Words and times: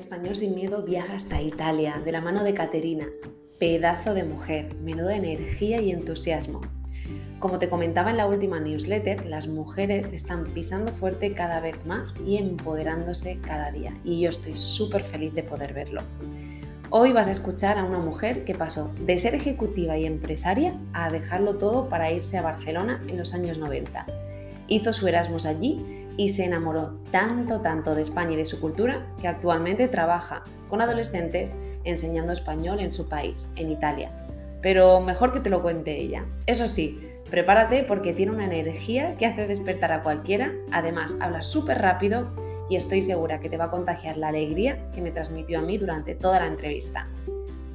Español 0.00 0.34
sin 0.34 0.54
miedo 0.54 0.82
viaja 0.82 1.14
hasta 1.14 1.42
Italia 1.42 2.00
de 2.02 2.10
la 2.10 2.22
mano 2.22 2.42
de 2.42 2.54
Caterina, 2.54 3.06
pedazo 3.58 4.14
de 4.14 4.24
mujer, 4.24 4.74
menuda 4.76 5.14
energía 5.14 5.82
y 5.82 5.90
entusiasmo. 5.90 6.62
Como 7.38 7.58
te 7.58 7.68
comentaba 7.68 8.10
en 8.10 8.16
la 8.16 8.26
última 8.26 8.60
newsletter, 8.60 9.26
las 9.26 9.46
mujeres 9.46 10.14
están 10.14 10.46
pisando 10.54 10.90
fuerte 10.90 11.34
cada 11.34 11.60
vez 11.60 11.84
más 11.84 12.14
y 12.26 12.38
empoderándose 12.38 13.40
cada 13.42 13.70
día, 13.72 13.92
y 14.02 14.22
yo 14.22 14.30
estoy 14.30 14.56
súper 14.56 15.04
feliz 15.04 15.34
de 15.34 15.42
poder 15.42 15.74
verlo. 15.74 16.00
Hoy 16.88 17.12
vas 17.12 17.28
a 17.28 17.32
escuchar 17.32 17.76
a 17.76 17.84
una 17.84 17.98
mujer 17.98 18.46
que 18.46 18.54
pasó 18.54 18.90
de 19.04 19.18
ser 19.18 19.34
ejecutiva 19.34 19.98
y 19.98 20.06
empresaria 20.06 20.80
a 20.94 21.10
dejarlo 21.10 21.58
todo 21.58 21.90
para 21.90 22.10
irse 22.10 22.38
a 22.38 22.42
Barcelona 22.42 23.04
en 23.06 23.18
los 23.18 23.34
años 23.34 23.58
90. 23.58 24.06
Hizo 24.66 24.94
su 24.94 25.06
Erasmus 25.06 25.44
allí 25.44 25.99
y 26.16 26.30
se 26.30 26.44
enamoró 26.44 27.00
tanto, 27.10 27.60
tanto 27.60 27.94
de 27.94 28.02
España 28.02 28.32
y 28.32 28.36
de 28.36 28.44
su 28.44 28.60
cultura 28.60 29.06
que 29.20 29.28
actualmente 29.28 29.88
trabaja 29.88 30.42
con 30.68 30.80
adolescentes 30.80 31.54
enseñando 31.84 32.32
español 32.32 32.80
en 32.80 32.92
su 32.92 33.08
país, 33.08 33.50
en 33.56 33.70
Italia. 33.70 34.10
Pero 34.62 35.00
mejor 35.00 35.32
que 35.32 35.40
te 35.40 35.50
lo 35.50 35.62
cuente 35.62 35.96
ella. 35.96 36.24
Eso 36.46 36.68
sí, 36.68 37.02
prepárate 37.30 37.84
porque 37.84 38.12
tiene 38.12 38.32
una 38.32 38.44
energía 38.44 39.14
que 39.16 39.26
hace 39.26 39.46
despertar 39.46 39.92
a 39.92 40.02
cualquiera, 40.02 40.52
además 40.70 41.16
habla 41.20 41.42
súper 41.42 41.78
rápido 41.78 42.28
y 42.68 42.76
estoy 42.76 43.02
segura 43.02 43.40
que 43.40 43.48
te 43.48 43.56
va 43.56 43.64
a 43.64 43.70
contagiar 43.70 44.16
la 44.16 44.28
alegría 44.28 44.90
que 44.92 45.02
me 45.02 45.10
transmitió 45.10 45.58
a 45.58 45.62
mí 45.62 45.78
durante 45.78 46.14
toda 46.14 46.38
la 46.38 46.46
entrevista. 46.46 47.08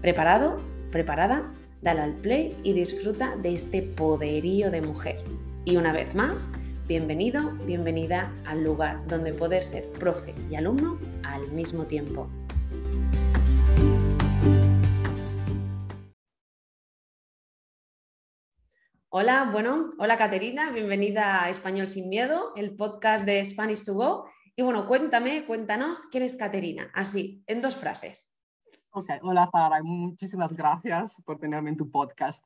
¿Preparado? 0.02 0.58
¿Preparada? 0.92 1.52
Dale 1.82 2.02
al 2.02 2.14
play 2.14 2.56
y 2.64 2.74
disfruta 2.74 3.36
de 3.36 3.54
este 3.54 3.82
poderío 3.82 4.72
de 4.72 4.82
mujer. 4.82 5.18
Y 5.66 5.78
una 5.78 5.92
vez 5.92 6.16
más, 6.16 6.48
Bienvenido, 6.88 7.52
bienvenida 7.66 8.32
al 8.46 8.64
lugar 8.64 9.08
donde 9.08 9.34
poder 9.34 9.64
ser 9.64 9.92
profe 9.94 10.36
y 10.52 10.56
alumno 10.56 11.00
al 11.24 11.52
mismo 11.52 11.88
tiempo. 11.88 12.30
Hola, 19.10 19.50
bueno, 19.52 19.90
hola 19.98 20.16
Caterina, 20.16 20.70
bienvenida 20.70 21.44
a 21.44 21.50
Español 21.50 21.90
sin 21.90 22.08
Miedo, 22.08 22.54
el 22.56 22.76
podcast 22.76 23.26
de 23.26 23.44
Spanish 23.44 23.84
to 23.84 23.96
Go. 23.96 24.30
Y 24.56 24.62
bueno, 24.62 24.86
cuéntame, 24.86 25.48
cuéntanos, 25.48 26.02
¿quién 26.12 26.22
es 26.22 26.36
Caterina? 26.36 26.92
Así, 26.94 27.44
en 27.48 27.62
dos 27.64 27.76
frases. 27.76 28.40
Ok, 28.92 29.10
hola 29.24 29.48
Sara, 29.48 29.82
muchísimas 29.82 30.54
gracias 30.54 31.20
por 31.26 31.40
tenerme 31.40 31.72
en 31.72 31.78
tu 31.78 31.90
podcast. 31.90 32.46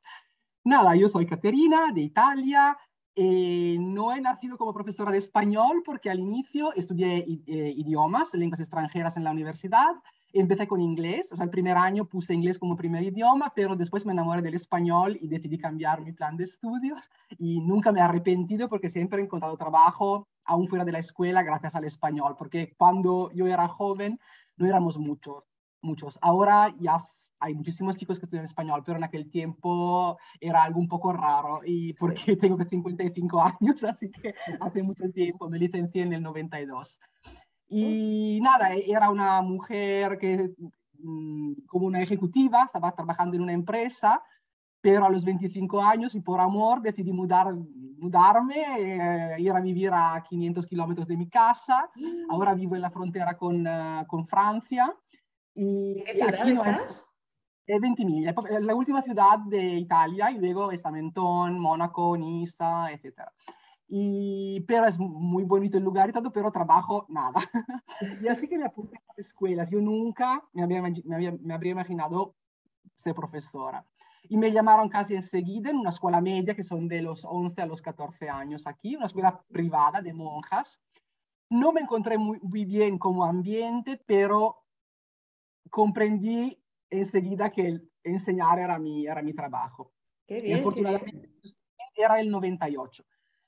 Nada, 0.64 0.96
yo 0.96 1.10
soy 1.10 1.26
Caterina 1.26 1.92
de 1.92 2.00
Italia, 2.00 2.78
eh, 3.22 3.76
no 3.78 4.14
he 4.14 4.20
nacido 4.22 4.56
como 4.56 4.72
profesora 4.72 5.12
de 5.12 5.18
español 5.18 5.82
porque 5.84 6.08
al 6.08 6.20
inicio 6.20 6.72
estudié 6.72 7.18
eh, 7.18 7.74
idiomas, 7.76 8.32
lenguas 8.32 8.60
extranjeras 8.60 9.18
en 9.18 9.24
la 9.24 9.30
universidad. 9.30 9.90
Empecé 10.32 10.66
con 10.66 10.80
inglés, 10.80 11.30
o 11.30 11.36
sea, 11.36 11.44
el 11.44 11.50
primer 11.50 11.76
año 11.76 12.06
puse 12.06 12.32
inglés 12.32 12.58
como 12.58 12.76
primer 12.76 13.02
idioma, 13.02 13.52
pero 13.54 13.76
después 13.76 14.06
me 14.06 14.12
enamoré 14.12 14.40
del 14.40 14.54
español 14.54 15.18
y 15.20 15.28
decidí 15.28 15.58
cambiar 15.58 16.00
mi 16.00 16.12
plan 16.14 16.38
de 16.38 16.44
estudios 16.44 16.98
y 17.36 17.60
nunca 17.60 17.92
me 17.92 17.98
he 17.98 18.02
arrepentido 18.02 18.70
porque 18.70 18.88
siempre 18.88 19.20
he 19.20 19.24
encontrado 19.24 19.54
trabajo 19.58 20.26
aún 20.46 20.66
fuera 20.66 20.86
de 20.86 20.92
la 20.92 21.00
escuela 21.00 21.42
gracias 21.42 21.74
al 21.74 21.84
español, 21.84 22.36
porque 22.38 22.74
cuando 22.78 23.30
yo 23.34 23.46
era 23.46 23.68
joven 23.68 24.18
no 24.56 24.66
éramos 24.66 24.96
muchos, 24.96 25.44
muchos. 25.82 26.18
Ahora 26.22 26.72
ya 26.80 26.98
hay 27.40 27.54
muchísimos 27.54 27.96
chicos 27.96 28.18
que 28.18 28.26
estudian 28.26 28.44
español, 28.44 28.82
pero 28.84 28.98
en 28.98 29.04
aquel 29.04 29.28
tiempo 29.30 30.18
era 30.38 30.62
algo 30.62 30.78
un 30.78 30.88
poco 30.88 31.12
raro 31.12 31.60
y 31.64 31.94
porque 31.94 32.36
tengo 32.36 32.58
que 32.58 32.66
55 32.66 33.42
años, 33.42 33.82
así 33.84 34.10
que 34.10 34.34
hace 34.60 34.82
mucho 34.82 35.10
tiempo 35.10 35.48
me 35.48 35.58
licencié 35.58 36.02
en 36.02 36.12
el 36.12 36.22
92. 36.22 37.00
Y 37.68 38.40
nada, 38.42 38.74
era 38.74 39.10
una 39.10 39.40
mujer 39.42 40.18
que 40.18 40.52
mm, 40.98 41.66
como 41.66 41.86
una 41.86 42.02
ejecutiva, 42.02 42.64
estaba 42.64 42.92
trabajando 42.92 43.36
en 43.36 43.42
una 43.42 43.52
empresa, 43.52 44.22
pero 44.82 45.06
a 45.06 45.10
los 45.10 45.24
25 45.24 45.82
años 45.82 46.14
y 46.14 46.20
por 46.20 46.40
amor 46.40 46.80
decidí 46.82 47.12
mudar, 47.12 47.54
mudarme, 47.98 48.64
eh, 48.78 49.36
ir 49.38 49.52
a 49.52 49.60
vivir 49.60 49.90
a 49.92 50.22
500 50.28 50.66
kilómetros 50.66 51.06
de 51.06 51.16
mi 51.16 51.28
casa. 51.28 51.90
Mm. 51.94 52.30
Ahora 52.30 52.54
vivo 52.54 52.76
en 52.76 52.82
la 52.82 52.90
frontera 52.90 53.36
con, 53.36 53.66
uh, 53.66 54.06
con 54.06 54.26
Francia. 54.26 54.94
Y, 55.54 55.98
¿En 55.98 56.04
qué 56.04 56.14
ciudad 56.14 56.48
estás? 56.48 57.09
Ventimiglia, 57.66 58.34
la 58.60 58.74
última 58.74 59.02
ciudad 59.02 59.38
de 59.38 59.76
Italia 59.76 60.30
y 60.30 60.38
luego 60.38 60.72
está 60.72 60.90
Mentón, 60.90 61.58
Mónaco, 61.58 62.16
Niza, 62.16 62.90
etc. 62.90 63.22
Y, 63.88 64.60
pero 64.68 64.86
es 64.86 64.98
muy 64.98 65.44
bonito 65.44 65.76
el 65.76 65.84
lugar 65.84 66.08
y 66.08 66.12
todo, 66.12 66.32
pero 66.32 66.50
trabajo 66.50 67.06
nada. 67.08 67.40
y 68.22 68.28
así 68.28 68.48
que 68.48 68.58
me 68.58 68.64
apunté 68.64 68.96
a 68.96 69.02
las 69.08 69.18
escuelas. 69.18 69.70
Yo 69.70 69.80
nunca 69.80 70.42
me 70.52 70.62
había, 70.62 70.82
me, 70.82 71.14
había, 71.14 71.32
me 71.40 71.54
habría 71.54 71.72
imaginado 71.72 72.34
ser 72.94 73.14
profesora. 73.14 73.84
Y 74.28 74.36
me 74.36 74.52
llamaron 74.52 74.88
casi 74.88 75.14
enseguida 75.14 75.70
en 75.70 75.78
una 75.78 75.90
escuela 75.90 76.20
media 76.20 76.54
que 76.54 76.62
son 76.62 76.86
de 76.86 77.02
los 77.02 77.24
11 77.24 77.62
a 77.62 77.66
los 77.66 77.82
14 77.82 78.28
años 78.28 78.66
aquí, 78.66 78.94
una 78.94 79.06
escuela 79.06 79.42
privada 79.50 80.00
de 80.00 80.12
monjas. 80.12 80.80
No 81.48 81.72
me 81.72 81.80
encontré 81.80 82.16
muy, 82.16 82.38
muy 82.40 82.64
bien 82.64 82.98
como 82.98 83.24
ambiente, 83.24 84.00
pero 84.06 84.62
comprendí 85.68 86.59
enseguida 86.90 87.50
que 87.50 87.80
enseñar 88.02 88.58
era 88.58 88.78
mi, 88.78 89.06
era 89.06 89.22
mi 89.22 89.32
trabajo. 89.32 89.92
Qué 90.26 90.40
bien, 90.40 90.58
afortunadamente, 90.60 91.30
Era 91.96 92.20
el 92.20 92.30
98. 92.30 93.04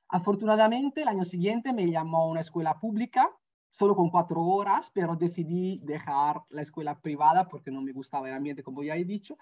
Afortunadamente, 0.08 1.03
el 1.03 1.08
año 1.08 1.25
siguiente 1.25 1.72
me 1.72 1.91
llamó 1.91 2.22
a 2.22 2.26
una 2.26 2.41
escuela 2.41 2.78
pública, 2.78 3.30
solo 3.70 3.97
con 3.97 4.10
cuatro 4.10 4.42
horas, 4.42 4.91
pero 4.94 5.16
decidí 5.16 5.80
dejar 5.82 6.42
la 6.50 6.62
escuela 6.62 7.00
privada 7.00 7.48
porque 7.48 7.70
no 7.70 7.80
me 7.80 7.92
gustaba 7.92 8.28
el 8.28 8.34
ambiente, 8.34 8.62
como 8.62 8.82
ya 8.82 8.97
he 8.97 9.04
dicho. 9.04 9.36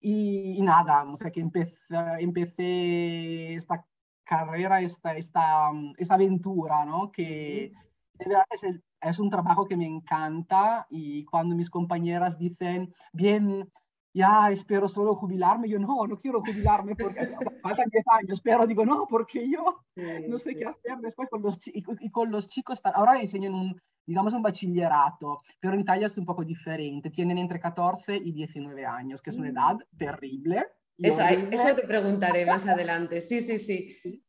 Y, 0.00 0.60
nada, 0.62 1.04
o 1.04 1.16
sea 1.16 1.30
que 1.30 1.40
empecé, 1.40 1.76
empecé 2.18 3.54
esta 3.54 3.86
carrera, 4.24 4.80
esta, 4.80 5.16
esta, 5.16 5.70
esta 5.98 6.14
aventura, 6.14 6.84
¿no? 6.84 7.12
Que 7.12 7.72
de 8.20 8.28
verdad 8.28 8.44
es 8.50 8.64
el, 8.64 8.82
es 9.00 9.18
un 9.18 9.30
trabajo 9.30 9.66
que 9.66 9.76
me 9.76 9.86
encanta 9.86 10.86
y 10.90 11.24
cuando 11.24 11.56
mis 11.56 11.70
compañeras 11.70 12.38
dicen, 12.38 12.92
bien, 13.12 13.70
ya 14.12 14.50
espero 14.50 14.88
solo 14.88 15.14
jubilarme, 15.14 15.68
yo 15.68 15.78
no, 15.78 16.06
no 16.06 16.18
quiero 16.18 16.40
jubilarme 16.40 16.94
porque 16.96 17.20
faltan 17.62 17.88
10 17.90 18.04
años, 18.12 18.40
pero 18.40 18.66
digo, 18.66 18.84
no, 18.84 19.06
porque 19.08 19.48
yo 19.48 19.84
no 20.28 20.38
sé 20.38 20.56
qué 20.56 20.66
hacer 20.66 20.98
después 21.00 21.28
con 21.30 21.42
los, 21.42 21.58
y, 21.66 21.82
con 22.10 22.30
los 22.30 22.48
chicos, 22.48 22.80
ahora 22.84 23.20
enseño 23.20 23.48
en 23.48 23.54
un, 23.54 23.80
digamos, 24.04 24.34
un 24.34 24.42
bachillerato, 24.42 25.40
pero 25.60 25.74
en 25.74 25.80
Italia 25.80 26.06
es 26.06 26.18
un 26.18 26.26
poco 26.26 26.44
diferente, 26.44 27.10
tienen 27.10 27.38
entre 27.38 27.60
14 27.60 28.16
y 28.16 28.32
19 28.32 28.84
años, 28.84 29.22
que 29.22 29.30
es 29.30 29.36
una 29.36 29.48
mm. 29.48 29.56
edad 29.56 29.76
terrible. 29.96 30.66
Eso, 30.98 31.22
eso 31.22 31.74
te 31.74 31.86
preguntaré 31.86 32.44
más 32.44 32.66
adelante, 32.66 33.22
sí, 33.22 33.40
sí, 33.40 33.56
sí. 33.56 34.22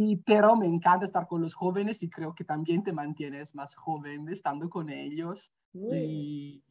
Y, 0.00 0.18
pero 0.18 0.54
me 0.54 0.66
encanta 0.66 1.04
estar 1.04 1.26
con 1.26 1.40
los 1.42 1.54
jóvenes 1.54 2.04
y 2.04 2.08
creo 2.08 2.32
que 2.32 2.44
también 2.44 2.84
te 2.84 2.92
mantienes 2.92 3.52
más 3.56 3.74
joven 3.74 4.28
estando 4.28 4.70
con 4.70 4.90
ellos. 4.90 5.52
Y, 5.72 6.62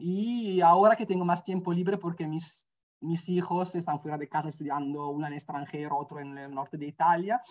y, 0.00 0.62
ahora 0.62 0.96
que 0.96 1.04
tengo 1.04 1.26
más 1.26 1.44
tiempo 1.44 1.74
libre 1.74 1.98
porque 1.98 2.26
mis, 2.26 2.66
mis 3.00 3.28
hijos 3.28 3.74
están 3.74 4.00
fuera 4.00 4.16
de 4.16 4.30
casa 4.30 4.48
estudiando, 4.48 5.10
uno 5.10 5.26
en 5.26 5.34
extranjero, 5.34 5.98
otro 5.98 6.20
en 6.20 6.38
el 6.38 6.54
norte 6.54 6.78
de 6.78 6.86
Italia, 6.86 7.42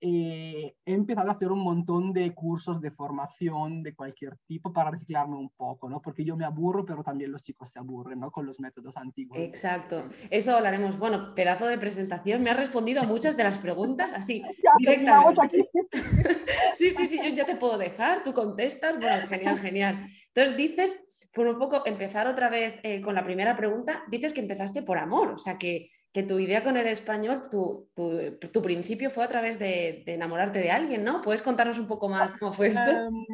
eh, 0.00 0.74
he 0.84 0.92
empezado 0.92 1.30
a 1.30 1.32
hacer 1.32 1.50
un 1.50 1.60
montón 1.60 2.12
de 2.12 2.34
cursos 2.34 2.80
de 2.80 2.90
formación 2.90 3.82
de 3.82 3.94
cualquier 3.94 4.36
tipo 4.46 4.72
para 4.72 4.90
reciclarme 4.90 5.36
un 5.36 5.48
poco, 5.50 5.88
¿no? 5.88 6.02
Porque 6.02 6.24
yo 6.24 6.36
me 6.36 6.44
aburro, 6.44 6.84
pero 6.84 7.02
también 7.02 7.32
los 7.32 7.42
chicos 7.42 7.70
se 7.70 7.78
aburren, 7.78 8.20
¿no? 8.20 8.30
Con 8.30 8.44
los 8.44 8.60
métodos 8.60 8.96
antiguos. 8.96 9.38
Exacto, 9.38 10.04
eso 10.30 10.54
hablaremos. 10.54 10.98
Bueno, 10.98 11.34
pedazo 11.34 11.66
de 11.66 11.78
presentación, 11.78 12.42
me 12.42 12.50
has 12.50 12.58
respondido 12.58 13.00
a 13.00 13.04
muchas 13.04 13.36
de 13.36 13.44
las 13.44 13.58
preguntas 13.58 14.12
así, 14.12 14.42
directamente. 14.78 15.40
Aquí. 15.42 15.64
sí, 16.78 16.90
sí, 16.90 17.06
sí, 17.06 17.18
yo 17.22 17.34
ya 17.34 17.46
te 17.46 17.56
puedo 17.56 17.78
dejar, 17.78 18.22
tú 18.22 18.34
contestas, 18.34 18.98
bueno, 19.00 19.26
genial, 19.28 19.58
genial. 19.58 20.06
Entonces 20.34 20.56
dices, 20.56 20.96
por 21.32 21.46
un 21.46 21.58
poco 21.58 21.82
empezar 21.86 22.26
otra 22.26 22.50
vez 22.50 22.80
eh, 22.82 23.00
con 23.00 23.14
la 23.14 23.24
primera 23.24 23.56
pregunta, 23.56 24.04
dices 24.08 24.34
que 24.34 24.40
empezaste 24.40 24.82
por 24.82 24.98
amor, 24.98 25.30
o 25.30 25.38
sea 25.38 25.56
que 25.56 25.90
que 26.16 26.22
tu 26.22 26.38
idea 26.38 26.64
con 26.64 26.78
el 26.78 26.86
español, 26.86 27.50
tu, 27.50 27.90
tu, 27.94 28.62
principio 28.62 29.10
fue 29.10 29.22
a 29.22 29.28
través 29.28 29.58
de, 29.58 30.02
enamorarte 30.06 30.60
de 30.60 30.70
alguien, 30.70 31.04
¿no? 31.04 31.20
¿Puedes 31.20 31.42
contarnos 31.42 31.78
un 31.78 31.86
poco 31.86 32.08
más 32.08 32.32
cómo 32.38 32.54
fue 32.54 32.68
eso? 32.68 32.90
Em, 32.90 33.26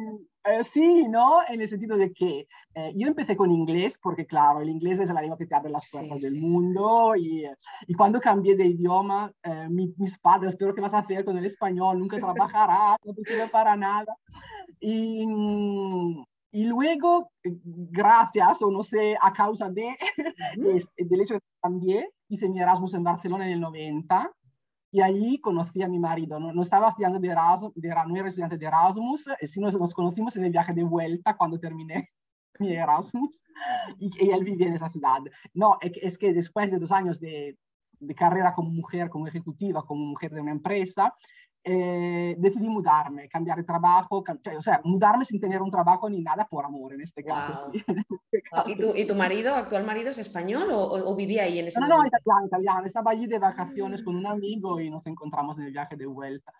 eh, 0.43 0.65
sí, 0.65 1.07
¿no? 1.07 1.37
En 1.47 1.61
el 1.61 1.67
sentido 1.69 1.95
de 1.95 2.11
que 2.11 2.45
eh, 2.75 2.91
yo 2.93 3.07
empecé 3.07 3.37
con 3.37 3.51
inglés, 3.51 3.97
porque 4.03 4.25
claro, 4.25 4.59
el 4.59 4.67
inglés 4.67 4.99
es 4.99 5.13
la 5.13 5.21
lengua 5.21 5.37
que 5.37 5.45
te 5.45 5.55
abre 5.55 5.71
las 5.71 5.89
puertas 5.89 6.19
del 6.19 6.41
mundo, 6.41 7.15
Y, 7.15 7.45
y, 7.87 7.93
cuando 7.93 8.19
cambié 8.19 8.57
de 8.57 8.65
idioma, 8.65 9.31
eh, 9.43 9.69
mis 9.69 10.17
padres, 10.17 10.57
pero 10.57 10.75
¿qué 10.75 10.81
vas 10.81 10.93
a 10.93 10.99
hacer 10.99 11.23
con 11.23 11.37
el 11.37 11.45
español? 11.45 11.99
Nunca 11.99 12.17
trabajarás, 12.17 12.97
no 13.05 13.13
te 13.13 13.23
sirve 13.23 13.47
para 13.47 13.77
nada. 13.77 14.13
Y, 14.81 15.25
mm, 15.25 16.21
y 16.53 16.65
luego, 16.65 17.31
gracias 17.43 18.61
o 18.61 18.69
no 18.69 18.83
sé, 18.83 19.17
a 19.19 19.33
causa 19.33 19.71
de, 19.71 19.97
del 20.55 21.21
hecho 21.21 21.33
de 21.33 21.39
que 21.39 21.47
cambié, 21.59 22.09
hice 22.29 22.47
mi 22.47 22.59
Erasmus 22.59 22.93
en 22.93 23.03
Barcelona 23.03 23.47
en 23.47 23.53
el 23.53 23.59
90 23.59 24.31
y 24.91 25.01
allí 25.01 25.39
conocí 25.39 25.81
a 25.81 25.87
mi 25.87 25.97
marido. 25.97 26.39
No, 26.39 26.53
no 26.53 26.61
estaba 26.61 26.89
estudiando 26.89 27.19
de 27.19 27.29
Erasmus, 27.29 27.73
de, 27.73 27.89
no 27.89 28.15
era 28.15 28.27
estudiante 28.27 28.59
de 28.59 28.67
Erasmus, 28.67 29.29
eh, 29.39 29.47
sino 29.47 29.71
nos 29.71 29.95
conocimos 29.95 30.37
en 30.37 30.45
el 30.45 30.51
viaje 30.51 30.73
de 30.73 30.83
vuelta 30.83 31.35
cuando 31.35 31.59
terminé 31.59 32.09
mi 32.59 32.71
Erasmus 32.71 33.43
y, 33.97 34.11
él 34.31 34.43
vivía 34.43 34.67
en 34.67 34.75
esa 34.75 34.91
ciudad. 34.91 35.21
No, 35.55 35.79
es 35.81 36.19
que 36.19 36.33
después 36.33 36.69
de 36.69 36.77
dos 36.77 36.91
años 36.91 37.19
de, 37.19 37.57
de 37.99 38.13
carrera 38.13 38.53
como 38.53 38.69
mujer, 38.69 39.09
como 39.09 39.27
ejecutiva, 39.27 39.83
como 39.83 40.05
mujer 40.05 40.31
de 40.31 40.41
una 40.41 40.51
empresa, 40.51 41.15
eh, 41.65 42.35
decidí 42.37 42.67
mudarme, 42.67 43.29
cambiar 43.29 43.57
de 43.57 43.63
trabajo, 43.63 44.21
o 44.57 44.61
sea, 44.61 44.81
mudarme 44.83 45.23
sin 45.23 45.39
tener 45.39 45.61
un 45.61 45.71
trabajo 45.71 46.09
ni 46.09 46.21
nada 46.21 46.45
por 46.45 46.65
amor 46.65 46.93
en 46.93 47.01
este 47.01 47.23
caso. 47.23 47.71
Este 47.73 48.43
¿Y, 48.65 48.75
tu, 48.75 48.95
¿Y, 48.95 49.07
tu, 49.07 49.15
marido, 49.15 49.55
actual 49.55 49.85
marido, 49.85 50.11
es 50.11 50.17
español 50.17 50.67
o, 50.71 51.15
vivía 51.15 51.43
ahí 51.43 51.59
en 51.59 51.67
ese 51.67 51.79
No, 51.79 51.87
no, 51.87 52.05
italiano, 52.05 52.47
italiano. 52.47 52.85
Estaba 52.85 53.11
allí 53.11 53.27
de 53.27 53.39
vacaciones 53.39 54.03
con 54.03 54.15
un 54.15 54.27
amigo 54.27 54.79
y 54.81 54.89
nos 54.89 55.07
encontramos 55.07 55.57
en 55.57 55.65
el 55.65 55.71
viaje 55.71 55.95
de 55.95 56.05
vuelta. 56.05 56.51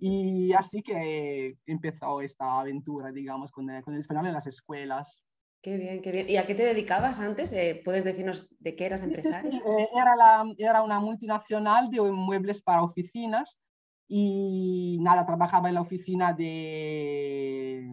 Y 0.00 0.52
así 0.54 0.82
que 0.82 1.58
empezó 1.66 2.22
esta 2.22 2.60
aventura, 2.60 3.12
digamos, 3.12 3.50
con 3.50 3.68
el, 3.68 3.82
con 3.82 3.92
el 3.92 4.00
español 4.00 4.26
en 4.26 4.32
las 4.32 4.46
escuelas. 4.46 5.22
Qué 5.60 5.76
bien, 5.76 6.00
qué 6.00 6.12
bien. 6.12 6.30
¿Y 6.30 6.36
a 6.36 6.46
qué 6.46 6.54
te 6.54 6.62
dedicabas 6.62 7.18
antes? 7.20 7.52
Eh, 7.52 7.82
¿Puedes 7.84 8.04
decirnos 8.04 8.48
de 8.60 8.74
qué 8.74 8.86
eras 8.86 9.02
empresaria? 9.02 9.50
Sí, 9.50 9.56
eh, 9.56 9.88
era, 9.94 10.16
la, 10.16 10.44
era 10.58 10.82
una 10.82 11.00
multinacional 11.00 11.90
de 11.90 12.00
muebles 12.00 12.62
para 12.62 12.82
oficinas 12.82 13.60
y 14.08 14.98
nada, 15.00 15.26
trabajaba 15.26 15.68
en 15.68 15.74
la 15.74 15.80
oficina 15.80 16.32
de, 16.32 17.90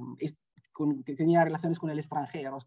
que 1.06 1.16
tenía 1.16 1.44
relaciones 1.44 1.80
con 1.80 1.90
el 1.90 2.00
extranjero, 2.00 2.58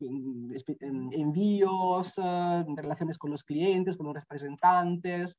envíos, 1.11 2.19
eh, 2.19 2.65
relaciones 2.77 3.19
con 3.19 3.31
los 3.31 3.45
clientes, 3.45 3.97
con 3.97 4.07
los 4.07 4.15
representantes. 4.15 5.39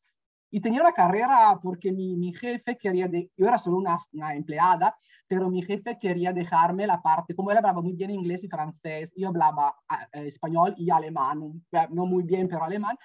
Y 0.49 0.61
tenía 0.61 0.79
una 0.79 0.93
carrera 0.93 1.59
porque 1.61 1.91
mi, 1.91 2.15
mi 2.15 2.33
jefe 2.33 2.77
quería, 2.77 3.09
de, 3.09 3.29
yo 3.35 3.47
era 3.47 3.57
solo 3.57 3.77
una, 3.77 3.97
una, 4.13 4.33
empleada, 4.33 4.95
pero 5.27 5.49
mi 5.49 5.61
jefe 5.61 5.97
quería 5.99 6.31
dejarme 6.31 6.87
la 6.87 7.01
parte, 7.01 7.35
como 7.35 7.51
él 7.51 7.57
hablaba 7.57 7.81
muy 7.81 7.93
bien 7.93 8.11
inglés 8.11 8.45
y 8.45 8.47
francés, 8.47 9.11
yo 9.17 9.27
hablaba 9.27 9.75
eh, 10.13 10.27
español 10.27 10.73
y 10.77 10.89
alemán, 10.89 11.61
no 11.89 12.05
muy 12.05 12.23
bien, 12.23 12.47
pero 12.47 12.63
alemán, 12.63 12.95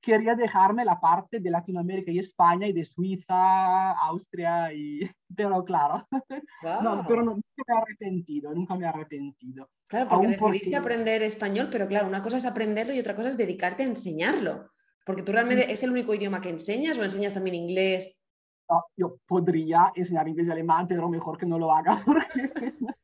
quería 0.00 0.34
dejarme 0.34 0.84
la 0.84 1.00
parte 1.00 1.40
de 1.40 1.50
Latinoamérica 1.50 2.10
y 2.10 2.18
España 2.18 2.66
y 2.66 2.72
de 2.72 2.84
Suiza, 2.84 3.92
Austria, 3.92 4.72
y... 4.72 5.00
pero 5.36 5.64
claro, 5.64 6.06
no, 6.82 7.04
pero 7.06 7.22
nunca 7.22 7.42
me 7.56 7.74
he 7.74 7.78
arrepentido, 7.78 8.54
nunca 8.54 8.76
me 8.76 8.84
he 8.84 8.88
arrepentido. 8.88 9.68
Claro, 9.88 10.08
porque 10.08 10.28
decidiste 10.28 10.76
aprender 10.76 11.22
español, 11.22 11.68
pero 11.70 11.86
claro, 11.86 12.08
una 12.08 12.22
cosa 12.22 12.38
es 12.38 12.46
aprenderlo 12.46 12.92
y 12.94 12.98
otra 12.98 13.14
cosa 13.14 13.28
es 13.28 13.36
dedicarte 13.36 13.82
a 13.82 13.86
enseñarlo. 13.86 14.70
Porque 15.04 15.22
tú 15.22 15.30
realmente 15.30 15.72
es 15.72 15.82
el 15.84 15.90
único 15.90 16.12
idioma 16.14 16.40
que 16.40 16.48
enseñas 16.48 16.98
o 16.98 17.04
enseñas 17.04 17.32
también 17.32 17.54
inglés. 17.54 18.20
No, 18.68 18.82
yo 18.96 19.18
podría 19.24 19.92
enseñar 19.94 20.26
inglés 20.26 20.48
y 20.48 20.50
alemán, 20.50 20.88
pero 20.88 21.08
mejor 21.08 21.38
que 21.38 21.46
no 21.46 21.56
lo 21.56 21.72
haga. 21.72 22.02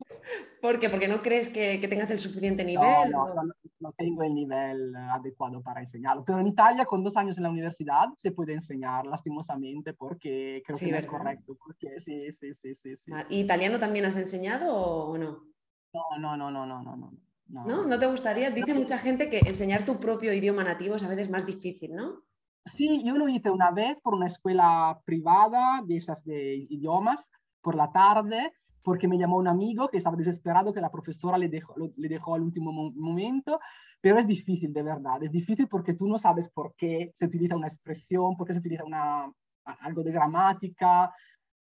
¿Por 0.60 0.80
qué? 0.80 0.88
Porque 0.90 1.06
no 1.06 1.22
crees 1.22 1.48
que, 1.48 1.80
que 1.80 1.86
tengas 1.86 2.10
el 2.10 2.18
suficiente 2.18 2.64
nivel. 2.64 3.10
No, 3.12 3.28
no, 3.28 3.34
no, 3.34 3.54
tengo 4.02 4.22
el 4.22 4.34
nivel 4.34 4.94
adecuado 4.96 5.62
para 5.62 5.80
enseñarlo. 5.80 6.24
Pero 6.24 6.40
en 6.40 6.48
Italia, 6.48 6.84
con 6.84 7.02
dos 7.02 7.16
años 7.16 7.36
en 7.36 7.44
la 7.44 7.50
universidad, 7.50 8.08
se 8.16 8.32
puede 8.32 8.52
enseñar, 8.52 9.06
lastimosamente, 9.06 9.94
porque 9.94 10.62
creo 10.66 10.78
que 10.78 10.90
no 10.90 10.96
es 10.96 11.06
correcto. 11.06 11.56
Porque, 11.64 12.00
sí, 12.00 12.32
sí, 12.32 12.52
sí, 12.54 12.74
sí, 12.74 12.96
sí. 12.96 13.12
¿Y 13.28 13.40
italiano 13.40 13.78
también 13.78 14.04
has 14.04 14.16
enseñado 14.16 14.74
o 14.74 15.16
no? 15.16 15.44
No, 15.92 16.18
no, 16.18 16.36
no, 16.36 16.50
no, 16.50 16.66
no, 16.66 16.82
no. 16.82 16.96
no. 16.96 17.12
¿No? 17.46 17.84
¿No 17.86 17.98
te 17.98 18.06
gustaría? 18.06 18.50
Dice 18.50 18.72
mucha 18.72 18.96
gente 18.98 19.28
que 19.28 19.40
enseñar 19.40 19.84
tu 19.84 20.00
propio 20.00 20.32
idioma 20.32 20.64
nativo 20.64 20.96
es 20.96 21.02
a 21.02 21.08
veces 21.08 21.28
más 21.28 21.44
difícil, 21.44 21.94
¿no? 21.94 22.22
Sí, 22.64 23.02
yo 23.04 23.14
lo 23.16 23.28
hice 23.28 23.50
una 23.50 23.70
vez 23.72 23.98
por 24.02 24.14
una 24.14 24.26
escuela 24.26 25.00
privada 25.04 25.82
de 25.84 25.96
esas 25.96 26.24
de 26.24 26.66
idiomas 26.70 27.30
por 27.60 27.74
la 27.74 27.92
tarde 27.92 28.52
porque 28.82 29.08
me 29.08 29.18
llamó 29.18 29.36
un 29.36 29.48
amigo 29.48 29.88
que 29.88 29.98
estaba 29.98 30.16
desesperado 30.16 30.72
que 30.72 30.80
la 30.80 30.90
profesora 30.90 31.38
le 31.38 31.48
dejó, 31.48 31.74
le 31.96 32.08
dejó 32.08 32.34
al 32.34 32.42
último 32.42 32.72
momento, 32.72 33.60
pero 34.00 34.18
es 34.18 34.26
difícil 34.26 34.72
de 34.72 34.82
verdad, 34.82 35.22
es 35.22 35.30
difícil 35.30 35.68
porque 35.68 35.94
tú 35.94 36.08
no 36.08 36.18
sabes 36.18 36.48
por 36.48 36.74
qué 36.76 37.12
se 37.14 37.26
utiliza 37.26 37.56
una 37.56 37.68
expresión, 37.68 38.36
por 38.36 38.46
qué 38.46 38.54
se 38.54 38.58
utiliza 38.58 38.84
una, 38.84 39.32
algo 39.64 40.02
de 40.02 40.12
gramática. 40.12 41.14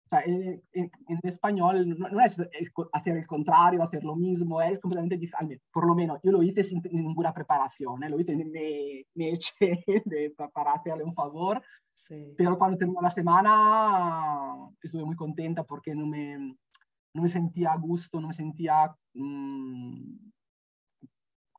O 0.05 0.09
sea, 0.09 0.23
en, 0.25 0.63
español 1.23 1.89
no, 1.99 2.21
es 2.21 2.37
hacer 2.93 3.17
el 3.17 3.27
contrario, 3.27 3.83
hacer 3.83 4.05
lo 4.05 4.15
mismo, 4.15 4.61
es 4.61 4.79
completamente 4.79 5.17
diferente. 5.17 5.61
Por 5.73 5.87
lo 5.87 5.95
menos 5.95 6.21
yo 6.23 6.33
lo 6.33 6.43
hice 6.43 6.65
sin 6.65 6.83
ninguna 6.91 7.33
preparación, 7.33 8.03
¿eh? 8.03 8.11
lo 8.11 8.21
hice, 8.21 8.37
me, 8.37 9.05
me 9.15 9.31
eché 9.33 9.85
de, 10.05 10.35
para 10.53 10.73
hacerle 10.73 11.05
un 11.05 11.15
favor, 11.15 11.63
pero 12.37 12.59
cuando 12.59 12.77
terminó 12.77 13.01
la 13.01 13.11
semana 13.11 14.55
estuve 14.83 15.05
muy 15.05 15.17
contenta 15.17 15.65
porque 15.65 15.95
no 15.95 16.07
me, 16.07 16.57
no 17.15 17.23
me 17.23 17.29
sentía 17.29 17.73
a 17.73 17.79
gusto, 17.79 18.21
no 18.21 18.29
me 18.29 18.33
sentía... 18.33 18.95
Mm, 19.15 20.33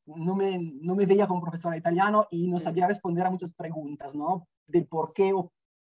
no 0.06 0.36
me, 0.36 0.60
no 0.60 0.96
me 0.96 1.06
veía 1.06 1.28
como 1.28 1.42
profesora 1.42 1.74
de 1.74 1.80
italiano 1.80 2.28
y 2.30 2.50
no 2.50 2.60
sabía 2.60 2.88
responder 2.88 3.26
a 3.26 3.32
muchas 3.32 3.54
preguntas, 3.54 4.14
¿no? 4.14 4.50
Del 4.68 4.86
por 4.86 5.14
qué 5.14 5.32
o, 5.32 5.50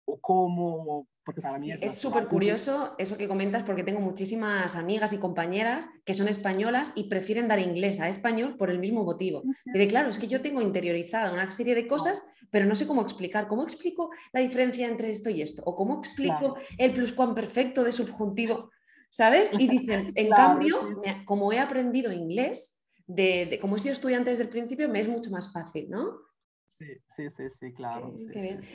o 0.04 0.20
cómo, 0.20 1.06
porque 1.24 1.40
para 1.40 1.58
mí 1.58 1.72
es... 1.72 1.98
súper 1.98 2.28
curioso 2.28 2.94
eso 2.98 3.16
que 3.16 3.26
comentas 3.26 3.62
porque 3.62 3.82
tengo 3.82 4.00
muchísimas 4.00 4.76
amigas 4.76 5.14
y 5.14 5.18
compañeras 5.18 5.88
que 6.04 6.12
son 6.12 6.28
españolas 6.28 6.92
y 6.94 7.04
prefieren 7.08 7.48
dar 7.48 7.60
inglés 7.60 7.98
a 8.00 8.08
español 8.08 8.56
por 8.58 8.70
el 8.70 8.78
mismo 8.78 9.04
motivo. 9.04 9.42
Y 9.72 9.78
de 9.78 9.88
claro, 9.88 10.10
es 10.10 10.18
que 10.18 10.28
yo 10.28 10.42
tengo 10.42 10.60
interiorizada 10.60 11.32
una 11.32 11.50
serie 11.50 11.74
de 11.74 11.86
cosas, 11.86 12.22
pero 12.50 12.66
no 12.66 12.76
sé 12.76 12.86
cómo 12.86 13.00
explicar. 13.00 13.48
¿Cómo 13.48 13.62
explico 13.62 14.10
la 14.32 14.40
diferencia 14.40 14.86
entre 14.86 15.10
esto 15.10 15.30
y 15.30 15.40
esto? 15.40 15.62
¿O 15.64 15.74
cómo 15.74 15.98
explico 15.98 16.56
el 16.76 16.92
pluscuamperfecto 16.92 17.82
de 17.84 17.92
subjuntivo? 17.92 18.70
¿Sabes? 19.14 19.50
Y 19.56 19.68
dicen, 19.68 20.12
en 20.16 20.30
cambio, 20.30 20.80
como 21.24 21.52
he 21.52 21.60
aprendido 21.60 22.12
inglés, 22.12 22.82
de, 23.06 23.58
como 23.60 23.76
he 23.76 23.78
sido 23.78 23.92
estudiante 23.92 24.30
desde 24.30 24.42
el 24.42 24.48
principio, 24.48 24.88
me 24.88 24.98
es 24.98 25.08
mucho 25.08 25.30
más 25.30 25.52
fácil, 25.52 25.88
¿no? 25.88 26.18
Sí, 26.66 26.86
sí, 27.14 27.28
sí, 27.36 27.44
sí 27.60 27.72
claro. 27.72 28.16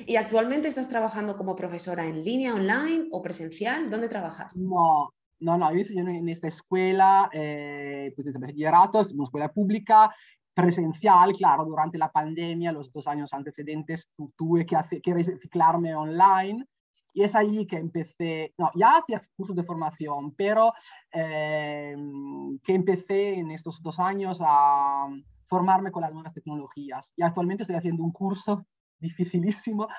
¿Y 0.06 0.16
actualmente 0.16 0.70
estás 0.70 0.88
trabajando 0.88 1.36
como 1.36 1.58
profesora 1.58 2.06
en 2.06 2.24
línea, 2.24 2.56
online 2.56 3.10
o 3.12 3.22
presencial? 3.22 3.90
¿Dónde 3.90 4.08
trabajas? 4.08 4.56
No, 4.56 5.14
no, 5.40 5.58
no, 5.58 5.74
yo 5.74 5.82
estoy 5.82 5.98
en 5.98 6.30
esta 6.30 6.48
escuela, 6.48 7.30
eh, 7.34 8.14
pues 8.16 8.32
de 8.32 8.40
bachillerato, 8.40 9.02
una 9.14 9.26
escuela 9.26 9.52
pública, 9.52 10.16
presencial, 10.54 11.34
claro, 11.34 11.66
durante 11.66 11.98
la 11.98 12.10
pandemia, 12.10 12.72
los 12.72 12.94
dos 12.94 13.08
años 13.08 13.34
antecedentes, 13.34 14.10
tuve 14.38 14.66
que, 14.66 14.78
hacer, 14.78 15.02
que 15.02 15.14
reciclarme 15.14 15.94
online 15.94 16.66
y 17.19 17.24
es 17.24 17.36
ahí 17.36 17.68
que 17.68 17.75
empecé, 17.75 18.54
no, 18.57 18.71
ya 18.75 18.95
hacía 18.95 19.21
cursos 19.36 19.54
de 19.54 19.66
formación, 19.66 20.33
pero 20.36 20.71
eh, 21.11 21.94
que 22.64 22.73
empecé 22.73 23.38
en 23.38 23.52
estos 23.52 23.83
dos 23.83 23.99
años 23.99 24.40
a 24.42 25.06
formarme 25.45 25.92
con 25.92 26.02
las 26.02 26.14
nuevas 26.14 26.33
tecnologías. 26.33 27.11
Y 27.18 27.23
actualmente 27.23 27.64
estoy 27.64 27.76
haciendo 27.76 28.06
un 28.06 28.14
curso 28.14 28.66
dificilísimo 28.99 29.90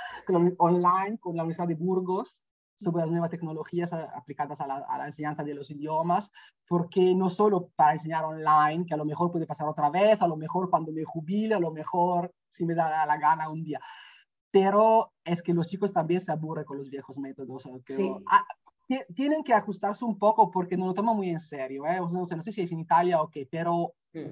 online 0.56 1.18
con 1.18 1.36
la 1.36 1.42
Universidad 1.42 1.68
de 1.68 1.74
Burgos 1.74 2.42
sobre 2.74 3.02
las 3.02 3.10
nuevas 3.10 3.28
tecnologías 3.28 3.92
aplicadas 3.92 4.58
a 4.62 4.66
la, 4.66 4.76
a 4.76 4.96
la, 4.96 5.04
enseñanza 5.04 5.44
de 5.44 5.52
los 5.52 5.70
idiomas, 5.70 6.32
porque 6.66 7.14
no 7.14 7.28
solo 7.28 7.68
para 7.76 7.92
enseñar 7.92 8.24
online, 8.24 8.86
que 8.86 8.94
a 8.94 8.96
lo 8.96 9.04
mejor 9.04 9.30
puede 9.30 9.44
pasar 9.44 9.68
otra 9.68 9.90
vez, 9.90 10.22
a 10.22 10.26
lo 10.26 10.38
mejor 10.38 10.70
cuando 10.70 10.90
me 10.90 11.04
jubile, 11.04 11.54
a 11.54 11.60
lo 11.60 11.70
mejor 11.70 12.32
si 12.48 12.64
me 12.64 12.74
da 12.74 13.04
la 13.04 13.18
gana 13.18 13.50
un 13.50 13.62
día, 13.62 13.78
pero 14.50 15.12
es 15.24 15.42
que 15.42 15.54
los 15.54 15.66
chicos 15.66 15.92
también 15.92 16.20
se 16.20 16.32
aburren 16.32 16.64
con 16.64 16.78
los 16.78 16.90
viejos 16.90 17.18
métodos. 17.18 17.68
Ah, 18.26 18.44
tienen 19.14 19.44
que 19.44 19.54
ajustarse 19.54 20.04
un 20.04 20.18
poco 20.18 20.50
porque 20.50 20.76
no 20.76 20.86
lo 20.86 20.94
toman 20.94 21.16
muy 21.16 21.30
en 21.30 21.40
serio. 21.40 21.86
¿eh? 21.86 22.00
no, 22.00 22.26
sé, 22.26 22.36
no, 22.36 22.42
sé, 22.42 22.52
si 22.52 22.62
es 22.62 22.72
en 22.72 22.80
Italia 22.80 23.22
o 23.22 23.30
qué, 23.30 23.46
pero 23.50 23.94
mm. 24.12 24.30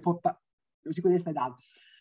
los 0.83 0.95
chicos 0.95 1.11
de 1.11 1.17
esta 1.17 1.31
edad. 1.31 1.51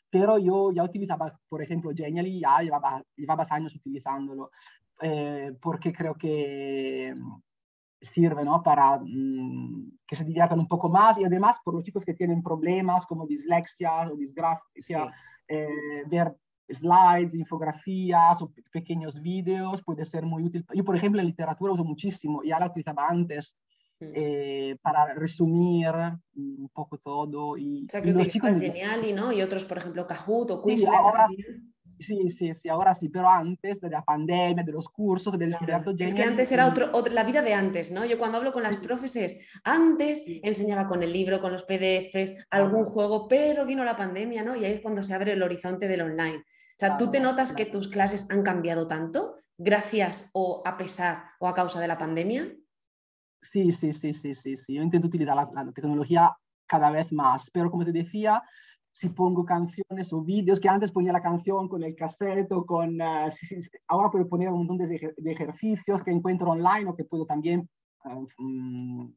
Pero 0.10 0.40
yo 0.40 0.72
ya 0.72 0.84
utilizaba, 0.84 1.38
por 1.48 1.62
ejemplo, 1.62 1.92
Genially, 1.94 2.40
ya 2.40 2.62
llevaba, 2.62 3.04
llevaba 3.16 3.46
años 3.50 3.76
utilizándolo, 3.76 4.52
eh, 5.02 5.54
porque 5.62 5.94
creo 5.94 6.16
que 6.16 7.14
sirve 8.02 8.44
¿no? 8.46 8.64
para 8.64 9.00
mm, 9.00 10.00
que 10.08 10.16
se 10.16 10.24
diviertan 10.24 10.60
un 10.60 10.68
poco 10.68 10.90
más 10.90 11.20
y 11.20 11.26
además 11.26 11.60
por 11.64 11.74
los 11.74 11.84
chicos 11.84 12.06
que 12.06 12.14
tienen 12.14 12.42
problemas 12.42 13.06
como 13.06 13.26
dislexia 13.26 14.10
o 14.10 14.16
disgrafia, 14.16 15.14
eh, 15.48 16.04
ver 16.08 16.36
slides, 16.70 17.34
infografías 17.34 18.42
o 18.42 18.52
pequeños 18.72 19.22
vídeos, 19.22 19.82
puede 19.82 20.06
ser 20.06 20.26
muy 20.26 20.44
útil. 20.44 20.66
Yo, 20.74 20.84
por 20.84 20.96
ejemplo, 20.96 21.22
en 21.22 21.28
literatura 21.28 21.74
uso 21.74 21.84
muchísimo, 21.84 22.44
ya 22.44 22.60
la 22.60 22.68
utilizaba 22.68 23.08
antes 23.10 23.58
eh, 24.00 24.76
para 24.82 25.14
resumir 25.14 25.92
un 26.36 26.70
poco 26.74 26.98
todo. 27.00 27.58
Y, 27.58 27.86
o 27.86 27.90
sea, 27.90 28.02
que 28.02 28.12
los 28.12 28.28
chicos... 28.28 28.52
Genial, 28.60 29.02
¿no? 29.16 29.32
Y 29.32 29.42
otros, 29.42 29.66
por 29.66 29.80
ejemplo, 29.80 30.06
Kahoot 30.06 30.52
o 30.52 30.62
Quizlet. 30.62 30.90
Sí, 30.90 30.96
ahora, 30.96 31.26
sí, 32.00 32.30
sí, 32.30 32.54
sí, 32.54 32.70
ahora 32.70 32.94
sí, 32.94 33.10
pero 33.10 33.28
antes 33.28 33.82
de 33.82 33.90
la 33.90 34.04
pandemia, 34.04 34.64
de 34.64 34.72
los 34.72 34.88
cursos, 34.90 35.34
había 35.34 35.48
descubierto 35.48 35.96
Es 35.98 36.14
que 36.14 36.24
antes 36.24 36.52
era 36.52 36.68
otro, 36.68 36.92
la 37.12 37.24
vida 37.24 37.42
de 37.42 37.54
antes, 37.54 37.92
¿no? 37.92 38.06
Yo 38.06 38.18
cuando 38.18 38.38
hablo 38.38 38.54
con 38.54 38.64
las 38.64 38.78
profes 38.78 39.38
antes 39.64 40.24
enseñaba 40.44 40.88
con 40.88 41.02
el 41.02 41.12
libro, 41.12 41.42
con 41.42 41.52
los 41.52 41.64
PDFs, 41.64 42.48
algún 42.52 42.86
juego, 42.86 43.28
pero 43.28 43.66
vino 43.66 43.84
la 43.84 43.98
pandemia, 43.98 44.44
¿no? 44.44 44.56
Y 44.56 44.66
ahí 44.66 44.74
es 44.74 44.82
cuando 44.82 45.02
se 45.02 45.14
abre 45.14 45.34
el 45.34 45.42
horizonte 45.42 45.88
del 45.88 46.02
online. 46.02 46.44
O 46.78 46.80
sea, 46.80 46.96
¿tú 46.96 47.10
te 47.10 47.20
notas 47.20 47.54
que 47.54 47.66
tus 47.66 47.88
clases 47.88 48.30
han 48.30 48.44
cambiado 48.44 48.86
tanto 48.86 49.36
gracias 49.58 50.30
o 50.34 50.62
a 50.64 50.78
pesar 50.78 51.24
o 51.40 51.48
a 51.48 51.56
causa 51.56 51.80
de 51.80 51.88
la 51.88 51.98
pandemia? 51.98 52.56
Sí, 53.42 53.72
sí, 53.72 53.92
sí, 53.94 54.14
sí, 54.14 54.36
sí, 54.36 54.56
sí. 54.56 54.76
Yo 54.76 54.84
intento 54.84 55.08
utilizar 55.08 55.36
la, 55.36 55.72
tecnología 55.74 56.38
cada 56.68 56.92
vez 56.92 57.12
más. 57.12 57.50
Pero 57.52 57.72
como 57.72 57.84
te 57.84 57.92
decía, 57.92 58.44
si 58.92 59.10
pongo 59.10 59.44
canciones 59.44 60.14
o 60.14 60.22
vídeos, 60.22 60.60
que 60.60 60.70
antes 60.70 60.92
ponía 60.92 61.12
la 61.12 61.22
canción 61.24 61.68
con 61.68 61.82
el 61.82 61.96
cassette 61.96 62.52
o 62.52 62.64
con... 62.64 63.02
Uh, 63.02 63.28
ahora 63.88 64.12
puedo 64.12 64.30
poner 64.30 64.50
un 64.50 64.68
montón 64.68 64.78
de, 64.78 65.16
de, 65.18 65.32
ejercicios 65.32 66.04
que 66.04 66.12
encuentro 66.12 66.52
online 66.52 66.92
o 66.92 66.96
que 66.96 67.06
puedo 67.06 67.26
también 67.26 67.68
um, 68.38 69.12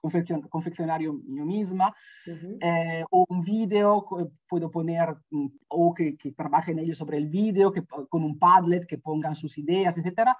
confeccionar 0.00 1.00
yo, 1.00 1.12
misma, 1.12 1.94
uh 2.26 2.30
-huh. 2.30 2.58
eh, 2.60 3.04
o 3.10 3.26
un 3.28 3.42
vídeo, 3.42 4.04
puedo 4.48 4.70
poner, 4.70 5.16
mm, 5.30 5.46
o 5.68 5.94
que, 5.94 6.16
que 6.16 6.32
trabajen 6.32 6.78
ellos 6.78 6.98
sobre 6.98 7.18
el 7.18 7.28
vídeo, 7.28 7.72
que, 7.72 7.82
con 7.84 8.24
un 8.24 8.38
Padlet, 8.38 8.86
que 8.86 8.98
pongan 8.98 9.34
sus 9.34 9.58
ideas, 9.58 9.96
etcétera, 9.96 10.36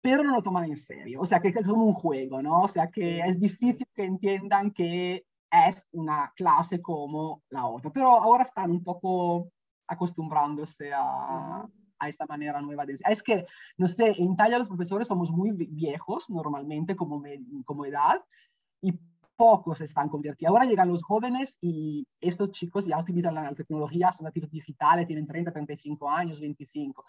pero 0.00 0.24
no 0.24 0.32
lo 0.34 0.42
toman 0.42 0.64
en 0.64 0.76
serio, 0.76 1.20
o 1.20 1.26
sea, 1.26 1.40
que 1.40 1.48
es 1.48 1.66
como 1.66 1.84
un 1.84 1.94
juego, 1.94 2.42
¿no? 2.42 2.62
O 2.62 2.68
sea, 2.68 2.88
que 2.88 3.20
es 3.20 3.38
difícil 3.38 3.86
que 3.94 4.04
entiendan 4.04 4.72
que 4.72 5.24
es 5.50 5.86
una 5.92 6.32
clase 6.34 6.80
como 6.80 7.42
la 7.50 7.66
otra, 7.66 7.90
pero 7.92 8.08
ahora 8.08 8.42
están 8.42 8.70
un 8.70 8.82
poco 8.82 9.50
acostumbrándose 9.86 10.92
a, 10.92 11.68
a 12.02 12.08
esta 12.08 12.26
manera 12.26 12.60
nueva 12.60 12.84
de 12.84 12.96
Es 13.08 13.22
que, 13.22 13.46
no 13.76 13.86
sé, 13.86 14.14
en 14.18 14.32
Italia 14.32 14.58
los 14.58 14.68
profesores 14.68 15.06
somos 15.06 15.30
muy 15.30 15.52
viejos 15.52 16.28
normalmente 16.30 16.96
como, 16.96 17.20
me, 17.20 17.40
como 17.64 17.86
edad 17.86 18.20
y 18.82 18.92
pocos 19.36 19.78
se 19.78 19.84
están 19.84 20.08
convirtiendo. 20.08 20.54
Ahora 20.54 20.68
llegan 20.68 20.88
los 20.88 21.02
jóvenes 21.02 21.56
y 21.60 22.06
estos 22.20 22.50
chicos 22.50 22.86
ya 22.86 22.98
utilizan 22.98 23.34
la 23.34 23.54
tecnología, 23.54 24.12
son 24.12 24.24
nativos 24.24 24.50
digitales, 24.50 25.06
tienen 25.06 25.26
30, 25.26 25.50
35 25.52 26.10
años, 26.10 26.38
25. 26.38 27.04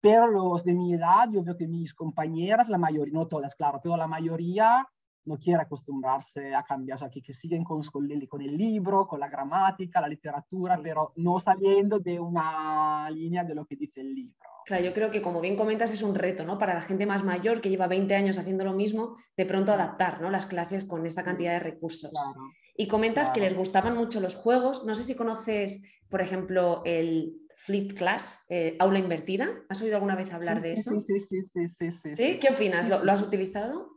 Pero 0.00 0.28
los 0.28 0.62
de 0.64 0.74
mi 0.74 0.94
edad, 0.94 1.28
yo 1.30 1.42
veo 1.42 1.56
que 1.56 1.66
mis 1.66 1.92
compañeras, 1.92 2.68
la 2.68 2.78
mayoría, 2.78 3.12
no 3.12 3.26
todas, 3.26 3.56
claro, 3.56 3.80
pero 3.82 3.96
la 3.96 4.06
mayoría 4.06 4.86
no 5.26 5.38
quiere 5.38 5.62
acostumbrarse 5.62 6.54
a 6.54 6.62
cambiar, 6.64 6.96
o 6.96 6.98
sea, 6.98 7.10
que, 7.10 7.20
que 7.22 7.32
siguen 7.32 7.64
con, 7.64 7.82
con, 7.82 8.10
el, 8.10 8.28
con, 8.28 8.40
el, 8.40 8.56
libro, 8.56 9.06
con 9.06 9.20
la 9.20 9.28
gramática, 9.28 10.00
la 10.00 10.08
literatura, 10.08 10.76
sí. 10.76 10.80
pero 10.84 11.12
no 11.16 11.38
saliendo 11.38 11.98
de 11.98 12.18
una 12.18 13.08
línea 13.10 13.44
de 13.44 13.54
lo 13.54 13.66
que 13.66 13.76
dice 13.76 14.00
el 14.00 14.14
libro. 14.14 14.36
Claro, 14.64 14.84
yo 14.84 14.92
creo 14.92 15.10
que 15.10 15.22
como 15.22 15.40
bien 15.40 15.56
comentas 15.56 15.92
es 15.92 16.02
un 16.02 16.14
reto, 16.14 16.44
¿no? 16.44 16.58
Para 16.58 16.74
la 16.74 16.80
gente 16.80 17.06
más 17.06 17.22
mayor 17.22 17.60
que 17.60 17.70
lleva 17.70 17.86
20 17.86 18.14
años 18.16 18.38
haciendo 18.38 18.64
lo 18.64 18.72
mismo, 18.72 19.16
de 19.36 19.46
pronto 19.46 19.72
adaptar, 19.72 20.20
¿no? 20.20 20.30
Las 20.30 20.46
clases 20.46 20.84
con 20.84 21.06
esta 21.06 21.22
cantidad 21.22 21.52
de 21.52 21.60
recursos. 21.60 22.10
Claro. 22.10 22.34
Y 22.76 22.88
comentas 22.88 23.28
Claro. 23.28 23.34
que 23.34 23.40
les 23.42 23.56
gustaban 23.56 23.96
mucho 23.96 24.20
los 24.20 24.34
juegos. 24.34 24.84
No 24.84 24.94
sé 24.94 25.04
si 25.04 25.14
conoces, 25.14 26.00
por 26.08 26.20
ejemplo, 26.20 26.82
el 26.84 27.36
Flipped 27.56 27.96
Class, 27.96 28.44
eh, 28.48 28.76
aula 28.78 28.98
invertida. 28.98 29.48
¿Has 29.68 29.80
oído 29.80 29.94
alguna 29.96 30.14
vez 30.16 30.32
hablar 30.32 30.58
Sí, 30.58 30.68
de 30.68 30.76
sí, 30.76 30.80
eso? 30.80 31.00
Sí, 31.00 31.20
sí, 31.20 31.42
sí, 31.42 31.68
sí, 31.68 31.90
sí, 31.92 32.16
¿Sí? 32.16 32.38
¿Qué 32.40 32.50
opinas? 32.52 32.82
Sí, 32.82 32.88
¿Lo, 32.90 32.98
sí. 32.98 33.06
lo 33.06 33.12
has 33.12 33.22
utilizado? 33.22 33.95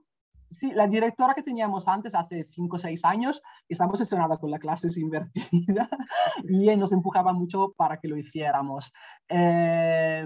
Sí, 0.50 0.72
la 0.72 0.88
directora 0.88 1.36
que 1.36 1.44
teníamos 1.44 1.88
antes, 1.88 2.16
hace 2.16 2.48
5 2.50 2.76
o 2.78 2.80
6 2.80 3.06
años, 3.06 3.42
estaba 3.68 3.92
obsesionada 3.92 4.38
con 4.38 4.50
las 4.50 4.60
clases 4.60 4.98
invertidas 4.98 5.88
y 6.50 6.76
nos 6.76 6.92
empujaba 6.92 7.34
mucho 7.34 7.74
para 7.78 7.98
que 8.00 8.08
lo 8.08 8.18
hiciéramos. 8.18 8.92
Eh, 9.28 10.26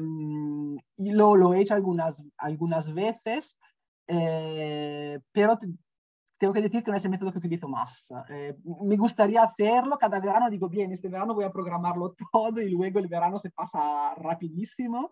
y 0.96 1.12
lo, 1.12 1.36
lo 1.36 1.54
he 1.54 1.60
hecho 1.62 1.74
algunas, 1.74 2.24
algunas 2.38 2.94
veces, 2.94 3.58
eh, 4.08 5.20
pero 5.34 5.58
te- 5.58 5.68
tengo 6.38 6.54
que 6.54 6.62
decir 6.62 6.84
que 6.84 6.92
no 6.92 6.98
es 6.98 7.06
el 7.06 7.12
método 7.12 7.32
que 7.32 7.38
utilizo 7.40 7.70
más. 7.70 8.08
Eh, 8.30 8.56
me 8.66 8.98
gustaría 8.98 9.44
hacerlo 9.44 9.98
cada 9.98 10.20
verano, 10.20 10.50
digo, 10.50 10.68
bien, 10.70 10.92
este 10.92 11.08
verano 11.10 11.34
voy 11.34 11.46
a 11.46 11.52
programarlo 11.52 12.16
todo 12.32 12.62
y 12.62 12.70
luego 12.70 13.00
el 13.00 13.08
verano 13.08 13.38
se 13.40 13.50
pasa 13.52 14.14
rapidísimo. 14.16 15.10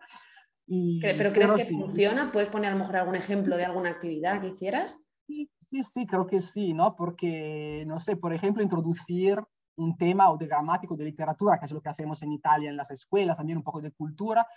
Y, 0.74 1.02
¿Pero 1.02 1.34
crees 1.34 1.52
que 1.52 1.66
sí, 1.66 1.76
funciona? 1.78 2.32
¿Puedes 2.32 2.48
poner 2.48 2.70
a 2.70 2.74
lo 2.74 2.80
mejor 2.80 2.96
algún 2.96 3.18
ejemplo 3.18 3.58
de 3.58 3.66
alguna 3.66 3.90
actividad 3.90 4.40
que 4.40 4.48
hicieras? 4.48 5.12
Sí, 5.28 5.52
sí, 5.60 5.84
sí, 5.84 6.06
creo 6.06 6.26
que 6.26 6.40
sí, 6.40 6.74
¿no? 6.74 6.96
Porque, 6.96 7.84
no 7.88 8.00
sé, 8.00 8.16
por 8.16 8.32
ejemplo, 8.32 8.64
introducir 8.64 9.44
un 9.76 9.98
tema 9.98 10.32
o 10.32 10.38
de 10.38 10.48
gramática 10.48 10.94
o 10.94 10.98
de 10.98 11.04
literatura, 11.04 11.60
que 11.60 11.66
es 11.66 11.74
lo 11.74 11.82
que 11.82 11.90
hacemos 11.90 12.22
en 12.24 12.32
Italia 12.32 12.70
en 12.70 12.78
las 12.78 12.90
escuelas, 12.90 13.36
también 13.36 13.58
un 13.58 13.66
poco 13.66 13.82
de 13.82 13.92
cultura, 13.92 14.48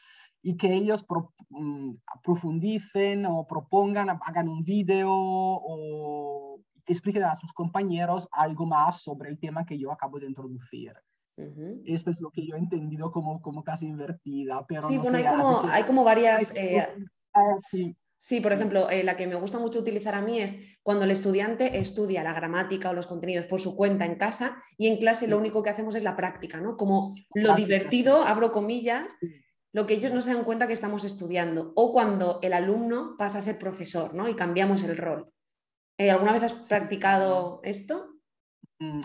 y 0.41 0.57
que 0.57 0.73
ellos 0.73 1.05
mm, 1.51 1.95
profundicen 2.23 3.27
o 3.27 3.45
propongan, 3.45 4.09
hagan 4.25 4.49
un 4.49 4.63
video 4.63 5.11
o 5.11 6.61
expliquen 6.87 7.25
a 7.25 7.35
sus 7.35 7.53
compañeros 7.53 8.29
algo 8.31 8.67
más 8.67 9.03
sobre 9.03 9.31
el 9.31 9.41
tema 9.41 9.67
que 9.67 9.77
yo 9.77 9.91
acabo 9.91 10.21
de 10.21 10.29
introducir. 10.29 10.93
Esto 11.85 12.11
es 12.11 12.21
lo 12.21 12.31
que 12.31 12.47
yo 12.47 12.55
he 12.55 12.59
entendido 12.59 13.11
como, 13.11 13.43
como 13.43 13.65
clase 13.65 13.87
invertida, 13.87 14.65
pero 14.69 14.89
Sí, 14.89 14.97
no 14.97 15.03
bueno, 15.03 15.19
sé, 15.19 15.27
hay 15.27 15.37
como, 15.37 15.63
que- 15.63 15.69
hay 15.69 15.83
como 15.85 16.05
varias... 16.05 16.55
Eh, 16.57 16.77
eh, 16.79 16.87
sí, 17.59 17.97
Sí, 18.17 18.41
por 18.41 18.55
ejemplo, 18.55 18.89
eh, 18.89 19.05
la 19.05 19.17
que 19.19 19.27
me 19.27 19.35
gusta 19.35 19.59
mucho 19.59 19.81
utilizar 19.81 20.15
a 20.15 20.23
mí 20.23 20.41
es 20.41 20.57
cuando 20.83 21.05
el 21.05 21.11
estudiante 21.11 21.79
estudia 21.79 22.25
la 22.25 22.33
gramática 22.33 22.89
o 22.89 22.95
los 22.95 23.07
contenidos 23.07 23.45
por 23.45 23.61
su 23.61 23.77
cuenta 23.77 24.07
en 24.07 24.15
casa 24.15 24.63
y 24.79 24.87
en 24.89 24.97
clase 24.97 25.29
lo 25.29 25.37
único 25.37 25.63
que 25.63 25.69
hacemos 25.69 25.95
es 25.95 26.03
la 26.03 26.17
práctica, 26.17 26.59
¿no? 26.59 26.79
Como 26.79 27.15
lo 27.35 27.43
Práctica, 27.49 27.57
divertido, 27.57 28.23
abro 28.23 28.51
comillas, 28.51 29.15
lo 29.75 29.87
que 29.87 29.93
ellos 29.93 30.15
no 30.15 30.23
se 30.23 30.33
dan 30.33 30.45
cuenta 30.45 30.67
que 30.67 30.73
estamos 30.73 31.05
estudiando 31.05 31.73
o 31.77 31.93
cuando 31.93 32.39
el 32.41 32.55
alumno 32.55 33.15
pasa 33.19 33.39
a 33.39 33.43
ser 33.43 33.59
profesor, 33.59 34.15
¿no? 34.15 34.27
Y 34.27 34.37
cambiamos 34.37 34.83
el 34.85 34.97
rol. 34.97 35.31
Eh, 35.99 36.11
¿Alguna 36.11 36.33
vez 36.33 36.45
has 36.45 36.53
Sí, 36.53 36.69
practicado 36.71 37.61
esto? 37.63 38.09
Mm, 38.79 39.01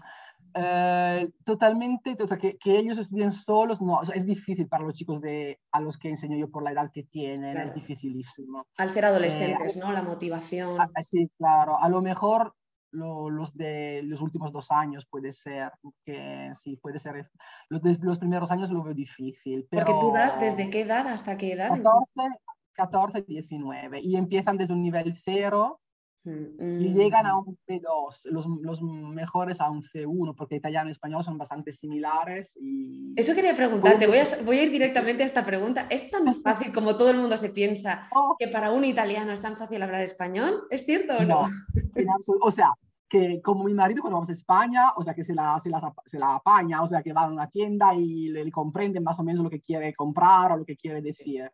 eh, 0.53 1.29
totalmente, 1.43 2.15
o 2.21 2.27
sea, 2.27 2.37
que, 2.37 2.57
que 2.57 2.77
ellos 2.77 2.97
estudien 2.97 3.31
solos, 3.31 3.81
no, 3.81 3.97
o 3.99 4.05
sea, 4.05 4.15
es 4.15 4.25
difícil 4.25 4.67
para 4.67 4.83
los 4.83 4.93
chicos 4.93 5.21
de, 5.21 5.59
a 5.71 5.79
los 5.81 5.97
que 5.97 6.09
enseño 6.09 6.37
yo 6.37 6.49
por 6.49 6.63
la 6.63 6.71
edad 6.71 6.91
que 6.93 7.03
tienen, 7.03 7.57
es 7.57 7.63
Claro. 7.71 7.73
dificilísimo. 7.79 8.65
Al 8.77 8.91
ser 8.91 9.05
adolescentes, 9.05 9.77
¿no? 9.77 9.91
La 9.91 10.01
motivación. 10.01 10.79
Ah, 10.79 10.87
sí, 11.01 11.29
claro, 11.37 11.77
a 11.79 11.87
lo 11.89 12.01
mejor 12.01 12.53
lo- 12.91 13.29
los 13.29 13.53
de 13.55 14.01
los 14.03 14.19
últimos 14.21 14.51
dos 14.51 14.71
años 14.71 15.05
puede 15.05 15.31
ser, 15.31 15.71
que 16.03 16.51
sí, 16.55 16.75
puede 16.77 16.97
ser, 16.99 17.29
los, 17.69 17.81
de- 17.83 17.97
los 18.01 18.17
primeros 18.17 18.49
años 18.51 18.71
lo 18.71 18.81
veo 18.83 18.93
difícil, 18.95 19.67
pero... 19.69 19.85
Porque 19.85 19.99
tú 19.99 20.11
das 20.11 20.39
desde 20.39 20.69
qué 20.71 20.81
edad 20.81 21.07
hasta 21.07 21.37
qué 21.37 21.53
edad. 21.53 21.69
14, 21.69 22.35
14, 22.73 23.21
19, 23.23 23.99
y 24.01 24.15
empiezan 24.15 24.57
desde 24.57 24.73
un 24.73 24.81
nivel 24.81 25.13
cero 25.15 25.81
y 26.25 26.29
Mm, 26.29 26.95
llegan 26.95 27.25
a 27.25 27.37
un 27.37 27.57
C2, 27.65 28.25
los, 28.25 28.45
los 28.45 28.81
mejores 28.81 29.61
a 29.61 29.69
un 29.69 29.81
C1, 29.81 30.35
porque 30.35 30.55
italiano 30.55 30.89
y 30.89 30.91
español 30.91 31.23
son 31.23 31.37
bastante 31.37 31.71
similares. 31.71 32.57
Y... 32.61 33.13
Eso 33.15 33.33
quería 33.33 33.53
preguntarte, 33.53 34.05
voy 34.05 34.17
a, 34.17 34.25
voy 34.43 34.59
a 34.59 34.63
ir 34.63 34.71
directamente 34.71 35.23
a 35.23 35.25
esta 35.25 35.45
pregunta. 35.45 35.87
¿Es 35.89 36.11
tan 36.11 36.33
fácil 36.35 36.73
como 36.73 36.97
todo 36.97 37.11
el 37.11 37.17
mundo 37.17 37.37
se 37.37 37.49
piensa 37.49 38.07
Oh, 38.13 38.35
que 38.37 38.47
para 38.47 38.71
un 38.71 38.83
italiano 38.85 39.31
es 39.31 39.41
tan 39.41 39.57
fácil 39.57 39.81
hablar 39.81 40.01
español? 40.01 40.67
¿Es 40.69 40.85
cierto 40.85 41.17
o 41.17 41.23
no? 41.23 41.47
no, 41.47 42.13
o 42.41 42.51
sea, 42.51 42.73
que 43.07 43.41
como 43.41 43.63
mi 43.63 43.73
marido 43.73 44.01
cuando 44.01 44.17
vamos 44.17 44.29
a 44.29 44.33
España, 44.33 44.91
o 44.95 45.03
sea, 45.03 45.13
que 45.13 45.23
se 45.23 45.33
la, 45.33 45.59
se 45.63 45.69
la, 45.69 45.93
se 46.05 46.19
la 46.19 46.35
apaña, 46.35 46.81
o 46.81 46.87
sea, 46.87 47.01
que 47.01 47.13
va 47.13 47.23
a 47.23 47.31
una 47.31 47.49
tienda 47.49 47.95
y 47.95 48.29
le, 48.29 48.43
le 48.43 48.51
comprende 48.51 48.99
más 48.99 49.19
o 49.19 49.23
menos 49.23 49.43
lo 49.43 49.49
que 49.49 49.61
quiere 49.61 49.93
comprar 49.93 50.51
o 50.51 50.57
lo 50.57 50.65
que 50.65 50.75
quiere 50.75 51.01
decir. 51.01 51.49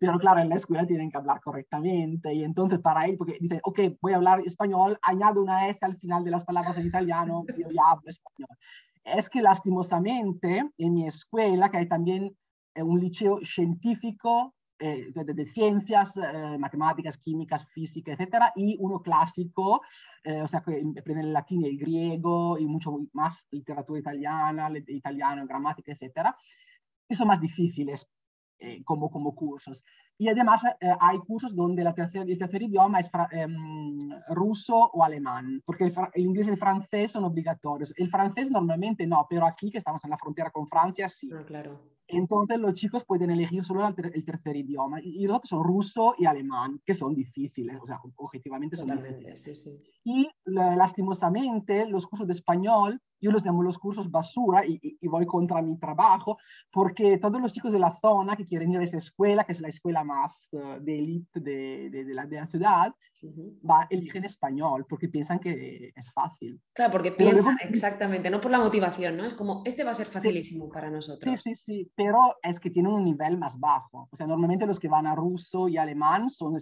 Pero 0.00 0.18
claro, 0.18 0.40
en 0.40 0.48
la 0.48 0.56
escuela 0.56 0.86
tienen 0.86 1.10
que 1.10 1.18
hablar 1.18 1.40
correctamente 1.42 2.32
y 2.32 2.42
entonces 2.42 2.78
para 2.78 3.04
él, 3.04 3.18
porque 3.18 3.36
dice, 3.38 3.60
ok, 3.62 3.80
voy 4.00 4.14
a 4.14 4.16
hablar 4.16 4.40
español, 4.46 4.98
añado 5.02 5.42
una 5.42 5.68
S 5.68 5.84
al 5.84 5.98
final 5.98 6.24
de 6.24 6.30
las 6.30 6.44
palabras 6.44 6.78
en 6.78 6.86
italiano, 6.86 7.44
yo 7.58 7.68
ya 7.70 7.82
hablo 7.90 8.08
español. 8.08 8.56
Es 9.04 9.28
que 9.28 9.42
lastimosamente 9.42 10.70
en 10.78 10.94
mi 10.94 11.06
escuela, 11.06 11.70
que 11.70 11.76
hay 11.76 11.88
también 11.88 12.34
eh, 12.74 12.82
un 12.82 12.98
liceo 12.98 13.40
científico 13.44 14.54
eh, 14.82 15.12
de, 15.12 15.34
de 15.34 15.46
ciencias, 15.46 16.16
eh, 16.16 16.56
matemáticas, 16.58 17.18
químicas, 17.18 17.66
física, 17.74 18.12
etcétera, 18.12 18.54
y 18.56 18.78
uno 18.80 19.02
clásico, 19.02 19.82
eh, 20.24 20.40
o 20.40 20.46
sea, 20.46 20.62
que 20.62 20.82
aprende 20.98 21.20
el 21.20 21.34
latín 21.34 21.60
y 21.60 21.68
el 21.68 21.76
griego 21.76 22.58
y 22.58 22.64
mucho 22.64 22.96
más 23.12 23.46
literatura 23.50 24.00
italiana, 24.00 24.72
italiano, 24.86 25.46
gramática, 25.46 25.92
etcétera, 25.92 26.34
y 27.06 27.14
son 27.14 27.28
más 27.28 27.42
difíciles 27.42 28.06
eh, 28.60 28.82
como, 28.84 29.10
como 29.10 29.34
cursos. 29.34 29.82
Y 30.18 30.28
además 30.28 30.64
eh, 30.64 30.92
hay 31.00 31.18
cursos 31.18 31.56
donde 31.56 31.82
la 31.82 31.94
tercer, 31.94 32.28
el 32.30 32.36
tercer 32.38 32.62
idioma 32.62 33.00
es 33.00 33.10
em, 33.32 33.98
ruso 34.28 34.76
o 34.92 35.02
alemán, 35.02 35.62
porque 35.64 35.84
el, 35.84 35.94
el 36.14 36.26
inglés 36.26 36.46
y 36.46 36.50
el 36.50 36.58
francés 36.58 37.12
son 37.12 37.24
obligatorios. 37.24 37.92
El 37.96 38.08
francés 38.08 38.50
normalmente 38.50 39.06
no, 39.06 39.26
pero 39.28 39.46
aquí 39.46 39.70
que 39.70 39.78
estamos 39.78 40.04
en 40.04 40.10
la 40.10 40.18
frontera 40.18 40.50
con 40.50 40.66
Francia, 40.66 41.08
sí. 41.08 41.30
Ah, 41.32 41.42
claro. 41.46 41.80
Entonces 42.12 42.58
los 42.58 42.74
chicos 42.74 43.04
pueden 43.04 43.30
elegir 43.30 43.62
solo 43.62 43.86
el, 43.86 43.94
ter- 43.94 44.10
el 44.12 44.24
tercer 44.24 44.56
idioma 44.56 45.00
y, 45.00 45.22
y 45.22 45.26
los 45.28 45.36
otros 45.36 45.48
son 45.50 45.62
ruso 45.62 46.14
y 46.18 46.26
alemán, 46.26 46.80
que 46.84 46.92
son 46.92 47.14
difíciles, 47.14 47.78
o 47.80 47.86
sea, 47.86 48.00
objetivamente 48.16 48.74
son 48.76 48.88
Totalmente, 48.88 49.18
difíciles. 49.30 49.42
sí, 49.42 49.54
sí. 49.54 49.82
Y 50.02 50.28
la- 50.44 50.74
lastimosamente 50.74 51.86
los 51.86 52.06
cursos 52.08 52.26
de 52.26 52.32
español, 52.32 53.00
yo 53.20 53.30
los 53.30 53.44
llamo 53.44 53.62
los 53.62 53.78
cursos 53.78 54.10
basura 54.10 54.64
y, 54.66 54.78
y- 54.82 54.98
y 55.00 55.08
voy 55.08 55.26
contra 55.26 55.60
mi 55.62 55.76
trabajo, 55.78 56.38
porque 56.70 57.18
todos 57.18 57.40
los 57.40 57.52
chicos 57.52 57.72
de 57.72 57.78
la 57.78 57.90
zona 57.90 58.36
que 58.36 58.44
quieren 58.44 58.70
ir 58.72 58.78
a 58.78 58.82
esa 58.84 58.96
escuela, 58.96 59.44
que 59.44 59.52
es 59.52 59.60
la 59.60 59.68
escuela 59.68 60.04
más 60.04 60.48
eh, 60.52 60.78
de 60.80 60.98
élite 60.98 61.40
de, 61.40 61.90
de- 61.90 62.04
de 62.04 62.14
la, 62.14 62.26
de 62.26 62.36
la 62.36 62.46
ciudad, 62.46 62.94
Ujú. 63.22 63.58
va, 63.68 63.86
eligen 63.90 64.24
español 64.24 64.86
porque 64.88 65.08
piensan 65.08 65.38
que 65.38 65.92
es 65.94 66.12
fácil. 66.12 66.60
Claro, 66.72 66.92
porque 66.92 67.12
Pero 67.12 67.30
piensa 67.32 67.50
luego- 67.52 67.58
exactamente, 67.68 68.30
no 68.30 68.40
por 68.40 68.50
la 68.50 68.58
motivación, 68.60 69.16
¿no? 69.18 69.24
Es 69.26 69.34
como, 69.34 69.62
este 69.66 69.84
va 69.84 69.90
a 69.90 69.94
ser 69.94 70.06
facilísimo 70.06 70.70
para 70.70 70.88
Sí, 70.88 70.94
nosotros. 70.94 71.40
sí, 71.40 71.54
sí, 71.54 71.92
pero 71.94 72.36
es 72.42 72.58
que 72.58 72.70
tienen 72.70 72.92
un 72.92 73.04
nivel 73.04 73.36
más 73.36 73.58
bajo. 73.60 74.08
O 74.10 74.16
sea, 74.16 74.26
normalmente 74.26 74.66
los 74.66 74.78
que 74.80 74.88
van 74.88 75.06
a 75.06 75.14
ruso 75.14 75.68
y 75.68 75.76
alemán 75.76 76.30
son 76.30 76.56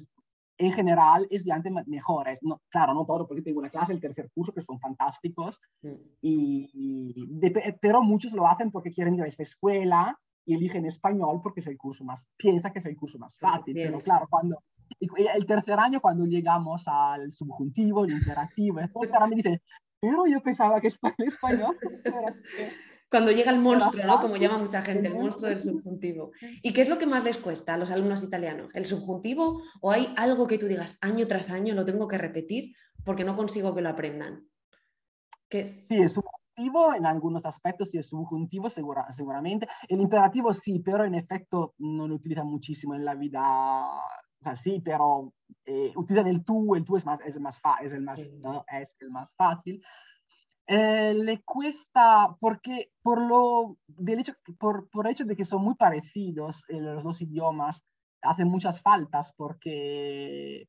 en 0.58 0.72
general 0.72 1.26
estudiantes 1.30 1.72
mejores. 1.86 2.40
No, 2.42 2.60
claro, 2.68 2.92
no 2.94 3.06
todo, 3.06 3.26
porque 3.26 3.42
tengo 3.42 3.60
una 3.60 3.70
clase, 3.70 3.92
el 3.92 4.00
tercer 4.00 4.30
curso, 4.34 4.52
que 4.52 4.60
son 4.60 4.78
fantásticos, 4.78 5.60
mm. 5.82 5.88
y, 6.20 7.40
pero 7.80 8.02
muchos 8.02 8.32
lo 8.32 8.46
hacen 8.46 8.70
porque 8.70 8.90
quieren 8.90 9.14
ir 9.14 9.22
a 9.22 9.28
esta 9.28 9.44
escuela 9.44 10.18
y 10.44 10.54
eligen 10.54 10.86
español 10.86 11.40
porque 11.42 11.60
es 11.60 11.66
el 11.66 11.76
curso 11.76 12.04
más, 12.04 12.26
piensa 12.36 12.72
que 12.72 12.78
es 12.78 12.86
el 12.86 12.96
curso 12.96 13.18
más 13.18 13.38
fácil. 13.38 13.74
Pero 13.74 13.98
claro, 13.98 14.26
cuando 14.30 14.62
el 14.98 15.46
tercer 15.46 15.78
año, 15.78 16.00
cuando 16.00 16.24
llegamos 16.24 16.88
al 16.88 17.30
subjuntivo, 17.30 18.04
el 18.04 18.12
interactivo, 18.12 18.80
etcétera, 18.80 19.26
me 19.26 19.36
dicen, 19.36 19.60
pero 20.00 20.26
yo 20.26 20.40
pensaba 20.40 20.80
que 20.80 20.88
el 20.88 21.26
español. 21.26 21.76
Cuando 23.10 23.32
llega 23.32 23.50
el 23.50 23.58
monstruo, 23.58 24.04
¿no? 24.04 24.20
Como 24.20 24.36
llama 24.36 24.58
mucha 24.58 24.82
gente, 24.82 25.08
el 25.08 25.14
monstruo 25.14 25.48
del 25.48 25.58
subjuntivo. 25.58 26.32
¿Y 26.62 26.72
qué 26.72 26.82
es 26.82 26.88
lo 26.88 26.98
que 26.98 27.06
más 27.06 27.24
les 27.24 27.38
cuesta 27.38 27.74
a 27.74 27.76
los 27.78 27.90
alumnos 27.90 28.22
italianos? 28.22 28.74
¿El 28.74 28.84
subjuntivo 28.84 29.62
o 29.80 29.90
hay 29.90 30.12
algo 30.16 30.46
que 30.46 30.58
tú 30.58 30.66
digas 30.66 30.98
año 31.00 31.26
tras 31.26 31.50
año 31.50 31.74
lo 31.74 31.84
tengo 31.84 32.06
que 32.06 32.18
repetir 32.18 32.74
porque 33.04 33.24
no 33.24 33.34
consigo 33.34 33.74
que 33.74 33.80
lo 33.80 33.88
aprendan? 33.88 34.46
¿Qué 35.48 35.60
es? 35.60 35.86
Sí, 35.86 35.96
el 35.96 36.10
subjuntivo 36.10 36.94
en 36.94 37.06
algunos 37.06 37.46
aspectos 37.46 37.94
y 37.94 37.98
el 37.98 38.04
subjuntivo 38.04 38.68
seguramente. 38.68 39.68
El 39.88 40.00
imperativo 40.00 40.52
sí, 40.52 40.80
pero 40.84 41.04
en 41.04 41.14
efecto 41.14 41.74
no 41.78 42.06
lo 42.06 42.16
utilizan 42.16 42.46
muchísimo 42.46 42.94
en 42.94 43.04
la 43.04 43.14
vida. 43.14 43.40
O 44.40 44.42
sea, 44.42 44.54
sí, 44.54 44.82
pero 44.84 45.32
eh, 45.64 45.92
utilizan 45.96 46.26
el 46.26 46.44
tú, 46.44 46.74
el 46.74 46.84
tú 46.84 46.96
es, 46.96 47.06
más, 47.06 47.20
es, 47.24 47.36
el 47.36 47.42
más, 47.42 47.58
es, 47.82 47.92
el 47.92 48.02
más, 48.02 48.18
es 48.18 48.96
el 49.00 49.10
más 49.10 49.34
fácil. 49.34 49.82
Eh, 50.70 51.14
le 51.14 51.42
cuesta, 51.42 52.36
porque 52.40 52.90
por, 53.02 53.22
lo, 53.22 53.78
del 53.86 54.20
hecho, 54.20 54.34
por, 54.58 54.90
por 54.90 55.06
hecho 55.06 55.24
de 55.24 55.34
que 55.34 55.46
son 55.46 55.62
muy 55.62 55.74
parecidos 55.74 56.66
los 56.68 57.04
dos 57.04 57.22
idiomas, 57.22 57.84
hacen 58.20 58.48
muchas 58.48 58.82
faltas 58.82 59.32
porque 59.34 60.68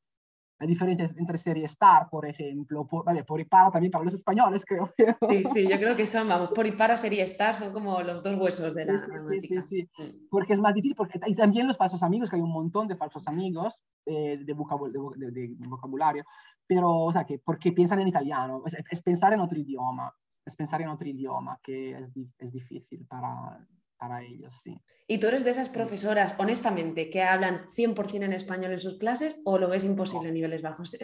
la 0.60 0.66
diferencia 0.66 1.10
entre 1.16 1.38
ser 1.38 1.56
y 1.56 1.64
estar, 1.64 2.10
por 2.10 2.26
ejemplo, 2.26 2.86
por, 2.86 3.02
vale, 3.02 3.24
por 3.24 3.40
y 3.40 3.46
para 3.46 3.70
también 3.70 3.90
para 3.90 4.04
los 4.04 4.12
españoles, 4.12 4.62
creo. 4.68 4.92
Sí, 5.28 5.42
sí, 5.54 5.68
yo 5.68 5.78
creo 5.78 5.96
que 5.96 6.04
son, 6.04 6.28
vamos, 6.28 6.50
por 6.54 6.66
y 6.66 6.72
para, 6.72 6.98
ser 6.98 7.14
y 7.14 7.20
estar 7.20 7.54
son 7.54 7.72
como 7.72 8.02
los 8.02 8.22
dos 8.22 8.36
huesos 8.38 8.74
de 8.74 8.84
la 8.84 8.98
sí, 8.98 9.06
sí, 9.18 9.40
sí, 9.40 9.60
sí, 9.62 9.90
mm. 9.96 10.28
porque 10.28 10.52
es 10.52 10.60
más 10.60 10.74
difícil, 10.74 10.94
porque, 10.94 11.18
y 11.26 11.34
también 11.34 11.66
los 11.66 11.78
falsos 11.78 12.02
amigos, 12.02 12.28
que 12.28 12.36
hay 12.36 12.42
un 12.42 12.52
montón 12.52 12.88
de 12.88 12.96
falsos 12.96 13.26
amigos 13.26 13.84
eh, 14.04 14.36
de, 14.36 14.44
de, 14.44 15.48
de, 15.48 15.66
vocabulario, 15.66 16.24
pero, 16.66 16.90
o 16.90 17.10
sea, 17.10 17.24
que 17.24 17.38
porque 17.38 17.72
piensan 17.72 18.00
en 18.00 18.08
italiano, 18.08 18.62
es, 18.66 18.76
es, 18.90 19.02
pensar 19.02 19.32
en 19.32 19.40
otro 19.40 19.58
idioma, 19.58 20.14
es 20.44 20.56
pensar 20.56 20.82
en 20.82 20.88
otro 20.88 21.08
idioma 21.08 21.58
que 21.62 21.92
es, 21.92 22.10
es 22.38 22.52
difícil 22.52 23.06
para, 23.06 23.66
para 24.00 24.24
ellos, 24.24 24.56
sí. 24.62 24.80
¿Y 25.06 25.18
tú 25.18 25.26
eres 25.26 25.44
de 25.44 25.50
esas 25.50 25.68
profesoras, 25.68 26.34
honestamente, 26.38 27.10
que 27.10 27.22
hablan 27.22 27.66
100% 27.76 28.24
en 28.24 28.32
español 28.32 28.72
en 28.72 28.80
sus 28.80 28.98
clases 28.98 29.42
o 29.44 29.58
lo 29.58 29.68
ves 29.68 29.84
imposible 29.84 30.30
a 30.30 30.32
niveles 30.32 30.62
bajos? 30.62 30.96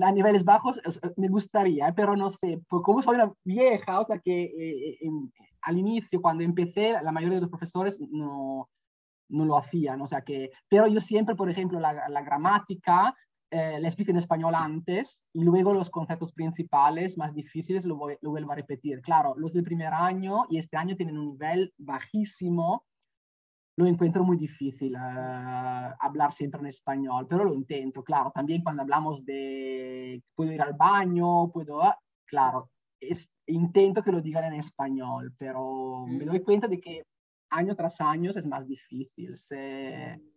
A 0.00 0.12
niveles 0.12 0.44
bajos 0.44 0.80
me 1.16 1.28
gustaría, 1.28 1.92
pero 1.94 2.14
no 2.16 2.28
sé, 2.28 2.60
pues 2.68 2.82
como 2.82 3.00
soy 3.00 3.16
una 3.16 3.32
vieja, 3.44 4.00
o 4.00 4.04
sea 4.04 4.18
que 4.18 4.42
eh, 4.42 4.98
al 5.62 5.78
inicio, 5.78 6.20
cuando 6.20 6.42
empecé, 6.42 6.92
la 7.02 7.12
mayoría 7.12 7.36
de 7.36 7.42
los 7.42 7.50
profesores 7.50 8.00
no, 8.10 8.68
no 9.28 9.44
lo 9.44 9.56
hacían, 9.56 10.00
o 10.02 10.06
sea 10.06 10.22
que, 10.22 10.50
pero 10.68 10.86
yo 10.86 11.00
siempre, 11.00 11.34
por 11.34 11.48
ejemplo, 11.48 11.80
la, 11.80 12.08
la 12.08 12.22
gramática 12.22 13.14
eh, 13.54 13.78
le 13.78 13.86
explico 13.86 14.10
en 14.10 14.16
español 14.16 14.54
antes 14.54 15.22
y 15.34 15.44
luego 15.44 15.74
los 15.74 15.90
conceptos 15.90 16.32
principales 16.32 17.18
más 17.18 17.34
difíciles 17.34 17.84
lo, 17.84 17.98
lo, 18.22 18.30
vuelvo 18.30 18.52
a 18.52 18.54
repetir. 18.54 19.02
Claro, 19.02 19.34
los 19.36 19.52
del 19.52 19.62
primer 19.62 19.92
año 19.92 20.46
y 20.48 20.56
este 20.56 20.78
año 20.78 20.96
tienen 20.96 21.18
un 21.18 21.32
nivel 21.32 21.70
bajísimo. 21.76 22.86
Lo 23.76 23.84
encuentro 23.84 24.24
muy 24.24 24.38
difícil 24.38 24.94
uh, 24.94 25.94
hablar 26.00 26.32
siempre 26.32 26.60
en 26.60 26.68
español, 26.68 27.26
pero 27.28 27.44
lo 27.44 27.52
intento, 27.52 28.02
claro. 28.02 28.32
También 28.34 28.62
cuando 28.62 28.80
hablamos 28.80 29.22
de 29.26 30.22
puedo 30.34 30.50
ir 30.50 30.62
al 30.62 30.72
baño, 30.72 31.52
puedo, 31.52 31.80
uh, 31.80 31.92
claro, 32.24 32.70
es, 33.00 33.28
intento 33.46 34.02
que 34.02 34.12
lo 34.12 34.22
digan 34.22 34.44
en 34.44 34.54
español, 34.54 35.34
pero 35.36 36.06
mm. 36.06 36.16
me 36.16 36.24
doy 36.24 36.40
cuenta 36.40 36.68
de 36.68 36.80
que 36.80 37.02
año 37.50 37.76
tras 37.76 38.00
año 38.00 38.30
es 38.30 38.46
más 38.46 38.66
difícil. 38.66 39.36
Se, 39.36 40.18
Sí. 40.18 40.31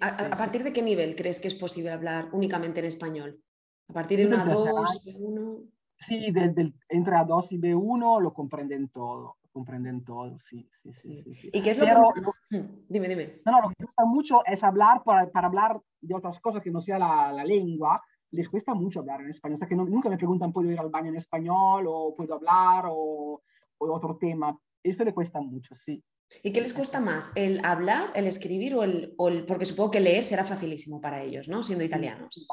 ¿A, 0.00 0.36
partir 0.36 0.62
de 0.62 0.72
qué 0.72 0.82
nivel 0.82 1.16
crees 1.16 1.40
que 1.40 1.48
es 1.48 1.54
posible 1.54 1.90
hablar 1.90 2.28
únicamente 2.32 2.80
en 2.80 2.86
español? 2.86 3.42
¿A 3.88 3.92
partir 3.92 4.18
de 4.18 4.26
una 4.26 4.44
2, 4.44 5.04
B1? 5.04 5.70
Sí, 5.96 6.30
del, 6.30 6.74
entre 6.88 7.16
A2 7.16 7.52
y 7.52 7.58
B1 7.58 8.20
lo 8.20 8.32
comprenden 8.32 8.88
todo. 8.88 9.36
Comprenden 9.52 10.04
todo, 10.04 10.38
sí, 10.38 10.68
sí, 10.70 10.92
sí. 10.92 11.34
sí, 11.34 11.50
¿Y 11.52 11.60
qué 11.60 11.70
es 11.70 11.78
lo 11.78 11.84
que 11.84 12.56
mm, 12.56 12.86
Dime, 12.88 13.08
dime. 13.08 13.42
No, 13.44 13.52
no, 13.52 13.62
lo 13.62 13.68
que 13.70 13.84
gusta 13.84 14.04
mucho 14.04 14.42
es 14.46 14.62
hablar 14.62 15.02
para, 15.02 15.28
para 15.28 15.48
hablar 15.48 15.80
de 16.00 16.14
otras 16.14 16.38
cosas 16.38 16.62
que 16.62 16.70
no 16.70 16.80
sea 16.80 17.00
la, 17.00 17.32
la, 17.32 17.44
lengua. 17.44 18.00
Les 18.30 18.48
cuesta 18.48 18.74
mucho 18.74 19.00
hablar 19.00 19.20
en 19.22 19.28
español. 19.28 19.54
O 19.54 19.58
sea, 19.58 19.66
que 19.66 19.74
nunca 19.74 20.08
me 20.08 20.16
preguntan, 20.16 20.52
¿puedo 20.52 20.70
ir 20.70 20.78
al 20.78 20.88
baño 20.88 21.08
en 21.08 21.16
español? 21.16 21.84
¿O 21.88 22.14
puedo 22.14 22.34
hablar? 22.34 22.84
O, 22.88 23.42
o 23.78 23.92
otro 23.92 24.16
tema. 24.16 24.56
Eso 24.84 25.04
le 25.04 25.12
cuesta 25.12 25.40
mucho, 25.40 25.74
sí. 25.74 26.02
¿Y 26.42 26.52
qué 26.52 26.60
les 26.60 26.74
cuesta 26.74 27.00
más? 27.00 27.30
¿El 27.34 27.64
hablar, 27.64 28.10
el 28.14 28.26
escribir 28.26 28.74
o 28.74 28.84
el, 28.84 29.14
Porque 29.46 29.66
supongo 29.66 29.90
que 29.90 30.00
leer 30.00 30.24
será 30.24 30.44
facilísimo 30.44 31.00
para 31.00 31.22
ellos, 31.22 31.48
¿no? 31.48 31.62
Siendo 31.62 31.84
italianos. 31.84 32.46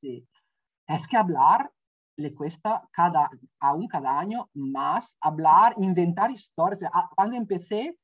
Sí. 0.00 0.26
Es 0.86 1.06
que 1.06 1.16
hablar 1.16 1.70
le 2.16 2.34
cuesta 2.34 2.88
cada, 2.92 3.30
aún 3.60 3.88
cada 3.88 4.18
año 4.18 4.48
más 4.54 5.18
hablar, 5.20 5.74
inventar 5.78 6.30
historias. 6.30 6.90
Cuando 7.14 7.36
empecé, 7.36 7.98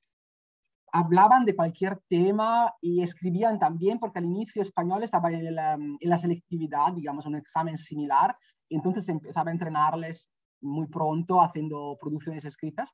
hablaban 0.92 1.46
de 1.46 1.56
cualquier 1.56 1.98
tema 2.08 2.74
y 2.80 3.02
escribían 3.02 3.58
también, 3.58 3.98
porque 3.98 4.18
al 4.18 4.26
inicio 4.26 4.60
español 4.60 5.02
estaba 5.02 5.30
en 5.30 5.54
la, 5.54 5.74
en 5.74 5.98
la 6.00 6.18
selectividad, 6.18 6.92
digamos, 6.92 7.24
un 7.24 7.36
examen 7.36 7.78
similar, 7.78 8.36
entonces 8.68 9.08
empezaba 9.08 9.50
a 9.50 9.54
entrenarles 9.54 10.28
muy 10.60 10.86
pronto 10.88 11.40
haciendo 11.40 11.96
producciones 12.00 12.44
escritas 12.44 12.92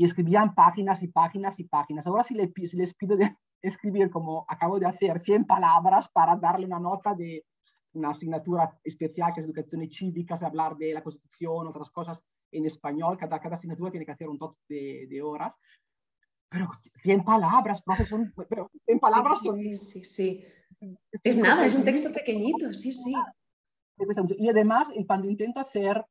y 0.00 0.04
escribían 0.04 0.54
páginas 0.54 1.02
y 1.02 1.08
páginas 1.08 1.60
y 1.60 1.64
páginas. 1.64 2.06
Ahora 2.06 2.22
si, 2.22 2.34
les 2.34 2.94
pido 2.94 3.18
de 3.18 3.36
escribir 3.62 4.08
como 4.08 4.46
acabo 4.48 4.78
de 4.78 4.86
hacer 4.86 5.20
100 5.20 5.44
palabras 5.44 6.08
para 6.08 6.36
darle 6.36 6.64
una 6.64 6.80
nota 6.80 7.14
de 7.14 7.44
una 7.92 8.08
asignatura 8.08 8.78
especial 8.82 9.34
que 9.34 9.40
es 9.40 9.46
educación 9.46 9.86
cívica, 9.90 10.36
hablar 10.40 10.74
de 10.78 10.94
la 10.94 11.02
constitución, 11.02 11.68
otras 11.68 11.90
cosas 11.90 12.24
en 12.50 12.64
español, 12.64 13.18
cada, 13.18 13.38
cada 13.38 13.56
asignatura 13.56 13.90
tiene 13.90 14.06
que 14.06 14.12
hacer 14.12 14.30
un 14.30 14.38
top 14.38 14.56
de, 14.70 15.06
de 15.06 15.20
horas. 15.20 15.58
Pero 16.48 16.70
100 17.02 17.22
palabras, 17.22 17.82
profesor, 17.82 18.32
pero 18.48 18.70
100 18.86 19.00
palabras 19.00 19.42
son... 19.42 19.58
Sí, 19.58 19.74
sí, 19.74 20.04
sí. 20.04 20.44
Es 21.22 21.36
nada, 21.36 21.66
es 21.66 21.74
un 21.74 21.84
texto 21.84 22.10
pequeñito, 22.10 22.72
sí, 22.72 22.94
sí. 22.94 23.12
Y 24.38 24.48
además, 24.48 24.90
cuando 25.06 25.28
intento 25.28 25.60
hacer 25.60 26.02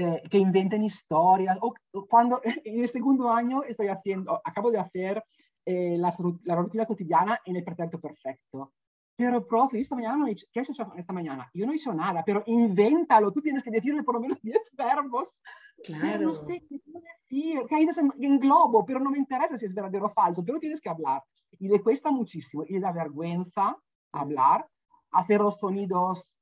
eh, 0.00 0.22
que 0.30 0.38
inventen 0.38 0.84
historias. 0.84 1.58
O, 1.60 1.74
cuando 2.08 2.40
en 2.64 2.80
el 2.80 2.88
segundo 2.88 3.28
año 3.32 3.64
estoy 3.64 3.88
haciendo, 3.88 4.40
acabo 4.44 4.70
de 4.70 4.78
hacer 4.78 5.24
eh, 5.66 5.96
la, 5.98 6.14
la, 6.44 6.54
rutina 6.54 6.86
cotidiana 6.86 7.40
en 7.44 7.56
el 7.56 7.64
pretérito 7.64 8.00
perfecto. 8.00 8.74
Pero, 9.16 9.44
profe, 9.44 9.80
esta 9.80 9.96
mañana 9.96 10.18
no 10.18 10.28
he 10.28 10.30
hecho, 10.30 10.46
¿qué 10.52 10.60
has 10.60 10.70
hecho 10.70 10.92
esta 10.96 11.12
mañana? 11.12 11.50
Yo 11.52 11.66
no 11.66 11.72
he 11.72 11.74
hecho 11.74 11.92
nada, 11.92 12.22
pero 12.24 12.44
invéntalo. 12.46 13.32
Tú 13.32 13.40
tienes 13.42 13.64
que 13.64 13.72
decirme 13.72 14.04
por 14.04 14.14
lo 14.14 14.20
menos 14.20 14.40
10 14.42 14.56
verbos. 14.74 15.42
Claro. 15.84 16.28
no 16.28 16.34
sé 16.36 16.62
qué 16.68 16.78
decir. 16.78 17.66
Caídos 17.68 17.98
en, 17.98 18.12
en 18.20 18.38
globo, 18.38 18.84
pero 18.84 19.00
no 19.00 19.10
me 19.10 19.18
interesa 19.18 19.58
si 19.58 19.66
es 19.66 19.74
verdadero 19.74 20.06
o 20.06 20.10
falso, 20.10 20.44
pero 20.44 20.60
tienes 20.60 20.80
que 20.80 20.90
hablar. 20.90 21.24
Y 21.58 21.66
le 21.66 21.82
cuesta 21.82 22.12
muchísimo. 22.12 22.62
Y 22.68 22.74
le 22.74 22.80
da 22.80 22.92
vergüenza 22.92 23.76
hablar, 24.12 24.64
hacer 25.10 25.40
los 25.40 25.58
sonidos 25.58 26.36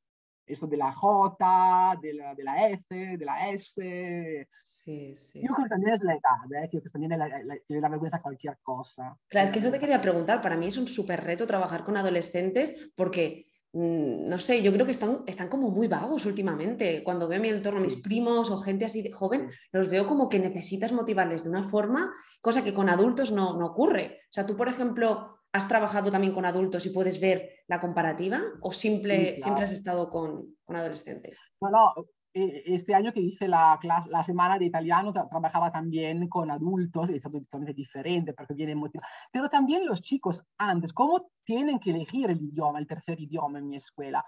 eso 0.46 0.66
de 0.66 0.76
la 0.76 0.92
J, 0.92 1.98
de 2.00 2.14
la, 2.14 2.34
de 2.34 2.44
la 2.44 2.68
F, 2.68 3.16
de 3.16 3.24
la 3.24 3.50
S. 3.50 4.48
Sí, 4.62 5.14
sí. 5.16 5.40
Yo 5.40 5.48
creo 5.54 5.64
que 5.64 5.70
también 5.70 5.94
es 5.94 6.02
la 6.04 6.12
edad, 6.14 6.62
¿eh? 6.62 6.68
que 6.70 6.80
también 6.80 7.18
la, 7.18 7.28
la, 7.28 7.56
le 7.66 7.80
da 7.80 7.88
vergüenza 7.88 8.22
cualquier 8.22 8.58
cosa. 8.62 9.18
Claro, 9.28 9.46
es 9.46 9.52
que 9.52 9.58
eso 9.58 9.70
te 9.70 9.80
quería 9.80 10.00
preguntar. 10.00 10.40
Para 10.40 10.56
mí 10.56 10.66
es 10.66 10.76
un 10.76 10.86
súper 10.86 11.24
reto 11.24 11.46
trabajar 11.46 11.84
con 11.84 11.96
adolescentes 11.96 12.90
porque, 12.94 13.46
mm, 13.72 14.28
no 14.28 14.38
sé, 14.38 14.62
yo 14.62 14.72
creo 14.72 14.86
que 14.86 14.92
están, 14.92 15.24
están 15.26 15.48
como 15.48 15.70
muy 15.70 15.88
vagos 15.88 16.24
últimamente. 16.26 17.02
Cuando 17.02 17.26
veo 17.26 17.38
a 17.38 17.42
mi 17.42 17.48
entorno, 17.48 17.80
mis 17.80 18.00
primos 18.00 18.50
o 18.50 18.58
gente 18.58 18.84
así 18.84 19.02
de 19.02 19.10
joven, 19.10 19.50
los 19.72 19.88
veo 19.88 20.06
como 20.06 20.28
que 20.28 20.38
necesitas 20.38 20.92
motivarles 20.92 21.42
de 21.42 21.50
una 21.50 21.64
forma, 21.64 22.14
cosa 22.40 22.62
que 22.62 22.74
con 22.74 22.88
adultos 22.88 23.32
no, 23.32 23.58
no 23.58 23.66
ocurre. 23.66 24.18
O 24.22 24.32
sea, 24.32 24.46
tú, 24.46 24.54
por 24.54 24.68
ejemplo, 24.68 25.36
¿Has 25.56 25.68
trabajado 25.68 26.10
también 26.10 26.34
con 26.34 26.44
adultos 26.44 26.84
y 26.84 26.90
puedes 26.90 27.18
ver 27.18 27.64
la 27.66 27.80
comparativa 27.80 28.42
o 28.60 28.72
simple, 28.72 29.40
siempre 29.40 29.64
has 29.64 29.72
estado 29.72 30.10
con, 30.10 30.54
con, 30.66 30.76
adolescentes? 30.76 31.40
Bueno, 31.58 31.94
e, 32.34 32.62
este 32.66 32.94
año 32.94 33.10
que 33.10 33.20
hice 33.20 33.48
la, 33.48 33.78
clase, 33.80 34.10
la 34.10 34.22
semana 34.22 34.58
de 34.58 34.66
italiano 34.66 35.14
trabajaba 35.14 35.72
también 35.72 36.28
con 36.28 36.50
adultos, 36.50 37.08
es 37.08 37.22
totalmente 37.22 37.72
diferente 37.72 38.34
porque 38.34 38.52
vienen 38.52 38.76
motivados. 38.76 39.10
Pero 39.32 39.48
también 39.48 39.86
los 39.86 40.02
chicos 40.02 40.42
antes, 40.58 40.92
¿cómo 40.92 41.30
tienen 41.42 41.78
que 41.78 41.90
elegir 41.92 42.28
el 42.30 42.42
idioma, 42.42 42.78
el 42.78 42.86
tercer 42.86 43.18
idioma 43.18 43.58
en 43.58 43.68
mi 43.68 43.76
escuela? 43.76 44.22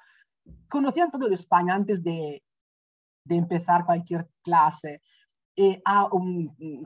Conocían 0.67 1.11
todo 1.11 1.29
de 1.29 1.35
España 1.35 1.75
antes 1.75 2.03
de, 2.03 2.43
de 3.25 3.37
empezar 3.37 3.85
cualquier 3.85 4.27
clase. 4.43 5.03
Eh, 5.61 5.83
a, 5.85 6.09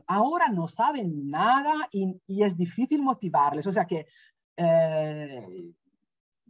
ahora 0.07 0.49
no 0.49 0.67
saben 0.67 1.29
nada 1.29 1.87
y, 1.91 2.19
y, 2.27 2.43
es 2.43 2.57
difícil 2.57 3.01
motivarles. 3.01 3.67
O 3.67 3.71
sea 3.71 3.85
que 3.85 4.07
eh, 4.57 5.73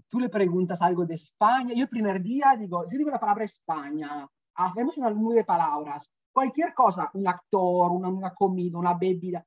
tú 0.07 0.19
le 0.19 0.29
preguntas 0.29 0.81
algo 0.81 1.05
de 1.05 1.15
España, 1.15 1.73
yo 1.73 1.83
el 1.83 1.89
primer 1.89 2.21
día 2.21 2.55
digo, 2.57 2.87
si 2.87 2.97
digo 2.97 3.09
la 3.09 3.19
palabra 3.19 3.45
España, 3.45 4.27
hacemos 4.55 4.97
una 4.97 5.09
nube 5.09 5.35
de 5.35 5.43
palabras, 5.43 6.11
cualquier 6.31 6.73
cosa, 6.73 7.09
un 7.13 7.27
actor, 7.27 7.91
una, 7.91 8.09
una 8.09 8.33
comida, 8.33 8.77
una 8.77 8.93
bebida, 8.93 9.45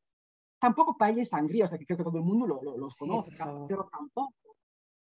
tampoco 0.59 0.97
y 1.15 1.25
sangría, 1.25 1.65
o 1.65 1.69
sea 1.69 1.79
que 1.79 1.87
creo 1.87 1.99
que 1.99 2.05
todo 2.05 2.19
el 2.19 2.25
mundo 2.25 2.47
lo, 2.47 2.63
lo, 2.63 2.77
lo 2.77 2.91
sí, 2.91 3.09
pero 3.69 3.89
tampoco, 3.91 4.35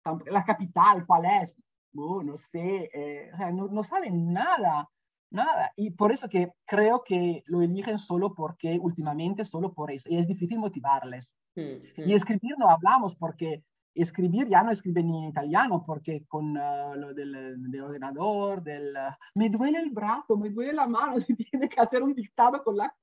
tampoco, 0.03 0.31
La 0.31 0.43
capital, 0.43 1.05
¿cuál 1.05 1.25
es? 1.25 1.57
Oh, 1.95 2.21
no 2.21 2.37
sé, 2.37 2.89
eh, 2.93 3.31
o 3.33 3.37
sea, 3.37 3.51
no, 3.51 3.67
no 3.67 3.83
saben 3.83 4.31
nada 4.31 4.87
nada. 5.31 5.71
Y 5.75 5.91
por 5.91 6.11
eso 6.11 6.29
que 6.29 6.51
creo 6.65 7.03
que 7.03 7.43
lo 7.45 7.61
eligen 7.61 7.99
solo 7.99 8.33
porque 8.33 8.79
últimamente, 8.81 9.45
solo 9.45 9.73
por 9.73 9.91
eso. 9.91 10.09
Y 10.09 10.17
es 10.17 10.27
difícil 10.27 10.59
motivarles. 10.59 11.35
Mm, 11.55 11.61
y 11.97 12.11
mm. 12.11 12.15
escribir 12.15 12.55
no 12.57 12.69
hablamos 12.69 13.15
porque 13.15 13.63
escribir 13.95 14.47
ya 14.47 14.63
no 14.63 14.71
escriben 14.71 15.07
ni 15.07 15.23
en 15.23 15.29
italiano 15.29 15.83
porque 15.85 16.23
con 16.27 16.55
uh, 16.55 16.95
lo 16.95 17.13
del, 17.13 17.61
del, 17.71 17.81
ordenador, 17.81 18.61
del... 18.63 18.93
Uh, 18.95 19.13
me 19.35 19.49
duele 19.49 19.79
el 19.79 19.91
brazo, 19.91 20.37
me 20.37 20.49
duele 20.49 20.73
la 20.73 20.87
mano, 20.87 21.19
si 21.19 21.35
tiene 21.35 21.67
que 21.67 21.81
hacer 21.81 22.03
un 22.03 22.13
dictado 22.13 22.63
con 22.63 22.77
la 22.77 22.93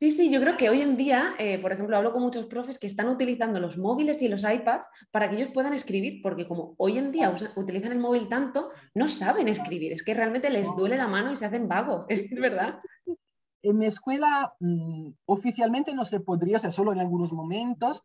Sí, 0.00 0.10
sí, 0.10 0.30
yo 0.32 0.40
creo 0.40 0.56
que 0.56 0.70
hoy 0.70 0.80
en 0.80 0.96
día, 0.96 1.34
eh, 1.38 1.58
por 1.58 1.72
ejemplo, 1.72 1.94
hablo 1.94 2.10
con 2.10 2.22
muchos 2.22 2.46
profes 2.46 2.78
que 2.78 2.86
están 2.86 3.10
utilizando 3.10 3.60
los 3.60 3.76
móviles 3.76 4.22
y 4.22 4.28
los 4.28 4.50
iPads 4.50 4.88
para 5.10 5.28
que 5.28 5.36
ellos 5.36 5.50
puedan 5.50 5.74
escribir, 5.74 6.22
porque 6.22 6.48
como 6.48 6.74
hoy 6.78 6.96
en 6.96 7.12
día 7.12 7.30
utilizan 7.54 7.92
el 7.92 7.98
móvil 7.98 8.26
tanto, 8.26 8.70
no 8.94 9.08
saben 9.08 9.46
escribir, 9.46 9.92
es 9.92 10.02
que 10.02 10.14
realmente 10.14 10.48
les 10.48 10.74
duele 10.74 10.96
la 10.96 11.06
mano 11.06 11.30
y 11.30 11.36
se 11.36 11.44
hacen 11.44 11.68
vagos, 11.68 12.06
es 12.08 12.30
verdad. 12.30 12.80
En 13.62 13.76
mi 13.76 13.84
escuela 13.84 14.54
mm, 14.58 15.10
oficialmente 15.26 15.92
no 15.92 16.06
se 16.06 16.20
podría, 16.20 16.56
o 16.56 16.60
sea, 16.60 16.70
solo 16.70 16.94
en 16.94 17.00
algunos 17.00 17.30
momentos. 17.30 18.02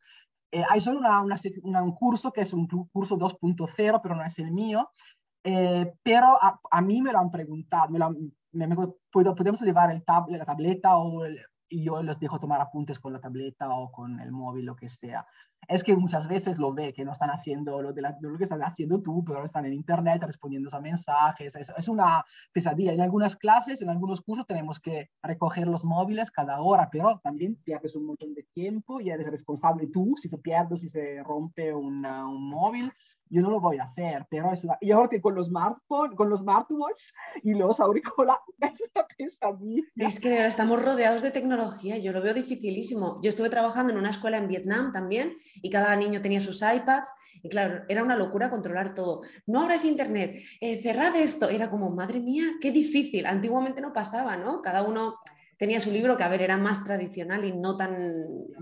Eh, 0.52 0.66
hay 0.70 0.82
solo 0.82 1.00
una, 1.00 1.82
un 1.82 1.96
curso 1.96 2.34
que 2.34 2.42
es 2.42 2.52
un 2.52 2.68
curso 2.68 3.18
2.0, 3.18 4.02
pero 4.04 4.16
no 4.16 4.26
es 4.26 4.38
el 4.38 4.52
mío. 4.52 4.90
Eh, 5.46 5.94
pero 6.04 6.38
a, 6.42 6.82
mí 6.82 7.02
me 7.02 7.14
lo 7.14 7.20
han 7.20 7.32
preguntado, 7.32 7.88
me, 7.90 8.68
me, 8.68 8.76
podemos 9.10 9.62
llevar 9.62 9.92
el 9.92 10.04
tab, 10.04 10.28
la 10.28 10.44
tableta 10.44 10.98
o 10.98 11.24
el, 11.24 11.40
y 11.76 11.84
yo 11.84 12.02
les 12.02 12.20
dejo 12.20 12.40
tomar 12.40 12.62
apuntes 12.62 13.00
con 13.00 13.12
la 13.12 13.20
tableta 13.20 13.70
o 13.70 13.92
con 13.92 14.22
el 14.22 14.32
móvil, 14.32 14.66
lo 14.66 14.76
que 14.78 14.88
sea. 14.88 15.28
Es 15.68 15.84
que 15.84 15.96
muchas 15.96 16.28
veces 16.28 16.58
lo 16.58 16.74
ve, 16.74 16.94
que 16.94 17.06
no 17.06 17.12
están 17.12 17.30
haciendo 17.30 17.82
lo, 17.82 17.94
de 17.94 18.02
lo 18.02 18.38
que 18.38 18.44
estás 18.44 18.60
haciendo 18.62 19.02
tú, 19.02 19.24
pero 19.26 19.44
están 19.44 19.66
en 19.66 19.74
internet 19.74 20.24
respondiendo 20.24 20.70
a 20.72 20.82
mensajes. 20.82 21.56
Es, 21.56 21.88
una 21.88 22.24
pesadilla. 22.52 22.94
En 22.94 23.02
algunas 23.02 23.36
clases, 23.36 23.82
en 23.82 23.90
algunos 23.90 24.22
cursos 24.22 24.48
tenemos 24.48 24.80
que 24.80 25.10
recoger 25.22 25.68
los 25.68 25.86
móviles 25.86 26.32
cada 26.32 26.62
hora, 26.62 26.90
pero 26.92 27.20
también 27.24 27.56
pierdes 27.64 27.96
un 27.96 28.06
montón 28.06 28.34
de 28.34 28.44
tiempo 28.54 29.00
y 29.00 29.10
eres 29.10 29.28
responsable 29.28 29.88
tú 29.88 30.16
si 30.16 30.30
se 30.30 30.38
pierde, 30.38 30.78
si 30.78 30.90
se 30.90 31.22
rompe 31.24 31.74
una, 31.74 32.28
un 32.28 32.50
móvil 32.50 32.92
yo 33.30 33.42
no 33.42 33.50
lo 33.50 33.60
voy 33.60 33.78
a 33.78 33.84
hacer, 33.84 34.26
pero 34.30 34.52
es 34.52 34.64
una... 34.64 34.78
Y 34.80 34.92
ahora 34.92 35.10
que 35.10 35.22
con 35.22 35.36
los 35.36 35.48
smartphones, 35.48 36.16
con 36.16 36.30
los 36.30 36.40
smartwatch 36.42 37.12
y 37.44 37.54
los 37.54 37.80
auriculares, 37.80 38.42
es 38.62 38.84
una 38.94 39.08
pesadilla. 39.18 39.84
Es 39.96 40.20
que 40.20 40.46
estamos 40.46 40.82
rodeados 40.82 41.22
de 41.22 41.32
tecnología, 41.32 41.98
yo 41.98 42.12
lo 42.12 42.22
veo 42.22 42.34
dificilísimo. 42.34 43.20
Yo 43.24 43.30
estuve 43.30 43.50
trabajando 43.50 43.94
en 43.94 44.00
una 44.00 44.12
escuela 44.12 44.38
en 44.38 44.48
Vietnam 44.48 44.92
también 44.92 45.34
y 45.62 45.70
cada 45.70 45.96
niño 45.96 46.22
tenía 46.22 46.40
sus 46.40 46.62
iPads 46.62 47.12
y 47.44 47.50
claro, 47.50 47.84
era 47.88 48.04
una 48.04 48.16
locura 48.16 48.50
controlar 48.50 48.94
todo. 48.94 49.22
No 49.46 49.62
abres 49.62 49.86
internet, 49.86 50.42
eh, 50.60 50.80
cerrad 50.80 51.16
esto. 51.16 51.50
Era 51.50 51.70
como, 51.70 51.90
madre 51.92 52.20
mía, 52.20 52.44
qué 52.60 52.72
difícil. 52.72 53.26
Antiguamente 53.26 53.82
no 53.82 53.94
pasaba, 53.94 54.36
¿no? 54.36 54.62
Cada 54.62 54.82
uno 54.82 55.18
tenía 55.58 55.80
su 55.80 55.92
libro 55.92 56.18
que, 56.18 56.24
a 56.24 56.30
ver, 56.30 56.42
era 56.42 56.58
más 56.58 56.84
tradicional 56.84 57.46
y 57.46 57.54
no 57.54 57.78
tan 57.78 57.96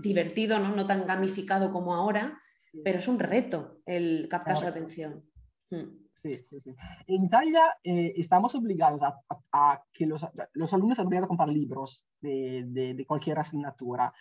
divertido, 0.02 0.58
¿no? 0.58 0.74
No 0.74 0.86
tan 0.86 1.06
gamificado 1.06 1.72
como 1.72 1.94
ahora 1.94 2.40
pero 2.82 2.98
es 2.98 3.08
un 3.08 3.18
reto 3.18 3.80
el 3.86 4.26
captar 4.28 4.56
su 4.56 4.66
atención. 4.66 5.22
Hmm. 5.70 6.04
Sí, 6.14 6.42
sí, 6.42 6.58
sí. 6.58 6.74
En 7.06 7.24
Italia 7.24 7.62
eh, 7.82 8.14
estamos 8.16 8.54
obligados 8.54 9.02
a, 9.02 9.84
que 9.92 10.06
los, 10.06 10.24
los, 10.52 10.72
alumnos 10.72 10.96
se 10.96 11.02
obligados 11.02 11.26
a 11.26 11.28
comprar 11.28 11.48
libros 11.50 12.06
de, 12.20 12.64
de, 12.66 13.04
cualquier 13.04 13.38
asignatura. 13.38 14.12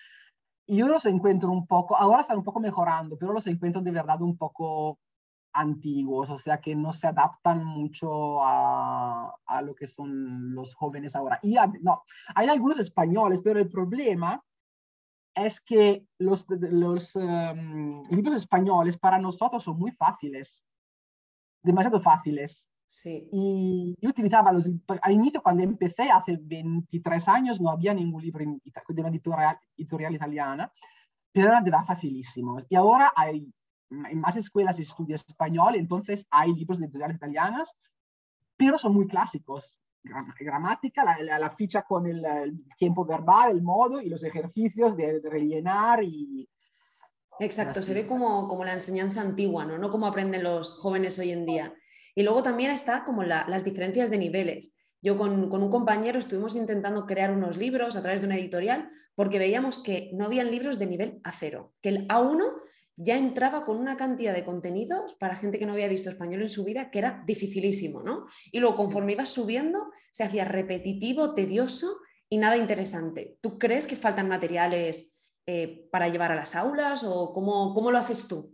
Yo 0.67 0.87
los 0.87 1.05
encuentro 1.05 1.51
un 1.51 1.67
poco, 1.67 1.95
ahora 1.95 2.21
están 2.21 2.37
un 2.37 2.43
poco 2.43 2.59
mejorando, 2.59 3.17
pero 3.17 3.33
los 3.33 3.47
encuentro 3.47 3.81
de 3.81 3.91
verdad 3.91 4.21
un 4.21 4.37
poco 4.37 4.99
antiguos, 5.53 6.29
o 6.29 6.37
sea 6.37 6.59
que 6.59 6.75
no 6.75 6.93
se 6.93 7.07
adaptan 7.07 7.63
mucho 7.63 8.43
a, 8.43 9.35
a 9.45 9.61
lo 9.61 9.75
que 9.75 9.87
son 9.87 10.55
los 10.55 10.73
jóvenes 10.73 11.15
ahora. 11.15 11.39
Y 11.43 11.55
no, 11.81 12.03
hay 12.35 12.47
algunos 12.47 12.79
españoles, 12.79 13.41
pero 13.43 13.59
el 13.59 13.69
problema 13.69 14.43
es 15.35 15.61
que 15.61 16.05
los, 16.19 16.45
los 16.49 17.15
em, 17.15 18.03
libros 18.09 18.35
españoles 18.35 18.97
para 18.97 19.19
nosotros 19.19 19.63
son 19.63 19.77
muy 19.77 19.91
fáciles, 19.91 20.63
demasiado 21.63 21.99
fáciles. 21.99 22.67
Sí. 22.93 23.27
Y 23.31 23.95
yo 23.99 24.11
utilizaba 24.11 24.51
los, 24.51 24.69
al 25.01 25.11
inicio 25.11 25.41
cuando 25.41 25.63
empecé, 25.63 26.11
hace 26.11 26.37
23 26.39 27.27
años, 27.27 27.59
no 27.59 27.71
había 27.71 27.91
ningún 27.91 28.21
libro 28.21 28.45
de 28.45 29.01
una 29.01 29.09
editorial, 29.09 29.57
editorial 29.75 30.13
italiana, 30.13 30.71
pero 31.31 31.47
eran 31.47 31.63
de 31.63 31.71
verdad 31.71 31.87
facilísimos. 31.87 32.67
Y 32.69 32.75
ahora 32.75 33.11
hay 33.15 33.51
en 33.89 34.19
más 34.19 34.37
escuelas 34.37 34.77
estudio 34.77 35.15
español, 35.15 35.75
entonces 35.75 36.27
hay 36.29 36.53
libros 36.53 36.77
de 36.77 36.85
editoriales 36.85 37.17
italianas, 37.17 37.75
pero 38.55 38.77
son 38.77 38.93
muy 38.93 39.07
clásicos 39.07 39.79
gramática, 40.39 41.03
la, 41.03 41.39
la, 41.39 41.49
ficha 41.49 41.81
con 41.81 42.05
el, 42.05 42.21
tiempo 42.77 43.05
verbal, 43.05 43.51
el 43.51 43.63
modo 43.63 44.01
y 44.01 44.09
los 44.09 44.23
ejercicios 44.23 44.95
de, 44.95 45.19
rellenar 45.23 46.03
y... 46.03 46.47
Exacto, 47.39 47.81
se 47.81 47.95
ve 47.95 48.05
como, 48.05 48.47
como 48.47 48.63
la 48.63 48.73
enseñanza 48.73 49.21
antigua, 49.21 49.65
¿no? 49.65 49.79
no 49.79 49.89
como 49.89 50.05
aprenden 50.05 50.43
los 50.43 50.73
jóvenes 50.79 51.17
hoy 51.17 51.31
en 51.31 51.45
día. 51.47 51.73
Y 52.15 52.23
luego 52.23 52.43
también 52.43 52.71
está 52.71 53.03
como 53.03 53.23
las 53.23 53.63
diferencias 53.63 54.09
de 54.09 54.17
niveles. 54.17 54.77
Yo 55.01 55.17
con, 55.17 55.49
con, 55.49 55.63
un 55.63 55.69
compañero 55.69 56.19
estuvimos 56.19 56.55
intentando 56.55 57.05
crear 57.05 57.31
unos 57.31 57.57
libros 57.57 57.95
a 57.95 58.01
través 58.01 58.21
de 58.21 58.27
una 58.27 58.37
editorial 58.37 58.89
porque 59.15 59.39
veíamos 59.39 59.77
que 59.77 60.11
no 60.13 60.25
habían 60.25 60.49
libros 60.49 60.79
de 60.79 60.87
nivel 60.87 61.21
A0, 61.23 61.71
que 61.81 61.89
el 61.89 62.07
A1 62.07 62.53
ya 62.95 63.17
entraba 63.17 63.63
con 63.65 63.77
una 63.77 63.97
cantidad 63.97 64.33
de 64.33 64.45
contenidos 64.45 65.13
para 65.19 65.35
gente 65.35 65.57
que 65.57 65.65
no 65.65 65.73
había 65.73 65.87
visto 65.87 66.09
español 66.09 66.43
en 66.43 66.49
su 66.49 66.63
vida 66.63 66.91
que 66.91 66.99
era 66.99 67.23
dificilísimo, 67.25 68.03
¿no? 68.03 68.27
Y 68.51 68.59
luego 68.59 68.75
conforme 68.75 69.13
ibas 69.13 69.29
subiendo 69.29 69.91
se 70.11 70.23
hacía 70.23 70.45
repetitivo, 70.45 71.33
tedioso 71.33 71.99
y 72.29 72.37
nada 72.37 72.57
interesante. 72.57 73.37
¿Tú 73.41 73.57
crees 73.57 73.87
que 73.87 73.95
faltan 73.95 74.27
materiales 74.27 75.19
eh, 75.45 75.87
para 75.91 76.07
llevar 76.07 76.31
a 76.31 76.35
las 76.35 76.55
aulas 76.55 77.03
o 77.03 77.33
cómo, 77.33 77.73
cómo 77.73 77.91
lo 77.91 77.97
haces 77.97 78.27
tú? 78.27 78.52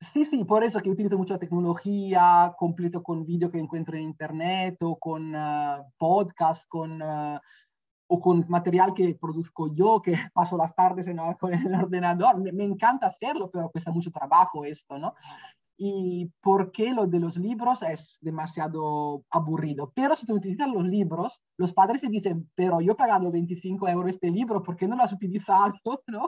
Sí, 0.00 0.24
sí, 0.24 0.44
por 0.44 0.62
eso 0.62 0.80
que 0.80 0.90
utilizo 0.90 1.18
mucha 1.18 1.38
tecnología, 1.38 2.54
completo 2.56 3.02
con 3.02 3.26
vídeo 3.26 3.50
que 3.50 3.58
encuentro 3.58 3.96
en 3.96 4.04
internet 4.04 4.76
o 4.82 4.96
con 4.96 5.34
uh, 5.34 5.84
podcast, 5.96 6.68
con 6.68 7.02
uh, 7.02 7.40
o 8.06 8.20
con 8.20 8.46
material 8.48 8.94
que 8.94 9.16
produzco 9.20 9.74
yo, 9.74 10.00
que 10.00 10.12
paso 10.32 10.56
las 10.56 10.74
tardes 10.74 11.08
en, 11.08 11.18
con 11.38 11.52
el 11.52 11.74
ordenador. 11.74 12.38
Me, 12.40 12.52
me, 12.52 12.64
encanta 12.64 13.08
hacerlo, 13.08 13.50
pero 13.50 13.70
cuesta 13.70 13.90
mucho 13.90 14.10
trabajo 14.10 14.64
esto, 14.64 14.98
¿no? 14.98 15.14
Y 15.80 16.28
por 16.40 16.72
qué 16.72 16.92
lo 16.92 17.06
de 17.06 17.20
los 17.20 17.36
libros 17.36 17.84
es 17.84 18.18
demasiado 18.20 19.24
aburrido. 19.30 19.92
Pero 19.94 20.16
si 20.16 20.26
tú 20.26 20.34
utilizas 20.34 20.68
los 20.68 20.84
libros, 20.84 21.40
los 21.56 21.72
padres 21.72 22.00
te 22.00 22.08
dicen, 22.08 22.50
pero 22.56 22.80
yo 22.80 22.92
he 22.92 22.96
pagado 22.96 23.30
25 23.30 23.88
euros 23.88 24.10
este 24.10 24.28
libro, 24.28 24.60
¿por 24.60 24.76
qué 24.76 24.88
no 24.88 24.96
lo 24.96 25.04
has 25.04 25.12
utilizado? 25.12 25.74
¿no? 26.08 26.22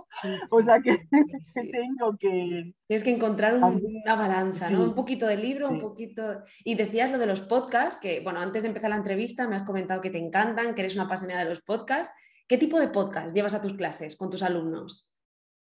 O 0.52 0.62
sea 0.62 0.80
que, 0.80 1.08
tengo 1.72 2.16
que... 2.16 2.72
Tienes 2.86 3.02
que 3.02 3.10
encontrar 3.10 3.54
una 3.54 4.14
balanza, 4.14 4.70
¿no? 4.70 4.84
Un 4.84 4.94
poquito 4.94 5.26
de 5.26 5.36
libro, 5.36 5.68
un 5.68 5.80
poquito... 5.80 6.44
Y 6.64 6.76
decías 6.76 7.10
lo 7.10 7.18
de 7.18 7.26
los 7.26 7.40
podcasts, 7.40 8.00
que 8.00 8.20
bueno, 8.20 8.38
antes 8.38 8.62
de 8.62 8.68
empezar 8.68 8.90
la 8.90 8.96
entrevista 8.96 9.48
me 9.48 9.56
has 9.56 9.64
comentado 9.64 10.00
que 10.00 10.10
te 10.10 10.18
encantan, 10.18 10.74
que 10.74 10.82
eres 10.82 10.94
una 10.94 11.04
apasionada 11.04 11.42
de 11.42 11.50
los 11.50 11.60
podcasts. 11.60 12.14
¿Qué 12.46 12.56
tipo 12.56 12.78
de 12.78 12.88
podcast 12.88 13.34
llevas 13.34 13.54
a 13.54 13.60
tus 13.60 13.74
clases 13.74 14.14
con 14.14 14.30
tus 14.30 14.44
alumnos? 14.44 15.09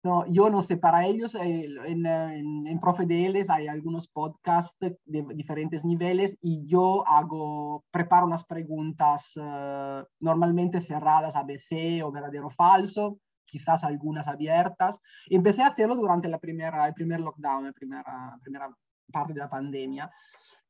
No, 0.05 0.27
yo 0.27 0.51
no 0.51 0.61
sé, 0.61 0.77
para 0.77 1.07
ellos 1.07 1.35
eh, 1.35 1.67
en, 1.87 2.05
en, 2.05 2.67
en 2.67 2.79
ProfeDLs 2.79 3.49
hay 3.49 3.69
algunos 3.69 4.07
podcasts 4.07 4.77
de 4.79 4.99
diferentes 5.35 5.83
niveles 5.83 6.37
y 6.43 6.67
yo 6.67 7.09
hago, 7.09 7.87
preparo 7.90 8.27
unas 8.27 8.45
preguntas 8.45 9.33
uh, 9.38 10.05
normalmente 10.21 10.83
cerradas, 10.83 11.37
ABC 11.37 12.05
o 12.05 12.12
verdadero 12.12 12.49
o 12.49 12.51
falso, 12.51 13.17
quizás 13.47 13.83
algunas 13.83 14.29
abiertas. 14.29 15.01
Empecé 15.31 15.62
a 15.62 15.69
hacerlo 15.69 15.95
durante 15.95 16.29
la 16.29 16.38
primera, 16.38 16.87
el 16.87 16.93
primer 16.93 17.21
lockdown, 17.21 17.64
la 17.64 17.73
primera, 17.73 18.38
primera 18.43 18.69
parte 19.11 19.33
de 19.33 19.40
la 19.40 19.49
pandemia. 19.49 20.11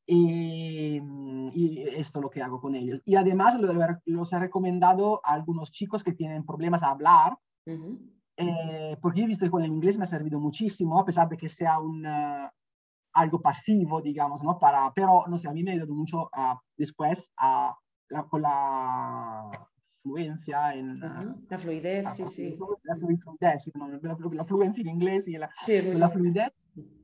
Y, 0.07 1.01
y, 1.55 1.83
esto 1.89 2.21
es 2.21 2.23
lo 2.23 2.31
que 2.31 2.41
hago 2.41 2.61
con 2.61 2.77
ellos. 2.77 3.01
Y 3.05 3.17
además 3.17 3.59
los 4.05 4.33
he 4.33 4.39
recomendado 4.39 5.21
a 5.25 5.33
algunos 5.33 5.73
chicos 5.73 6.05
que 6.05 6.13
tienen 6.13 6.47
problemas 6.47 6.85
a 6.85 6.91
hablar. 6.91 7.37
Uh 7.67 7.73
-huh 7.73 8.15
eh, 8.37 8.97
porque 9.01 9.21
yo 9.21 9.25
he 9.25 9.29
visto 9.29 9.47
que 9.47 9.51
con 9.51 9.63
el 9.63 9.73
inglés 9.73 9.97
me 9.97 10.05
ha 10.05 10.07
servido 10.07 10.41
muchísimo, 10.41 10.99
a 10.99 11.05
pesar 11.05 11.29
de 11.29 11.37
que 11.37 11.49
sea 11.49 11.79
un, 11.79 12.05
uh, 12.05 12.49
algo 13.13 13.41
pasivo, 13.41 14.01
digamos, 14.01 14.43
¿no? 14.43 14.59
Para, 14.59 14.93
pero, 14.93 15.25
no 15.29 15.39
sé, 15.39 15.49
a 15.49 15.53
mí 15.53 15.63
me 15.63 15.71
ha 15.71 15.75
ayudado 15.75 15.95
mucho 15.95 16.25
uh, 16.25 16.57
después 16.77 17.33
a, 17.37 17.77
la, 18.09 18.25
con 18.25 18.43
la 18.43 19.51
fluencia, 19.97 20.75
en 20.75 21.01
la 21.01 21.59
fluidez, 21.59 22.13
sí, 22.15 22.27
sí. 22.27 22.59
La 22.83 22.97
fluidez, 22.97 23.71
la, 24.33 24.45
fluencia 24.45 24.83
en 24.83 24.89
inglés 24.89 25.29
y 25.29 25.33
la, 25.33 25.49
la 25.67 26.11
fluidez, 26.11 26.53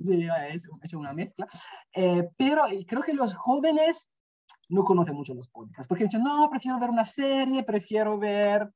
sí, 0.02 0.28
es, 0.50 0.68
hecho 0.82 0.98
una 0.98 1.14
mezcla. 1.14 1.46
Eh, 1.94 2.28
pero 2.36 2.64
creo 2.86 3.02
que 3.02 3.14
los 3.14 3.34
jóvenes 3.34 4.08
no 4.68 4.84
conocen 4.84 5.14
mucho 5.14 5.34
los 5.34 5.48
podcasts, 5.48 5.88
porque 5.88 6.04
dicen, 6.04 6.22
no, 6.22 6.48
prefiero 6.50 6.78
ver 6.78 6.90
una 6.90 7.04
serie, 7.04 7.62
prefiero 7.62 8.18
ver... 8.18 8.70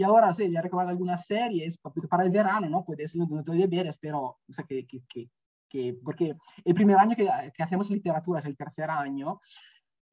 Y 0.00 0.02
ahora 0.02 0.32
sí, 0.32 0.50
ya 0.50 0.62
recomendado 0.62 0.92
algunas 0.92 1.26
series 1.26 1.78
para 2.08 2.24
el 2.24 2.30
verano, 2.30 2.70
¿no? 2.70 2.82
Puede 2.86 3.06
ser 3.06 3.20
uno 3.20 3.42
de 3.42 3.54
deberes, 3.54 3.98
pero 3.98 4.18
o 4.18 4.38
sea, 4.48 4.64
que, 4.64 4.86
que, 4.86 5.02
que, 5.06 5.28
que, 5.68 5.92
porque 6.02 6.34
el 6.64 6.72
primer 6.72 6.96
año 6.96 7.14
que, 7.14 7.28
que 7.54 7.62
hacemos 7.62 7.90
literatura 7.90 8.38
es 8.38 8.46
el 8.46 8.56
tercer 8.56 8.88
año, 8.88 9.42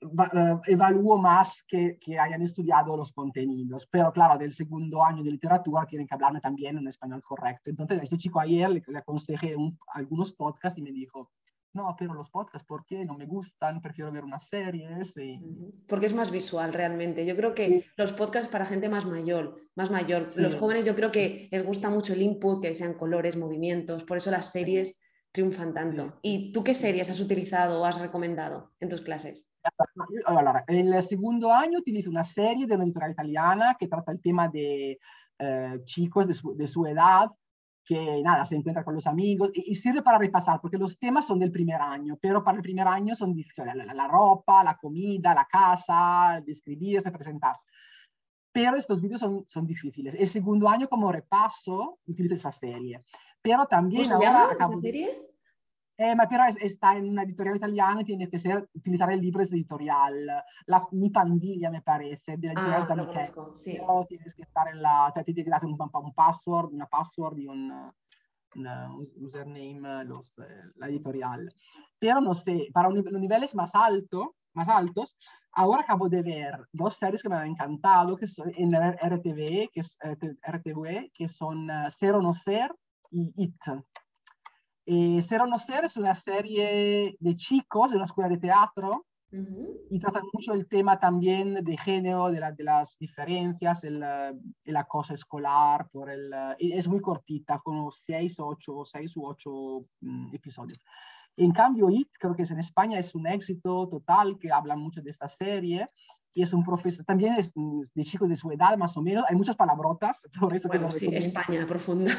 eh, 0.02 0.56
evalúo 0.66 1.18
más 1.18 1.64
que, 1.66 1.98
que, 2.02 2.20
hayan 2.20 2.42
estudiado 2.42 2.98
los 2.98 3.14
contenidos, 3.14 3.88
pero 3.90 4.12
claro, 4.12 4.38
del 4.38 4.52
segundo 4.52 5.06
año 5.06 5.24
de 5.24 5.32
literatura 5.32 5.86
tienen 5.86 6.06
que 6.06 6.16
hablarme 6.16 6.42
también 6.42 6.78
en 6.78 6.86
español 6.90 7.24
correcto. 7.24 7.70
Entonces, 7.70 8.04
este 8.04 8.18
chico 8.18 8.42
ayer 8.42 8.70
le, 8.70 8.84
le 8.86 8.98
aconsejé 8.98 9.56
algunos 9.94 10.34
podcasts 10.34 10.78
y 10.78 10.82
me 10.82 10.92
dijo, 10.92 11.32
no, 11.78 11.96
pero 11.98 12.14
los 12.14 12.30
podcasts, 12.30 12.68
¿por 12.68 12.86
qué? 12.86 13.06
No 13.06 13.16
me 13.16 13.26
gustan, 13.26 13.82
prefiero 13.82 14.12
ver 14.12 14.24
unas 14.24 14.48
series. 14.48 15.16
Y... 15.18 15.40
Porque 15.88 16.08
es 16.08 16.14
más 16.14 16.32
visual 16.32 16.74
realmente. 16.74 17.26
Yo 17.26 17.36
creo 17.36 17.54
que 17.54 17.86
los 17.96 18.14
podcasts 18.14 18.52
para 18.52 18.66
gente 18.66 18.90
más 18.90 19.06
mayor, 19.06 19.62
más 19.76 19.92
mayor. 19.92 20.26
Los 20.38 20.56
jóvenes 20.56 20.86
yo 20.86 20.96
creo 20.96 21.12
que 21.12 21.48
les 21.52 21.64
gusta 21.64 21.90
mucho 21.90 22.14
el 22.14 22.24
input, 22.24 22.62
que 22.62 22.74
sean 22.74 22.96
colores, 22.96 23.38
movimientos, 23.38 24.04
por 24.04 24.18
eso 24.18 24.32
las 24.32 24.52
series 24.52 25.02
triunfan 25.32 25.74
tanto. 25.74 26.18
¿Y 26.24 26.52
tú 26.52 26.64
qué 26.64 26.74
series 26.74 27.10
has 27.12 27.20
utilizado 27.20 27.80
o 27.80 27.86
has 27.86 28.02
recomendado 28.02 28.72
en 28.80 28.90
tus 28.90 29.02
clases? 29.02 29.48
en 30.68 30.94
el 30.94 31.04
segundo 31.04 31.52
año 31.52 31.80
utilizo 31.80 32.10
una 32.10 32.24
serie 32.24 32.66
de 32.66 32.76
una 32.76 32.86
editorial 32.86 33.12
italiana 33.12 33.76
que 33.78 33.88
trata 33.88 34.14
el 34.14 34.22
tema 34.22 34.48
de 34.48 34.98
eh, 35.40 35.80
chicos 35.84 36.26
de 36.26 36.34
su, 36.34 36.56
de 36.56 36.68
su, 36.68 36.86
edad 36.86 37.30
que 37.88 38.22
nada, 38.22 38.46
se 38.46 38.58
encuentran 38.58 38.84
con 38.84 38.96
los 38.96 39.08
amigos 39.08 39.50
y, 39.54 39.72
y, 39.72 39.76
sirve 39.76 40.02
para 40.02 40.18
repasar, 40.18 40.60
porque 40.60 40.78
los 40.78 41.00
temas 41.00 41.26
son 41.26 41.40
del 41.40 41.52
primer 41.52 41.82
año, 41.82 42.18
pero 42.22 42.44
para 42.44 42.58
el 42.58 42.62
primer 42.62 42.86
año 42.86 43.16
son 43.16 43.34
difíciles, 43.34 43.74
la, 43.76 43.94
la, 43.94 44.08
ropa, 44.10 44.62
la 44.62 44.76
comida, 44.76 45.34
la 45.34 45.46
casa, 45.46 46.44
describirse, 46.46 47.10
presentarse. 47.12 47.64
Pero 48.52 48.76
estos 48.76 49.02
vídeos 49.02 49.22
son, 49.22 49.46
son 49.48 49.66
difíciles. 49.66 50.16
El 50.16 50.28
segundo 50.28 50.68
año 50.68 50.90
como 50.90 51.12
repaso 51.12 52.00
utilizo 52.06 52.36
esa 52.36 52.52
serie. 52.52 53.06
Pero 53.42 53.66
también 53.66 54.04
¿Cómo 54.04 54.20
se 54.20 54.28
ahora... 54.28 54.50
llama 54.52 54.74
esa 54.74 54.82
serie? 54.82 55.08
Eh, 56.00 56.14
ma 56.14 56.28
però 56.28 56.46
está 56.46 56.96
en 56.96 57.10
una 57.10 57.24
editorial 57.24 57.56
italiana 57.56 58.02
y 58.02 58.04
tiene 58.04 58.30
que 58.30 58.38
ser, 58.38 58.70
utilizar 58.76 59.12
el 59.12 59.20
libro 59.20 59.42
editorial. 59.42 60.28
La, 60.68 60.88
mi 60.92 61.10
pandilla, 61.10 61.72
me 61.72 61.82
parece, 61.82 62.38
de 62.38 62.48
la 62.48 62.54
editorial 62.54 62.82
ah, 62.82 62.86
italiana. 62.86 63.12
Conozco, 63.12 63.58
sí. 63.58 63.78
Pero 63.80 64.06
tienes 64.08 64.36
estar 64.38 64.68
en 64.68 64.80
la, 64.80 65.12
cioè, 65.12 65.24
ti 65.24 65.34
tiene 65.34 65.46
que 65.46 65.50
dar 65.50 65.66
un, 65.66 65.76
un 65.76 66.14
password, 66.14 66.72
una 66.72 66.86
password 66.86 67.40
y 67.40 67.48
un, 67.48 67.72
un 68.58 69.26
username, 69.26 70.06
los, 70.06 70.38
eh, 70.38 70.72
la 70.76 70.88
editorial. 70.88 71.52
Pero 71.98 72.22
no 72.22 72.36
sé, 72.36 72.68
para 72.72 72.90
un, 72.90 73.04
los 73.04 73.20
niveles 73.20 73.56
más, 73.56 73.74
alto, 73.74 74.36
más 74.54 74.70
altos, 74.70 75.18
ahora 75.54 75.82
acabo 75.82 76.10
de 76.10 76.22
ver 76.22 76.60
dos 76.74 76.94
series 76.94 77.24
que 77.24 77.30
me 77.30 77.38
han 77.38 77.48
encantado, 77.48 78.16
que 78.18 78.28
son 78.28 78.52
en 78.56 78.70
RTV, 78.70 79.72
que 79.74 79.80
es, 79.80 79.98
eh, 80.04 80.16
RTV, 80.48 81.10
que 81.12 81.28
son 81.28 81.70
Ser 81.90 82.14
o 82.14 82.22
No 82.22 82.36
Ser 82.36 82.72
y 83.10 83.34
It. 83.36 83.56
Eh, 84.90 85.22
Ser 85.22 85.42
o 85.42 85.48
no 85.48 85.58
ser 85.58 85.84
es 85.84 85.98
una 85.98 86.16
serie 86.16 87.18
de 87.20 87.36
chicos 87.36 87.92
de 87.92 87.98
una 87.98 88.06
escuela 88.06 88.30
de 88.30 88.38
teatro 88.38 89.06
uh 89.34 89.36
-huh. 89.36 89.82
y 89.90 90.00
trata 90.00 90.22
mucho 90.32 90.54
el 90.54 90.66
tema 90.66 90.98
también 90.98 91.56
de 91.56 91.76
género, 91.76 92.32
de, 92.32 92.40
la, 92.40 92.54
de 92.54 92.64
las 92.64 92.98
diferencias, 92.98 93.84
el, 93.84 94.02
el, 94.64 94.78
acoso 94.78 95.14
escolar, 95.14 95.90
por 95.92 96.10
el, 96.10 96.32
es 96.58 96.88
muy 96.88 97.02
cortita, 97.02 97.60
con 97.60 97.92
seis, 97.92 98.40
ocho, 98.40 98.86
seis 98.86 99.18
u 99.18 99.26
ocho 99.26 99.52
um, 100.02 100.34
episodios. 100.34 100.82
En 101.36 101.52
cambio, 101.52 101.90
IT, 101.90 102.10
creo 102.18 102.34
que 102.34 102.44
es 102.44 102.52
en 102.52 102.60
España, 102.60 102.98
es 102.98 103.14
un 103.14 103.28
éxito 103.28 103.90
total, 103.90 104.40
que 104.40 104.52
habla 104.52 104.78
mucho 104.78 105.02
de 105.02 105.12
esta 105.12 105.28
serie. 105.28 105.90
Y 106.34 106.44
es 106.44 106.54
un 106.54 106.64
profesor, 106.64 107.04
también 107.04 107.34
es 107.36 107.52
de 107.54 108.04
chicos 108.04 108.30
de 108.30 108.36
su 108.36 108.52
edad, 108.52 108.78
más 108.78 108.96
o 108.96 109.02
menos. 109.02 109.26
Hay 109.28 109.36
muchas 109.36 109.56
palabrotas, 109.56 110.28
por 110.40 110.56
eso 110.56 110.68
bueno, 110.70 110.88
que 110.88 110.94
sí, 110.94 111.08
España 111.14 111.66
profunda. 111.68 112.12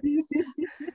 sí, 0.00 0.20
sí, 0.20 0.42
sí. 0.42 0.64
sí. 0.78 0.86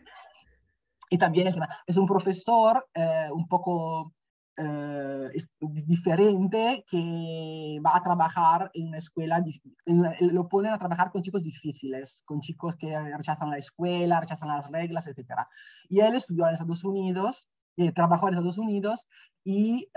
Y 1.14 1.18
también 1.20 1.46
es, 1.46 1.56
es 1.86 1.98
un 1.98 2.08
profesor 2.08 2.88
eh, 2.96 3.28
un 3.32 3.48
poco 3.48 4.16
eh, 4.58 5.30
diferente 5.60 6.84
que 6.90 7.80
va 7.86 7.96
a 7.96 8.02
trabajar 8.02 8.72
en 8.74 8.88
una 8.88 8.98
escuela, 8.98 9.44
en, 9.86 10.34
lo 10.34 10.50
ponen 10.50 10.74
a 10.74 10.80
trabajar 10.80 11.12
con 11.12 11.22
chicos 11.22 11.44
difíciles, 11.44 12.24
con 12.26 12.42
chicos 12.42 12.76
que 12.78 13.00
rechazan 13.16 13.52
la 13.52 13.60
escuela, 13.60 14.22
rechazan 14.22 14.50
las 14.50 14.72
reglas, 14.72 15.06
etc. 15.06 15.46
Y 15.88 16.00
él 16.00 16.16
estudió 16.16 16.48
en 16.48 16.54
Estados 16.54 16.84
Unidos, 16.84 17.48
eh, 17.78 17.92
trabajó 17.92 18.28
en 18.28 18.36
Estados 18.36 18.58
Unidos 18.58 19.08
y 19.46 19.90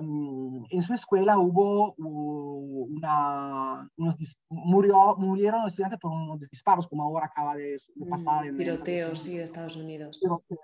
um, 0.00 0.64
en 0.70 0.82
su 0.82 0.94
escuela 0.94 1.38
hubo 1.38 1.94
una, 1.94 3.88
unos 3.96 4.16
murió, 4.48 5.14
murieron 5.18 5.62
los 5.62 5.72
estudiantes 5.72 6.00
por 6.00 6.10
unos 6.10 6.40
disparos, 6.48 6.88
como 6.88 7.02
ahora 7.02 7.26
acaba 7.26 7.54
de, 7.54 7.76
de 7.94 8.06
pasar. 8.06 8.50
Mm, 8.50 8.56
tiroteos, 8.56 9.20
sí, 9.20 9.36
de 9.36 9.44
Estados 9.44 9.76
Unidos. 9.76 10.22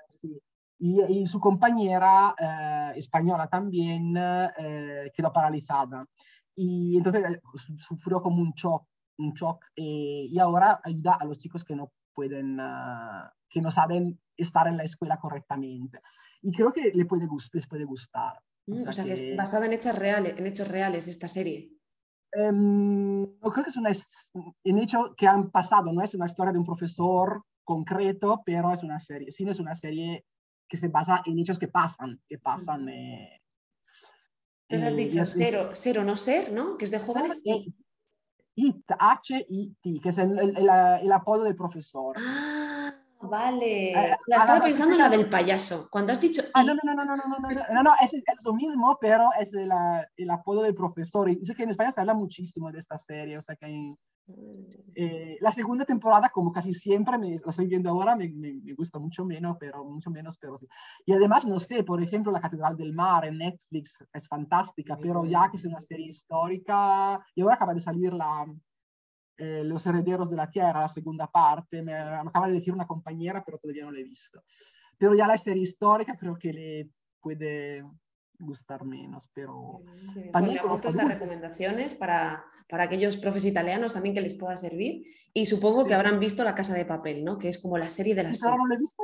Sí. 0.08 0.40
y, 0.78 1.02
y, 1.02 1.26
su 1.26 1.38
compañera 1.38 2.34
eh, 2.38 2.98
española 2.98 3.46
también 3.46 4.14
eh, 4.16 5.10
quedó 5.14 5.30
paralizada. 5.30 6.06
Y 6.56 6.96
entonces 6.96 7.22
eh, 7.22 7.40
sufrió 7.76 8.22
como 8.22 8.40
un 8.40 8.52
shock, 8.52 8.86
un 9.20 9.32
shock 9.34 9.64
eh, 9.76 10.26
y 10.28 10.38
ahora 10.38 10.80
ayuda 10.82 11.14
a 11.14 11.24
los 11.24 11.38
chicos 11.38 11.64
que 11.64 11.76
no 11.76 11.92
pueden, 12.14 12.58
uh, 12.58 13.28
que 13.48 13.60
no 13.60 13.70
saben 13.70 14.20
estar 14.36 14.66
en 14.68 14.76
la 14.76 14.84
escuela 14.84 15.18
correctamente. 15.18 16.00
Y 16.42 16.52
creo 16.52 16.72
que 16.72 16.90
le 16.92 17.04
puede 17.04 17.28
les 17.52 17.66
puede 17.66 17.84
gustar. 17.84 18.40
Mm, 18.66 18.72
o 18.72 18.78
sea, 18.78 18.90
o 18.90 18.92
sea 18.92 19.04
que... 19.04 19.14
que... 19.14 19.30
es 19.32 19.36
basada 19.36 19.66
en 19.66 19.72
hechos 19.72 19.96
reales, 19.96 20.38
en 20.38 20.46
hechos 20.46 20.68
reales 20.68 21.08
esta 21.08 21.28
serie. 21.28 21.70
Um, 22.32 23.22
no 23.22 23.50
creo 23.50 23.64
que 23.64 23.70
es 23.70 23.76
una, 23.76 23.90
en 24.64 24.78
hecho 24.78 25.14
que 25.16 25.26
han 25.26 25.50
pasado, 25.50 25.92
no 25.92 26.00
es 26.00 26.14
una 26.14 26.26
historia 26.26 26.52
de 26.52 26.60
un 26.60 26.64
profesor 26.64 27.42
concreto, 27.64 28.42
pero 28.46 28.72
es 28.72 28.84
una 28.84 29.00
serie, 29.00 29.32
sí, 29.32 29.44
es 29.48 29.58
una 29.58 29.74
serie 29.74 30.24
que 30.68 30.76
se 30.76 30.88
basa 30.88 31.22
en 31.26 31.38
hechos 31.40 31.58
que 31.58 31.66
pasan, 31.66 32.20
que 32.28 32.38
pasan. 32.38 32.88
Eh, 32.88 33.40
Entonces 34.68 34.88
has 34.88 34.96
dicho 34.96 35.24
ser, 35.24 35.76
ser 35.76 35.98
o 35.98 36.04
no 36.04 36.16
ser, 36.16 36.52
¿no? 36.52 36.78
Que 36.78 36.84
es 36.84 36.92
de 36.92 37.00
jóvenes. 37.00 37.40
IT, 38.54 38.84
H-I-T, 38.98 40.00
que 40.02 40.08
es 40.08 40.18
el, 40.18 40.38
el, 40.38 40.56
el, 40.56 40.68
el, 41.02 41.12
apodo 41.12 41.44
del 41.44 41.56
profesor. 41.56 42.16
Ah, 42.18 42.92
vale. 43.20 43.92
Eh, 43.92 44.16
la 44.26 44.36
estaba 44.36 44.58
no, 44.58 44.64
pensando 44.64 44.94
en 44.94 45.00
la 45.00 45.08
del 45.08 45.28
payaso. 45.28 45.88
Cuando 45.90 46.12
has 46.12 46.20
dicho. 46.20 46.42
Ah, 46.54 46.62
no, 46.62 46.74
no, 46.74 46.80
no, 46.84 46.94
no, 46.94 47.04
no, 47.04 47.16
no, 47.16 47.26
no, 47.28 47.38
no, 47.38 47.50
no, 47.50 47.82
no 47.82 47.92
es, 48.00 48.14
lo 48.44 48.54
mismo, 48.54 48.98
pero 49.00 49.28
es 49.38 49.54
el, 49.54 49.70
el 50.16 50.30
apodo 50.30 50.62
del 50.62 50.74
profesor. 50.74 51.30
Y 51.30 51.36
dice 51.36 51.54
que 51.54 51.62
en 51.62 51.70
España 51.70 51.92
se 51.92 52.00
habla 52.00 52.14
muchísimo 52.14 52.70
de 52.70 52.78
esta 52.78 52.98
serie, 52.98 53.38
o 53.38 53.42
sea 53.42 53.56
que 53.56 53.66
hay. 53.66 53.96
Eh, 54.94 55.38
la 55.40 55.50
segunda 55.50 55.84
temporada, 55.84 56.28
como 56.28 56.52
casi 56.52 56.72
siempre, 56.72 57.16
me, 57.16 57.30
la 57.30 57.50
estoy 57.50 57.66
viendo 57.66 57.90
ahora, 57.90 58.16
me, 58.16 58.28
me, 58.28 58.52
me, 58.54 58.74
gusta 58.74 58.98
mucho 58.98 59.24
menos, 59.24 59.56
pero 59.58 59.84
mucho 59.84 60.10
menos, 60.10 60.36
pero 60.38 60.56
sí. 60.56 60.66
Y 61.06 61.12
además, 61.12 61.46
no 61.46 61.58
sé, 61.60 61.84
por 61.84 62.02
ejemplo, 62.02 62.32
La 62.32 62.40
Catedral 62.40 62.76
del 62.76 62.92
Mar 62.92 63.24
en 63.24 63.38
Netflix 63.38 64.04
es 64.12 64.28
fantástica, 64.28 64.98
pero 65.00 65.24
ya 65.24 65.48
que 65.50 65.56
es 65.56 65.64
una 65.64 65.80
serie 65.80 66.08
histórica, 66.08 67.24
y 67.34 67.42
ahora 67.42 67.54
acaba 67.54 67.74
de 67.74 67.80
salir 67.80 68.12
la, 68.12 68.46
eh, 69.38 69.62
Los 69.64 69.86
Herederos 69.86 70.28
de 70.28 70.36
la 70.36 70.50
Tierra, 70.50 70.80
la 70.80 70.88
segunda 70.88 71.26
parte, 71.28 71.82
me, 71.82 71.94
acaba 71.94 72.48
de 72.48 72.54
decir 72.54 72.74
una 72.74 72.86
compañera, 72.86 73.42
pero 73.44 73.58
todavía 73.58 73.84
no 73.84 73.92
la 73.92 74.00
he 74.00 74.04
visto. 74.04 74.42
Pero 74.98 75.14
ya 75.14 75.26
la 75.26 75.38
serie 75.38 75.62
histórica 75.62 76.16
creo 76.16 76.36
que 76.36 76.52
le 76.52 76.90
puede 77.20 77.84
gustar 78.40 78.84
menos, 78.84 79.28
pero 79.34 79.82
sí, 80.14 80.30
también 80.32 80.58
pues 80.66 80.84
estas 80.84 81.08
recomendaciones 81.08 81.94
para, 81.94 82.44
para 82.68 82.84
aquellos 82.84 83.16
profes 83.16 83.44
italianos 83.44 83.92
también 83.92 84.14
que 84.14 84.20
les 84.20 84.34
pueda 84.34 84.56
servir 84.56 85.04
y 85.32 85.46
supongo 85.46 85.82
sí, 85.82 85.88
que 85.88 85.94
habrán 85.94 86.18
visto 86.18 86.42
La 86.42 86.54
Casa 86.54 86.74
de 86.74 86.84
Papel, 86.84 87.24
¿no? 87.24 87.38
Que 87.38 87.48
es 87.48 87.58
como 87.58 87.78
la 87.78 87.86
serie 87.86 88.14
de 88.14 88.24
las 88.24 88.42
no, 88.42 88.56
no 88.56 88.66
la 88.66 88.74
he 88.74 88.78
visto, 88.78 89.02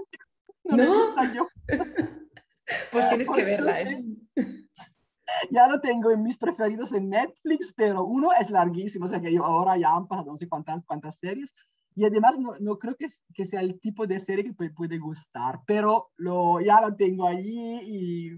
no, 0.65 0.77
¿No? 0.77 0.97
Visto 0.97 1.35
yo. 1.35 1.49
pues 2.93 3.09
tienes 3.09 3.31
que 3.31 3.45
verla, 3.45 3.81
¿eh? 3.81 4.05
Ya 5.51 5.67
lo 5.67 5.81
tengo 5.81 6.11
en 6.13 6.23
mis 6.23 6.39
preferidos 6.39 6.93
en 6.93 7.11
Netflix, 7.11 7.73
pero 7.77 8.05
uno 8.05 8.31
es 8.41 8.51
larguísimo, 8.51 9.05
o 9.05 9.09
sea 9.09 9.21
que 9.21 9.33
yo 9.33 9.45
ahora 9.45 9.77
ya 9.77 9.93
han 9.93 10.07
pasado 10.07 10.31
no 10.31 10.37
sé 10.37 10.49
cuántas, 10.49 10.87
cuántas 10.87 11.17
series, 11.17 11.55
y 11.97 12.05
además 12.05 12.39
no, 12.39 12.55
no 12.61 12.79
creo 12.79 12.95
que, 12.95 13.07
que, 13.35 13.47
sea 13.47 13.61
el 13.61 13.81
tipo 13.81 14.07
de 14.07 14.21
serie 14.21 14.45
que 14.45 14.53
puede, 14.53 14.71
puede 14.71 14.99
gustar, 14.99 15.61
pero 15.67 16.11
lo, 16.19 16.61
ya 16.61 16.83
lo 16.83 16.95
tengo 16.95 17.27
allí 17.27 17.81
y 17.83 18.31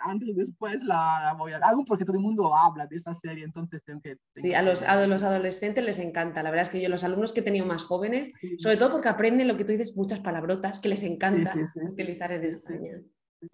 antes 0.00 0.28
o 0.28 0.34
después 0.34 0.84
la 0.84 1.34
voy 1.36 1.50
a 1.50 1.56
algo 1.56 1.84
porque 1.84 2.04
todo 2.04 2.16
el 2.16 2.22
mundo 2.22 2.56
habla 2.56 2.86
de 2.86 2.94
esta 2.94 3.12
serie, 3.12 3.42
entonces 3.42 3.82
tengo 3.84 4.00
que... 4.00 4.16
Tengo 4.32 4.46
sí, 4.46 4.54
a 4.54 4.62
los, 4.62 4.84
a 4.84 5.04
los 5.08 5.24
adolescentes 5.24 5.84
les 5.84 5.98
encanta, 5.98 6.44
la 6.44 6.50
verdad 6.50 6.62
es 6.62 6.68
que 6.68 6.80
yo 6.80 6.88
los 6.88 7.02
alumnos 7.02 7.32
que 7.32 7.40
he 7.40 7.42
tenido 7.42 7.66
más 7.66 7.82
jóvenes, 7.82 8.30
sí. 8.32 8.56
sobre 8.60 8.76
todo 8.76 8.92
porque 8.92 9.08
aprenden 9.08 9.48
lo 9.48 9.56
que 9.56 9.64
tú 9.64 9.72
dices, 9.72 9.96
muchas 9.96 10.20
palabrotas 10.20 10.78
que 10.78 10.88
les 10.88 11.02
encanta 11.02 11.52
sí, 11.52 11.66
sí, 11.66 11.80
utilizar 11.92 12.30
en 12.30 12.44
España. 12.44 13.02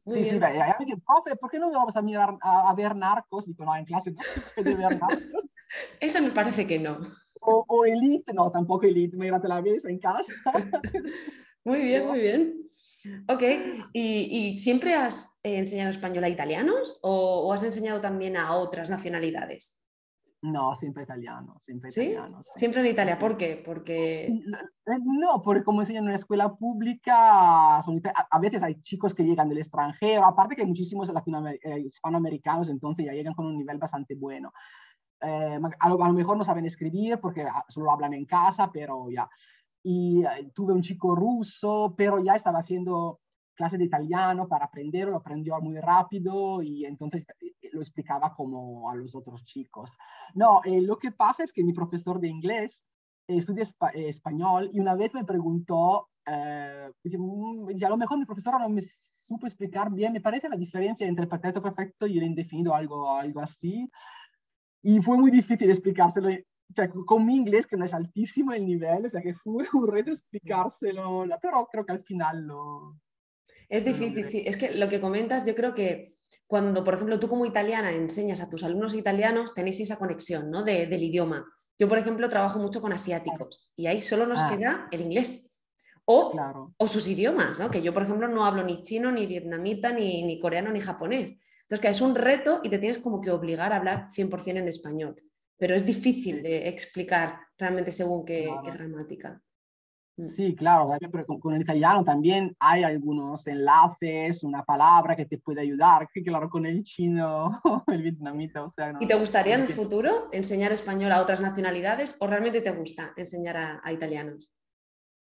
Muy 0.05 0.15
sí, 0.17 0.21
bien. 0.21 0.35
sí, 0.35 0.59
ya 0.59 0.77
me 0.79 0.85
dicen, 0.85 1.01
profe, 1.01 1.35
¿por 1.37 1.51
qué 1.51 1.59
no 1.59 1.71
vamos 1.71 1.97
a 1.97 2.03
mirar 2.03 2.37
a, 2.43 2.69
a 2.69 2.75
ver 2.75 2.95
narcos? 2.95 3.47
Digo, 3.47 3.65
no, 3.65 3.75
en 3.75 3.87
clase 3.87 4.13
no 4.13 4.23
se 4.23 4.43
puede 4.55 4.77
ver 4.77 5.01
narcos. 5.01 5.49
Esa 6.01 6.21
me 6.21 6.31
parece 6.31 6.67
que 6.67 6.79
no. 6.79 6.99
O, 7.41 7.85
elite, 7.87 8.33
no, 8.33 8.51
tampoco 8.51 8.87
elite, 8.87 9.17
mira, 9.17 9.41
te 9.41 9.49
la 9.49 9.61
ves 9.61 9.85
en 9.85 9.99
casa. 9.99 10.33
muy 11.65 11.81
bien, 11.81 12.07
muy 12.07 12.21
bien. 12.21 12.71
Ok, 13.29 13.43
¿Y, 13.93 14.57
siempre 14.59 14.95
has 14.95 15.39
enseñado 15.43 15.91
español 15.91 16.25
a 16.25 16.29
italianos 16.29 16.99
o, 17.03 17.53
has 17.53 17.63
enseñado 17.63 18.01
también 18.01 18.37
a 18.37 18.55
otras 18.55 18.91
nacionalidades? 18.91 19.83
No, 20.43 20.75
siempre 20.75 21.03
italiano, 21.03 21.59
siempre 21.61 21.91
italiano. 21.91 22.41
Siempre 22.57 22.81
en 22.81 22.87
Italia, 22.87 23.19
¿por 23.19 23.37
qué? 23.37 23.63
Porque... 23.63 24.27
Eh, 24.27 24.43
no, 25.05 25.43
porque 25.43 25.63
como 25.63 25.83
enseño 25.83 25.99
en 25.99 26.07
una 26.07 26.15
escuela 26.15 26.55
pública, 26.55 27.77
a 27.79 28.39
veces 28.41 28.63
hay 28.63 28.81
chicos 28.81 29.15
que 29.15 29.23
llegan 29.23 29.51
del 29.51 29.59
extranjero, 29.59 30.25
aparte 30.25 30.57
que 30.57 30.63
hay 30.63 30.69
muchísimos 30.69 31.11
eh, 31.11 31.81
hispanoamericanos, 31.81 32.71
entonces 32.71 33.05
ya 33.05 33.13
llegan 33.13 33.35
con 33.35 33.47
un 33.47 33.59
nivel 33.59 33.77
bastante 33.77 34.15
bueno. 34.15 34.51
Eh, 35.23 35.59
a, 35.79 35.89
lo, 35.89 35.99
mejor 36.13 36.37
no 36.37 36.45
saben 36.45 36.67
escribir 36.67 37.19
porque 37.21 37.43
ah, 37.43 37.65
solo 37.69 37.91
hablan 37.91 38.15
en 38.15 38.25
casa, 38.25 38.71
pero 38.73 39.11
ya. 39.11 39.29
Y 39.83 40.23
tuve 40.55 40.75
un 40.75 40.83
chico 40.83 41.15
ruso, 41.15 41.95
pero 41.97 42.19
ya 42.23 42.35
estaba 42.35 42.59
haciendo 42.59 43.21
clase 43.61 43.77
de 43.77 43.85
italiano 43.85 44.49
para 44.49 44.65
aprender, 44.65 45.09
lo 45.09 45.17
aprendió 45.17 45.61
muy 45.61 45.79
rápido 45.79 46.63
y 46.63 46.87
entonces 46.87 47.27
lo 47.73 47.81
explicaba 47.81 48.35
como 48.35 48.91
a 48.91 48.95
los 48.95 49.15
otros 49.15 49.45
chicos. 49.45 49.99
No, 50.35 50.63
eh, 50.65 50.81
lo 50.81 50.99
que 50.99 51.13
pasa 51.13 51.45
es 51.45 51.53
que 51.53 51.63
mi 51.63 51.75
profesor 51.75 52.21
de 52.21 52.29
inglés 52.29 52.87
eh, 53.29 53.37
estudia 53.37 53.65
eh, 53.93 54.09
español 54.09 54.71
y 54.73 54.81
una 54.81 54.95
vez 54.95 55.13
me 55.13 55.25
preguntó, 55.25 56.09
mm, 56.27 57.71
y 57.77 57.85
a 57.85 57.89
lo 57.91 57.99
mejor 57.99 58.19
mi 58.19 58.25
profesora 58.25 58.59
no 58.59 58.71
me 58.71 58.81
supo 58.81 59.47
explicar 59.47 59.91
bien, 59.91 60.15
me 60.15 60.23
parece 60.23 60.49
la 60.49 60.57
diferencia 60.57 61.07
entre 61.07 61.25
el 61.25 61.29
perfecto 61.29 61.61
perfecto 61.61 62.07
y 62.07 62.17
el 62.17 62.25
indefinido, 62.25 62.75
algo, 62.75 63.15
algo 63.15 63.41
así. 63.41 63.91
Y 64.83 65.01
fue 65.01 65.17
muy 65.17 65.31
difícil 65.31 65.69
explicárselo 65.69 66.29
con 67.07 67.27
mi 67.27 67.37
inglés, 67.37 67.67
que 67.67 67.77
no 67.77 67.85
es 67.85 67.95
altísimo 67.95 68.53
el 68.53 68.67
nivel, 68.67 69.05
o 69.05 69.09
sea 69.09 69.23
que 69.23 69.35
fue 69.35 69.67
un 69.73 69.89
reto 69.89 70.11
explicárselo, 70.11 71.25
pero 71.41 71.69
creo 71.71 71.85
que 71.85 71.93
al 71.93 72.03
final 72.03 72.47
lo... 72.47 72.97
Es 73.69 73.85
difícil, 73.85 74.25
sí. 74.25 74.43
Es 74.45 74.57
que 74.57 74.75
lo 74.75 74.89
que 74.89 75.01
comentas, 75.01 75.47
yo 75.47 75.55
creo 75.55 75.75
que 75.75 76.13
cuando, 76.47 76.83
por 76.83 76.95
ejemplo, 76.95 77.21
tú 77.21 77.29
como 77.29 77.47
italiana 77.47 77.93
enseñas 77.93 78.41
a 78.41 78.51
tus 78.51 78.65
alumnos 78.65 78.95
italianos, 78.95 79.55
tenéis 79.55 79.79
esa 79.79 79.97
conexión 79.97 80.51
¿no? 80.51 80.65
del 80.65 81.03
idioma. 81.03 81.47
Yo, 81.79 81.89
por 81.89 81.99
ejemplo, 81.99 82.29
trabajo 82.29 82.59
mucho 82.59 82.81
con 82.81 82.93
asiáticos 82.93 83.73
y 83.77 83.87
ahí 83.87 84.03
solo 84.03 84.27
nos 84.27 84.43
ah. 84.43 84.51
queda 84.51 84.89
el 84.91 85.03
inglés 85.03 85.57
o, 86.05 86.35
o 86.77 86.89
sus 86.89 87.07
idiomas, 87.07 87.61
¿no? 87.61 87.71
que 87.71 87.81
yo, 87.81 87.95
por 87.95 88.03
ejemplo, 88.03 88.27
no 88.27 88.45
hablo 88.45 88.65
ni 88.65 88.83
chino, 88.83 89.13
ni 89.13 89.27
vietnamita, 89.27 89.93
ni, 89.93 90.25
ni 90.25 90.41
coreano, 90.41 90.73
ni 90.73 90.81
japonés. 90.81 91.37
Entonces, 91.71 91.87
que 91.87 91.89
es 91.89 92.01
un 92.01 92.17
reto 92.17 92.61
y 92.65 92.69
te 92.69 92.81
tienes 92.81 92.99
como 92.99 93.21
que 93.21 93.31
obligar 93.31 93.73
a 93.73 93.77
hablar 93.77 94.09
100% 94.11 94.59
en 94.59 94.67
español, 94.67 95.15
pero 95.57 95.77
es 95.77 95.87
difícil 95.87 96.43
de 96.43 96.69
explicar 96.69 97.39
realmente 97.57 97.93
según 97.93 98.25
qué, 98.25 98.51
qué 98.65 98.71
gramática. 98.73 99.41
Mm. 100.17 100.27
Sí, 100.27 100.57
claro, 100.57 100.91
pero 101.13 101.25
con, 101.25 101.55
el 101.55 101.63
italiano 101.63 102.03
también 102.03 102.57
hay 102.59 102.83
algunos 102.83 103.47
enlaces, 103.47 104.43
una 104.43 104.65
palabra 104.65 105.15
que 105.15 105.27
te 105.27 105.39
puede 105.39 105.61
ayudar, 105.61 106.09
que 106.13 106.25
claro, 106.25 106.51
con 106.51 106.67
el 106.67 106.83
chino, 106.83 107.61
el 107.87 108.03
vietnamita, 108.03 108.65
o 108.65 108.69
sea... 108.69 108.95
¿Y 108.99 109.07
te 109.07 109.15
gustaría 109.15 109.55
en 109.55 109.61
el 109.61 109.69
futuro 109.69 110.29
enseñar 110.33 110.73
español 110.73 111.13
a 111.13 111.23
otras 111.23 111.41
nacionalidades 111.41 112.17
o 112.19 112.27
realmente 112.27 112.63
te 112.63 112.73
gusta 112.73 113.13
enseñar 113.17 113.81
a, 113.85 113.93
italianos? 113.93 114.53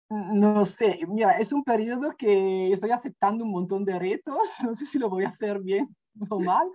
No 0.09 0.65
sé, 0.65 1.01
mira, 1.07 1.33
es 1.33 1.53
un 1.53 1.63
periodo 1.65 2.17
que 2.17 2.73
estoy 2.73 2.93
aceptando 2.93 3.45
un 3.45 3.51
montón 3.51 3.85
de 3.85 3.99
retos, 3.99 4.55
no 4.65 4.75
sé 4.75 4.87
si 4.87 4.99
lo 4.99 5.11
voy 5.11 5.25
a 5.25 5.29
hacer 5.29 5.61
bien 5.61 5.95
o 6.31 6.41
mal, 6.41 6.71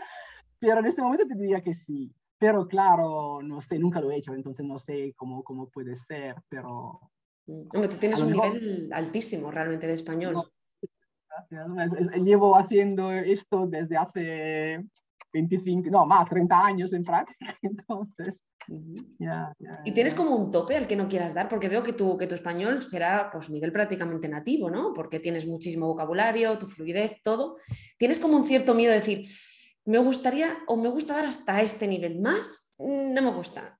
pero 0.59 0.79
en 0.79 0.85
este 0.85 1.01
momento 1.01 1.27
te 1.27 1.35
diría 1.35 1.61
que 1.61 1.73
sí. 1.73 2.13
Pero 2.37 2.67
claro, 2.67 3.41
no 3.41 3.61
sé, 3.61 3.79
nunca 3.79 4.01
lo 4.01 4.11
he 4.11 4.17
hecho, 4.17 4.33
entonces 4.33 4.65
no 4.65 4.77
sé 4.77 5.13
cómo, 5.15 5.41
cómo 5.43 5.69
puede 5.69 5.95
ser, 5.95 6.35
pero 6.49 6.99
Mm. 7.47 7.61
Hombre, 7.73 7.89
tú 7.89 7.97
tienes 7.97 8.21
un 8.21 8.31
nivel 8.31 8.89
altísimo 8.93 9.51
realmente 9.51 9.87
de 9.87 9.93
español. 9.93 10.35
llevo 12.23 12.57
haciendo 12.57 13.11
esto 13.11 13.67
desde 13.67 13.97
hace 13.97 14.85
25, 15.35 15.89
no, 15.89 16.05
más, 16.05 16.29
30 16.29 16.65
años 16.65 16.93
en 16.93 17.03
práctica, 17.03 17.57
entonces. 17.61 18.45
¿Y 19.83 19.91
tienes 19.91 20.13
como 20.13 20.35
un 20.35 20.49
tope 20.49 20.77
al 20.77 20.87
que 20.87 20.95
no 20.95 21.09
quieras 21.09 21.33
dar? 21.33 21.49
Porque 21.49 21.67
veo 21.67 21.83
que 21.83 21.93
tu, 21.93 22.17
que 22.17 22.27
tu 22.27 22.35
español 22.35 22.87
será 22.87 23.29
pues 23.31 23.49
nivel 23.49 23.71
prácticamente 23.71 24.29
nativo, 24.29 24.69
¿no? 24.69 24.93
Porque 24.93 25.19
tienes 25.19 25.45
muchísimo 25.45 25.87
vocabulario, 25.87 26.57
tu 26.57 26.67
fluidez, 26.67 27.21
todo. 27.21 27.57
¿Tienes 27.97 28.19
como 28.19 28.37
un 28.37 28.45
cierto 28.45 28.73
miedo 28.73 28.93
de 28.93 28.99
decir, 28.99 29.27
me 29.83 29.97
gustaría 29.97 30.47
o 30.67 30.77
me 30.77 30.89
gusta 30.89 31.15
dar 31.15 31.25
hasta 31.25 31.61
este 31.61 31.87
nivel 31.87 32.21
más? 32.21 32.73
No 32.79 33.21
me 33.21 33.31
gusta. 33.31 33.77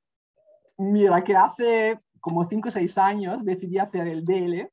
Mira, 0.78 1.24
que 1.24 1.36
hace 1.36 2.00
como 2.20 2.44
5 2.44 2.68
o 2.68 2.72
6 2.72 2.98
años 2.98 3.46
decidí 3.46 3.78
hacer 3.78 4.08
el 4.08 4.26
DL, 4.26 4.70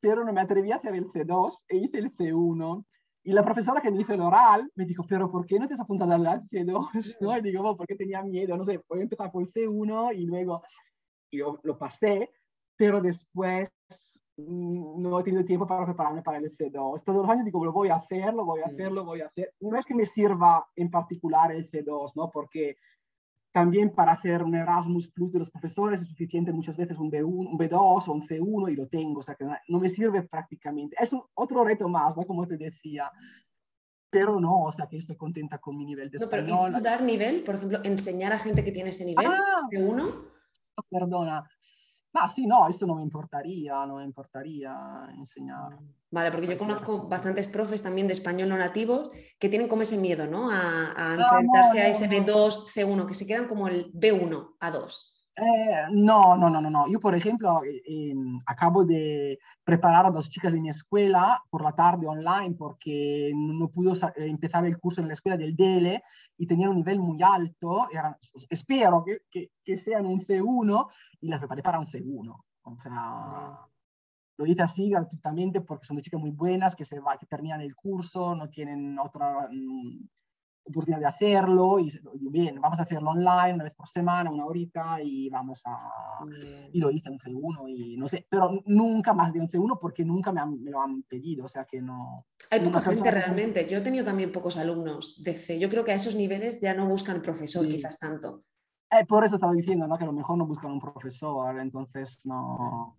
pero 0.00 0.24
no 0.24 0.32
me 0.32 0.40
atreví 0.40 0.72
a 0.72 0.76
hacer 0.76 0.94
el 0.94 1.06
C2 1.06 1.64
e 1.68 1.76
hice 1.76 1.98
el 1.98 2.10
C1. 2.10 2.84
Y 3.24 3.32
la 3.32 3.44
profesora 3.44 3.80
que 3.80 3.90
me 3.90 4.00
hizo 4.00 4.14
el 4.14 4.20
oral 4.20 4.70
me 4.74 4.84
dijo, 4.84 5.04
pero 5.08 5.28
¿por 5.28 5.46
qué 5.46 5.58
no 5.58 5.68
te 5.68 5.74
has 5.74 5.80
apuntado 5.80 6.12
al 6.12 6.42
C2? 6.42 6.50
¿No? 7.20 7.36
Y 7.36 7.42
digo, 7.42 7.76
porque 7.76 7.94
tenía 7.94 8.22
miedo, 8.22 8.56
no 8.56 8.64
sé, 8.64 8.80
voy 8.88 9.00
a 9.00 9.02
empezar 9.02 9.30
por 9.30 9.42
el 9.42 9.52
C1 9.52 10.16
y 10.16 10.26
luego 10.26 10.62
y 11.30 11.38
lo, 11.38 11.58
lo 11.62 11.78
pasé, 11.78 12.30
pero 12.76 13.00
después 13.00 13.70
mm, 14.36 15.00
no 15.00 15.20
he 15.20 15.22
tenido 15.22 15.44
tiempo 15.44 15.66
para 15.66 15.86
prepararme 15.86 16.22
para 16.22 16.38
el 16.38 16.56
C2. 16.56 17.04
Todos 17.04 17.22
los 17.22 17.28
años 17.28 17.44
digo, 17.44 17.64
lo 17.64 17.72
voy 17.72 17.88
a 17.88 17.96
hacer, 17.96 18.34
lo 18.34 18.44
voy 18.44 18.60
a 18.60 18.66
hacer, 18.66 18.92
lo 18.92 19.04
voy 19.04 19.20
a 19.22 19.26
hacer. 19.26 19.54
No 19.60 19.78
es 19.78 19.86
que 19.86 19.94
me 19.94 20.04
sirva 20.04 20.66
en 20.76 20.90
particular 20.90 21.52
el 21.52 21.70
C2, 21.70 22.12
¿no? 22.16 22.30
Porque 22.30 22.76
también 23.52 23.90
para 23.90 24.12
hacer 24.12 24.42
un 24.42 24.54
Erasmus 24.54 25.08
Plus 25.08 25.30
de 25.30 25.38
los 25.38 25.50
profesores 25.50 26.00
es 26.00 26.08
suficiente 26.08 26.52
muchas 26.52 26.76
veces 26.76 26.96
un, 26.96 27.10
B1, 27.10 27.26
un 27.26 27.58
B2 27.58 28.08
o 28.08 28.12
un 28.12 28.22
C1 28.22 28.72
y 28.72 28.76
lo 28.76 28.88
tengo, 28.88 29.20
o 29.20 29.22
sea 29.22 29.34
que 29.34 29.46
no 29.68 29.78
me 29.78 29.88
sirve 29.90 30.22
prácticamente. 30.22 30.96
Es 30.98 31.14
otro 31.34 31.62
reto 31.62 31.88
más, 31.88 32.16
¿no? 32.16 32.24
Como 32.24 32.46
te 32.46 32.56
decía. 32.56 33.10
Pero 34.10 34.40
no, 34.40 34.64
o 34.64 34.72
sea 34.72 34.86
que 34.86 34.96
estoy 34.96 35.16
contenta 35.16 35.58
con 35.58 35.76
mi 35.76 35.84
nivel 35.84 36.10
de 36.10 36.18
no, 36.18 36.24
español. 36.24 36.66
Pero, 36.66 36.78
¿y 36.78 36.82
dar 36.82 37.02
nivel? 37.02 37.44
Por 37.44 37.54
ejemplo, 37.54 37.80
enseñar 37.82 38.32
a 38.32 38.38
gente 38.38 38.64
que 38.64 38.72
tiene 38.72 38.90
ese 38.90 39.04
nivel, 39.04 39.26
ah, 39.26 39.68
C1. 39.70 40.28
Perdona, 40.90 41.48
Ah, 42.14 42.28
sí, 42.28 42.46
no, 42.46 42.68
esto 42.68 42.86
no 42.86 42.94
me 42.96 43.02
importaría, 43.02 43.86
no 43.86 43.96
me 43.96 44.04
importaría 44.04 44.74
enseñar. 45.16 45.78
Vale, 46.10 46.30
porque 46.30 46.46
yo 46.46 46.58
conozco 46.58 47.08
bastantes 47.08 47.46
profes 47.46 47.82
también 47.82 48.06
de 48.06 48.12
español 48.12 48.50
no 48.50 48.58
nativos 48.58 49.10
que 49.38 49.48
tienen 49.48 49.66
como 49.66 49.82
ese 49.82 49.96
miedo, 49.96 50.26
¿no? 50.26 50.50
A, 50.50 50.92
ah, 50.94 51.16
enfrentarse 51.18 51.80
a 51.80 51.88
ese 51.88 52.08
B2, 52.08 52.66
C1, 52.66 53.06
que 53.06 53.14
se 53.14 53.26
quedan 53.26 53.48
como 53.48 53.66
el 53.66 53.90
B1, 53.92 54.56
A2. 54.60 55.11
Eh, 55.34 55.86
no, 55.90 56.36
no, 56.36 56.50
no, 56.50 56.60
no, 56.60 56.68
no. 56.70 56.86
Yo, 56.90 57.00
por 57.00 57.14
ejemplo, 57.14 57.64
eh, 57.64 57.82
em, 57.86 58.38
acabo 58.46 58.84
de 58.84 59.38
preparar 59.64 60.04
a 60.04 60.10
dos 60.10 60.28
chicas 60.28 60.52
de 60.52 60.60
mi 60.60 60.68
escuela 60.68 61.42
por 61.48 61.62
la 61.62 61.72
tarde 61.72 62.06
online 62.06 62.54
porque 62.58 63.32
no, 63.34 63.68
pudo 63.68 63.94
eh, 63.94 64.26
empezar 64.26 64.66
el 64.66 64.78
curso 64.78 65.00
en 65.00 65.08
la 65.08 65.14
escuela 65.14 65.38
del 65.38 65.56
DL 65.56 66.02
y 66.36 66.46
tenían 66.46 66.70
un 66.70 66.76
nivel 66.76 67.00
muy 67.00 67.22
alto. 67.22 67.88
espero 68.50 69.04
que, 69.04 69.20
que, 69.30 69.50
que, 69.64 69.76
sean 69.76 70.04
un 70.06 70.20
C1 70.20 70.88
y 71.20 71.28
las 71.28 71.38
preparé 71.40 71.62
para 71.62 71.78
un 71.78 71.86
C1. 71.86 72.36
O 72.64 72.78
sea, 72.78 73.58
lo 74.36 74.46
hice 74.46 74.62
así 74.62 74.90
gratuitamente 74.90 75.62
porque 75.62 75.86
son 75.86 75.96
dos 75.96 76.04
chicas 76.04 76.20
muy 76.20 76.30
buenas 76.30 76.76
que, 76.76 76.84
se 76.84 77.00
va, 77.00 77.16
que 77.16 77.26
terminan 77.26 77.60
el 77.62 77.74
curso, 77.74 78.34
no 78.34 78.48
tienen 78.50 78.98
otra 78.98 79.48
mm, 79.50 80.08
oportunidad 80.64 81.00
de 81.00 81.06
hacerlo 81.06 81.78
y 81.78 81.90
bien, 82.30 82.60
vamos 82.60 82.78
a 82.78 82.82
hacerlo 82.82 83.10
online 83.10 83.54
una 83.54 83.64
vez 83.64 83.74
por 83.74 83.88
semana, 83.88 84.30
una 84.30 84.46
horita 84.46 84.98
y 85.02 85.28
vamos 85.28 85.62
a... 85.66 85.90
Y 86.72 86.78
lo 86.80 86.90
hice 86.90 87.08
en 87.08 87.18
C1 87.18 87.68
y 87.68 87.96
no 87.96 88.06
sé, 88.06 88.26
pero 88.28 88.62
nunca 88.66 89.12
más 89.12 89.32
de 89.32 89.40
un 89.40 89.48
C1 89.48 89.78
porque 89.80 90.04
nunca 90.04 90.32
me, 90.32 90.44
me 90.46 90.70
lo 90.70 90.80
han 90.80 91.02
pedido, 91.02 91.44
o 91.46 91.48
sea 91.48 91.64
que 91.64 91.80
no... 91.80 92.26
Hay 92.50 92.60
poca 92.60 92.80
gente 92.80 93.10
realmente, 93.10 93.66
yo 93.68 93.78
he 93.78 93.82
tenido 93.82 94.04
también 94.04 94.32
pocos 94.32 94.56
alumnos 94.56 95.22
de 95.22 95.32
C, 95.34 95.58
yo 95.58 95.68
creo 95.68 95.84
que 95.84 95.92
a 95.92 95.96
esos 95.96 96.14
niveles 96.14 96.60
ya 96.60 96.74
no 96.74 96.86
buscan 96.86 97.22
profesor 97.22 97.66
quizás 97.66 97.98
tanto. 97.98 98.40
Eh, 98.90 99.06
por 99.06 99.24
eso 99.24 99.36
estaba 99.36 99.52
diciendo, 99.52 99.86
¿no? 99.86 99.96
Que 99.96 100.04
a 100.04 100.06
lo 100.06 100.12
mejor 100.12 100.36
no 100.36 100.46
buscan 100.46 100.70
un 100.70 100.80
profesor, 100.80 101.58
entonces 101.58 102.26
no... 102.26 102.96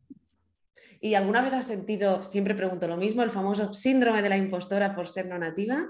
¿Y 0.99 1.13
alguna 1.15 1.41
vez 1.41 1.54
has 1.54 1.67
sentido, 1.67 2.24
siempre 2.24 2.55
pregunto 2.55 2.88
lo 2.88 2.97
mismo, 2.97 3.24
el 3.24 3.30
famoso 3.30 3.74
síndrome 3.74 4.22
de 4.22 4.30
la 4.30 4.38
impostora 4.38 4.95
por 4.95 5.07
ser 5.07 5.28
no 5.28 5.38
nativa? 5.38 5.88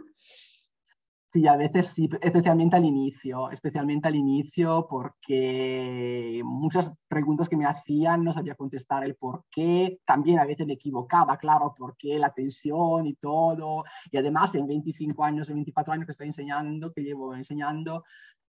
Sí, 1.34 1.48
a 1.48 1.56
veces 1.56 1.88
sí, 1.88 2.08
especialmente 2.22 2.76
al 2.76 2.86
inicio, 2.86 3.50
especialmente 3.50 4.08
al 4.08 4.16
inicio 4.16 4.86
porque 4.88 6.40
muchas 6.46 6.94
preguntas 7.08 7.50
que 7.50 7.58
me 7.58 7.66
hacían 7.66 8.24
no 8.24 8.32
sabía 8.32 8.54
contestar 8.54 9.04
el 9.04 9.16
por 9.16 9.46
qué, 9.50 10.00
también 10.06 10.38
a 10.38 10.46
veces 10.46 10.68
me 10.68 10.74
equivocaba, 10.74 11.38
claro, 11.38 11.74
por 11.76 11.98
qué 11.98 12.20
la 12.20 12.32
tensión 12.32 13.08
y 13.08 13.16
todo, 13.16 13.84
y 14.12 14.18
además 14.18 14.54
en 14.54 14.68
25 14.68 15.24
años, 15.24 15.50
en 15.50 15.56
24 15.56 15.94
años 15.94 16.06
que 16.06 16.12
estoy 16.12 16.28
enseñando, 16.28 16.94
que 16.94 17.02
llevo 17.02 17.34
enseñando, 17.34 18.04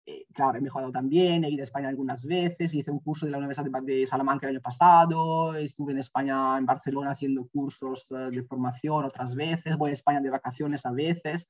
eh, 0.05 0.25
claro, 0.33 0.57
he 0.57 0.61
mejorado 0.61 0.91
también, 0.93 1.43
he 1.43 1.49
ido 1.49 1.61
a 1.61 1.63
España 1.63 1.89
algunas 1.89 2.25
veces, 2.25 2.73
hice 2.73 2.91
un 2.91 2.99
curso 2.99 3.25
de 3.25 3.33
la 3.33 3.39
Universidad 3.39 3.69
de 3.81 4.07
Salamanca 4.07 4.47
el 4.47 4.55
año 4.55 4.61
pasado, 4.61 5.53
estuve 5.55 5.91
en 5.91 5.99
España, 5.99 6.57
en 6.57 6.65
Barcelona, 6.65 7.11
haciendo 7.11 7.45
cursos 7.49 8.09
eh, 8.11 8.29
de 8.31 8.43
formación 8.43 9.03
otras 9.03 9.35
veces, 9.35 9.75
voy 9.77 9.89
a 9.89 9.93
España 9.93 10.21
de 10.21 10.29
vacaciones 10.29 10.85
a 10.85 10.91
veces, 10.91 11.49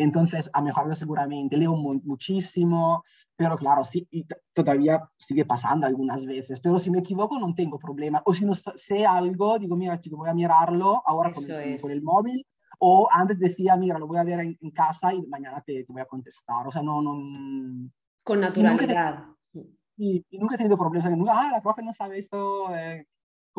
Entonces, 0.00 0.50
a 0.54 0.62
mejorarlo 0.62 0.94
seguramente. 0.94 1.58
Leo 1.58 1.76
muchísimo, 1.76 3.04
pero 3.36 3.58
claro, 3.58 3.84
sí, 3.84 4.08
y 4.10 4.26
todavía 4.54 5.06
sigue 5.18 5.44
pasando 5.44 5.86
algunas 5.86 6.24
veces. 6.24 6.58
Pero 6.60 6.78
si 6.78 6.90
me 6.90 7.00
equivoco, 7.00 7.38
no 7.38 7.54
tengo 7.54 7.78
problema. 7.78 8.22
O 8.24 8.32
si 8.32 8.46
no 8.46 8.54
sé 8.54 9.04
algo, 9.04 9.58
digo, 9.58 9.76
mira, 9.76 10.00
chico, 10.00 10.16
voy 10.16 10.30
a 10.30 10.34
mirarlo 10.34 11.02
ahora 11.04 11.30
con 11.32 11.50
el, 11.50 11.78
con 11.78 11.90
el, 11.90 12.02
móvil. 12.02 12.46
O 12.78 13.08
antes 13.12 13.38
decía, 13.38 13.76
mira, 13.76 13.98
lo 13.98 14.06
voy 14.06 14.16
a 14.16 14.24
ver 14.24 14.40
en, 14.40 14.70
casa 14.70 15.12
y 15.12 15.20
mañana 15.26 15.62
te, 15.66 15.84
te, 15.84 15.92
voy 15.92 16.00
a 16.00 16.06
contestar. 16.06 16.66
O 16.66 16.72
sea, 16.72 16.80
no... 16.80 17.02
no 17.02 17.90
con 18.24 18.40
naturalidad. 18.40 19.26
Y, 19.98 20.24
y, 20.30 20.38
nunca 20.38 20.54
he 20.54 20.58
tenido 20.58 20.78
problemas. 20.78 21.10
Nunca, 21.10 21.32
ah, 21.34 21.50
la 21.52 21.60
profe 21.60 21.82
no 21.82 21.92
sabe 21.92 22.18
esto, 22.18 22.74
eh, 22.74 23.06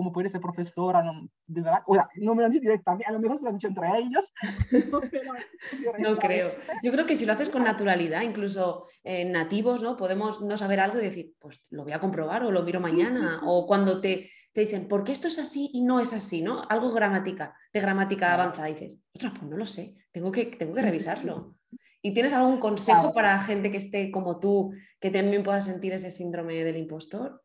cómo 0.01 0.11
puede 0.11 0.29
ser 0.29 0.41
profesora, 0.41 1.03
no, 1.03 1.29
de 1.45 1.61
verdad, 1.61 1.83
o 1.85 1.93
sea, 1.93 2.09
no 2.15 2.33
me 2.33 2.41
lo 2.41 2.47
han 2.47 2.51
dicho 2.51 2.63
directamente, 2.63 3.05
a 3.05 3.11
lo 3.11 3.19
mejor 3.19 3.37
se 3.37 3.43
lo 3.43 3.49
han 3.49 3.57
dicho 3.57 3.67
entre 3.67 3.87
ellos. 3.99 4.33
no 5.99 6.17
creo. 6.17 6.53
Yo 6.81 6.91
creo 6.91 7.05
que 7.05 7.15
si 7.15 7.27
lo 7.27 7.33
haces 7.33 7.49
con 7.49 7.63
naturalidad, 7.63 8.23
incluso 8.23 8.87
eh, 9.03 9.25
nativos, 9.25 9.83
¿no? 9.83 9.95
Podemos 9.97 10.41
no 10.41 10.57
saber 10.57 10.79
algo 10.79 10.97
y 10.97 11.03
decir, 11.03 11.35
pues 11.37 11.61
lo 11.69 11.83
voy 11.83 11.93
a 11.93 11.99
comprobar 11.99 12.43
o 12.43 12.49
lo 12.49 12.63
miro 12.63 12.79
mañana. 12.79 13.41
o 13.45 13.67
cuando 13.67 14.01
te, 14.01 14.31
te, 14.53 14.61
dicen, 14.61 14.87
¿por 14.87 15.03
qué 15.03 15.11
esto 15.11 15.27
es 15.27 15.37
así 15.37 15.69
y 15.71 15.81
no 15.81 15.99
es 15.99 16.13
así? 16.13 16.41
¿no? 16.41 16.63
Algo 16.67 16.91
gramática, 16.91 17.55
de 17.71 17.79
gramática 17.79 18.33
avanzada. 18.33 18.69
Y 18.69 18.73
dices, 18.73 18.97
ostras, 19.13 19.33
pues 19.37 19.51
no 19.51 19.57
lo 19.57 19.67
sé, 19.67 19.97
tengo 20.11 20.31
que, 20.31 20.45
tengo 20.45 20.73
que 20.73 20.81
revisarlo. 20.81 21.57
¿Y 22.01 22.15
tienes 22.15 22.33
algún 22.33 22.59
consejo 22.59 23.13
para 23.13 23.37
gente 23.37 23.69
que 23.69 23.77
esté 23.77 24.09
como 24.09 24.39
tú, 24.39 24.73
que 24.99 25.11
también 25.11 25.43
pueda 25.43 25.61
sentir 25.61 25.93
ese 25.93 26.09
síndrome 26.09 26.63
del 26.63 26.77
impostor? 26.77 27.43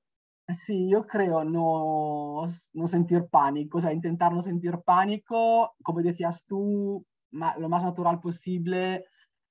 Sí, 0.48 0.88
yo 0.88 1.06
creo 1.06 1.42
no, 1.42 2.44
no 2.72 2.86
sentir 2.86 3.26
pánico, 3.28 3.78
o 3.78 3.80
sea, 3.80 3.92
intentar 3.92 4.32
no 4.32 4.40
sentir 4.40 4.78
pánico, 4.84 5.74
como 5.82 6.02
decías 6.02 6.46
tú, 6.46 7.04
lo 7.32 7.68
más 7.68 7.82
natural 7.82 8.20
posible, 8.20 9.04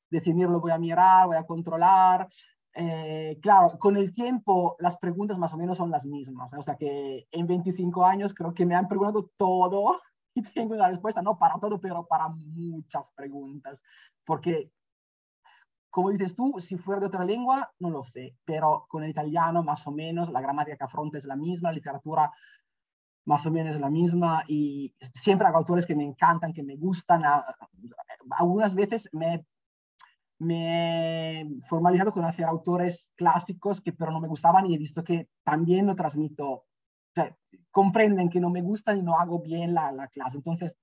definir 0.09 0.47
lo 0.47 0.61
voy 0.61 0.71
a 0.71 0.77
mirar, 0.77 1.27
voy 1.27 1.35
a 1.35 1.45
controlar. 1.45 2.29
Eh, 2.73 3.37
claro, 3.41 3.77
con 3.77 3.97
el 3.97 4.13
tiempo 4.13 4.77
las 4.79 4.97
preguntas 4.97 5.37
más 5.37 5.53
o 5.53 5.57
menos 5.57 5.77
son 5.77 5.91
las 5.91 6.05
mismas, 6.05 6.53
o 6.53 6.61
sea 6.61 6.75
que 6.75 7.27
en 7.31 7.47
25 7.47 8.05
años 8.05 8.33
creo 8.33 8.53
que 8.53 8.65
me 8.65 8.75
han 8.75 8.87
preguntado 8.87 9.29
todo 9.37 9.99
y 10.33 10.43
tengo 10.43 10.75
una 10.75 10.89
respuesta, 10.89 11.21
no 11.21 11.37
para 11.37 11.59
todo, 11.59 11.79
pero 11.79 12.05
para 12.05 12.29
muchas 12.29 13.11
preguntas, 13.11 13.83
porque 14.25 14.71
como 15.95 16.11
dices 16.11 16.35
tú, 16.35 16.55
si 16.59 16.75
fuera 16.75 16.99
de 16.99 17.07
otra 17.07 17.23
lengua, 17.23 17.71
no 17.79 17.89
lo 17.89 18.03
sé, 18.03 18.35
pero 18.43 18.85
con 18.89 19.05
el 19.05 19.11
italiano 19.11 19.63
más 19.63 19.87
o 19.87 19.93
menos, 19.93 20.29
la 20.29 20.41
gramática 20.41 20.75
que 20.75 20.83
afronta 20.83 21.17
es 21.17 21.25
la 21.25 21.37
misma, 21.37 21.69
la 21.69 21.75
literatura 21.75 22.33
más 23.23 23.45
o 23.45 23.51
menos 23.51 23.79
la 23.79 23.89
misma 23.89 24.43
y 24.45 24.93
siempre 24.99 25.47
hago 25.47 25.57
autores 25.57 25.85
que 25.85 25.95
me 25.95 26.03
encantan, 26.03 26.51
que 26.51 26.63
me 26.63 26.75
gustan. 26.75 27.23
Algunas 28.31 28.75
veces 28.75 29.07
me, 29.13 29.45
me 30.37 31.39
he 31.39 31.61
formalizado 31.69 32.11
con 32.11 32.25
hacer 32.25 32.43
autores 32.43 33.09
clásicos 33.15 33.79
que 33.79 33.93
pero 33.93 34.11
no 34.11 34.19
me 34.19 34.27
gustaban 34.27 34.65
y 34.65 34.75
he 34.75 34.77
visto 34.77 35.01
que 35.01 35.29
también 35.45 35.87
lo 35.87 35.95
transmito, 35.95 36.49
o 36.49 36.65
sea, 37.15 37.33
comprenden 37.71 38.29
que 38.29 38.41
no 38.41 38.49
me 38.49 38.61
gustan 38.61 38.97
y 38.97 39.01
no 39.01 39.17
hago 39.17 39.39
bien 39.39 39.73
la, 39.73 39.93
la 39.93 40.09
clase. 40.09 40.39
Entonces, 40.39 40.75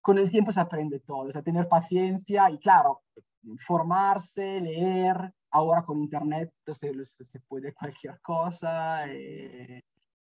con 0.00 0.18
el 0.18 0.30
tiempo 0.30 0.52
se 0.52 0.60
aprende 0.60 1.00
todo, 1.00 1.28
es 1.28 1.42
tener 1.42 1.66
paciencia 1.66 2.48
y 2.48 2.60
claro, 2.60 3.02
formarse, 3.58 4.60
leer, 4.60 5.32
ahora 5.50 5.82
con 5.82 6.00
internet 6.00 6.52
se, 6.66 7.04
se 7.04 7.40
puede 7.40 7.74
cualquier 7.74 8.20
cosa. 8.20 9.06
Eh, 9.08 9.82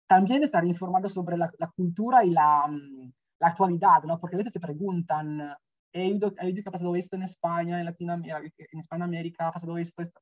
también 0.06 0.42
estar 0.42 0.64
informado 0.64 1.08
sobre 1.08 1.36
la, 1.36 1.50
cultura 1.74 2.24
y 2.24 2.30
la, 2.30 2.66
mm, 2.68 3.12
la, 3.40 3.46
actualidad, 3.46 4.02
¿no? 4.04 4.18
Porque 4.20 4.36
a 4.36 4.38
veces 4.38 4.52
te 4.52 4.60
preguntan, 4.60 5.54
he 5.92 6.06
ido, 6.06 6.34
he 6.38 6.50
ido 6.50 6.62
que 6.62 6.68
ha 6.68 6.72
pasado 6.72 6.94
esto 6.96 7.16
en 7.16 7.22
España, 7.22 7.78
en 7.78 7.86
Latinoamérica, 7.86 8.66
en 8.72 9.46
ha 9.46 9.52
pasado 9.52 9.78
esto, 9.78 10.02
esto. 10.02 10.20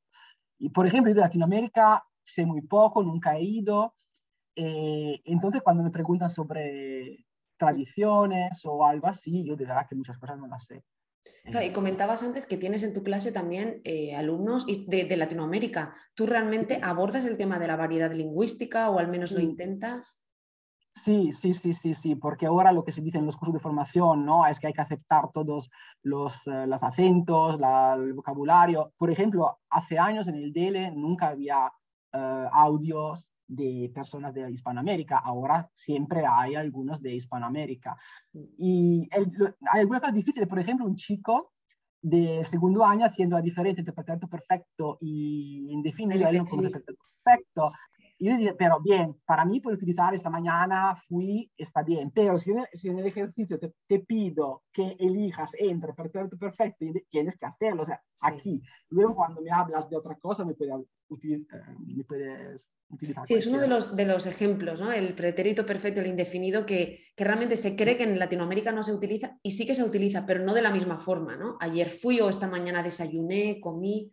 Y 0.58 0.70
por 0.70 0.86
ejemplo, 0.86 1.12
de 1.12 1.20
Latinoamérica 1.20 2.04
sé 2.22 2.46
muy 2.46 2.62
poco, 2.62 3.02
nunca 3.02 3.36
he 3.36 3.42
ido. 3.42 3.94
Eh, 4.54 5.20
entonces, 5.24 5.62
cuando 5.62 5.82
me 5.82 5.90
preguntan 5.90 6.30
sobre 6.30 7.24
tradiciones 7.56 8.64
o 8.64 8.84
algo 8.84 9.06
así, 9.08 9.44
yo 9.44 9.56
de 9.56 9.66
verdad 9.66 9.86
que 9.88 9.94
muchas 9.94 10.18
cosas 10.18 10.38
no 10.38 10.46
las 10.46 10.66
sé 10.66 10.82
y 11.44 11.72
comentabas 11.72 12.22
antes 12.22 12.46
que 12.46 12.56
tienes 12.56 12.82
en 12.82 12.92
tu 12.92 13.02
clase 13.02 13.32
también 13.32 13.80
eh, 13.84 14.14
alumnos 14.14 14.66
de, 14.66 15.04
de, 15.04 15.16
Latinoamérica. 15.16 15.94
¿Tú 16.14 16.26
realmente 16.26 16.80
abordas 16.82 17.24
el 17.24 17.36
tema 17.36 17.58
de 17.58 17.66
la 17.66 17.76
variedad 17.76 18.12
lingüística 18.12 18.90
o 18.90 18.98
al 18.98 19.08
menos 19.08 19.32
lo 19.32 19.40
intentas? 19.40 20.26
Sí, 20.92 21.32
sí, 21.32 21.54
sí, 21.54 21.72
sí, 21.72 21.94
sí, 21.94 22.16
porque 22.16 22.46
ahora 22.46 22.72
lo 22.72 22.84
que 22.84 22.92
se 22.92 23.00
dice 23.00 23.18
en 23.18 23.26
los 23.26 23.36
cursos 23.36 23.54
de 23.54 23.60
formación, 23.60 24.26
¿no? 24.26 24.46
Es 24.46 24.58
que 24.58 24.66
hay 24.66 24.72
que 24.72 24.80
aceptar 24.80 25.30
todos 25.30 25.70
los, 26.02 26.46
eh, 26.48 26.66
los 26.66 26.82
acentos, 26.82 27.60
el 27.96 28.12
vocabulario. 28.12 28.92
Por 28.96 29.10
ejemplo, 29.10 29.60
hace 29.70 29.98
años 29.98 30.26
en 30.26 30.34
el 30.34 30.52
DL 30.52 30.92
nunca 30.96 31.28
había 31.28 31.66
uh, 32.12 32.48
audios 32.52 33.32
de 33.50 33.90
personas 33.92 34.32
de 34.32 34.48
Hispanoamérica. 34.48 35.18
Ahora 35.18 35.68
siempre 35.74 36.22
hay 36.24 36.54
algunos 36.54 37.02
de 37.02 37.14
Hispanoamérica. 37.14 37.96
Y 38.32 39.08
hay 39.12 39.26
algunas 39.80 40.00
cosas 40.00 40.14
difíciles. 40.14 40.48
Por 40.48 40.60
ejemplo, 40.60 40.86
un 40.86 40.94
chico 40.94 41.52
de 42.00 42.44
segundo 42.44 42.84
año 42.84 43.04
haciendo 43.04 43.36
la 43.36 43.42
diferencia 43.42 43.80
entre 43.80 43.92
perfecto 43.92 44.28
perfecto 44.28 44.98
y 45.00 45.66
indefinido, 45.70 46.28
él 46.28 46.38
no 46.38 46.46
perfecto. 46.46 47.72
Y 48.22 48.26
yo 48.26 48.36
dije, 48.36 48.52
pero 48.52 48.80
bien, 48.80 49.16
para 49.24 49.46
mí 49.46 49.60
puedo 49.60 49.78
utilizar 49.78 50.12
esta 50.12 50.28
mañana, 50.28 50.94
fui, 51.08 51.50
está 51.56 51.82
bien, 51.82 52.10
pero 52.10 52.38
si 52.38 52.50
en, 52.50 52.66
si 52.74 52.88
en 52.90 52.98
el 52.98 53.06
ejercicio 53.06 53.58
te, 53.58 53.72
te, 53.86 54.00
pido 54.00 54.64
que 54.74 54.94
elijas 55.00 55.52
entre 55.58 55.94
perfecto 55.94 56.36
perfecto, 56.36 56.84
tienes 57.08 57.38
que 57.38 57.46
hacerlo, 57.46 57.80
o 57.80 57.84
sea, 57.86 58.02
aquí. 58.20 58.62
Luego 58.90 59.16
cuando 59.16 59.40
me 59.40 59.50
hablas 59.50 59.88
de 59.88 59.96
otra 59.96 60.16
cosa, 60.16 60.44
me, 60.44 60.52
puede, 60.52 60.70
eh, 60.70 61.46
me 61.86 62.04
puedes 62.04 62.70
utilizar. 62.90 63.24
Sí, 63.24 63.36
es 63.36 63.46
uno 63.46 63.58
de 63.58 63.68
los, 63.68 63.96
de 63.96 64.04
los 64.04 64.26
ejemplos, 64.26 64.82
¿no? 64.82 64.92
El 64.92 65.14
pretérito 65.14 65.64
perfecto, 65.64 66.02
el 66.02 66.08
indefinido, 66.08 66.66
que, 66.66 67.00
que 67.16 67.24
realmente 67.24 67.56
se 67.56 67.74
cree 67.74 67.96
que 67.96 68.02
en 68.02 68.18
Latinoamérica 68.18 68.70
no 68.70 68.82
se 68.82 68.92
utiliza, 68.92 69.38
y 69.42 69.52
sí 69.52 69.64
que 69.64 69.74
se 69.74 69.82
utiliza, 69.82 70.26
pero 70.26 70.44
no 70.44 70.52
de 70.52 70.60
la 70.60 70.70
misma 70.70 70.98
forma, 70.98 71.36
¿no? 71.36 71.56
Ayer 71.58 71.88
fui 71.88 72.20
o 72.20 72.28
esta 72.28 72.48
mañana 72.48 72.82
desayuné, 72.82 73.60
comí, 73.62 74.10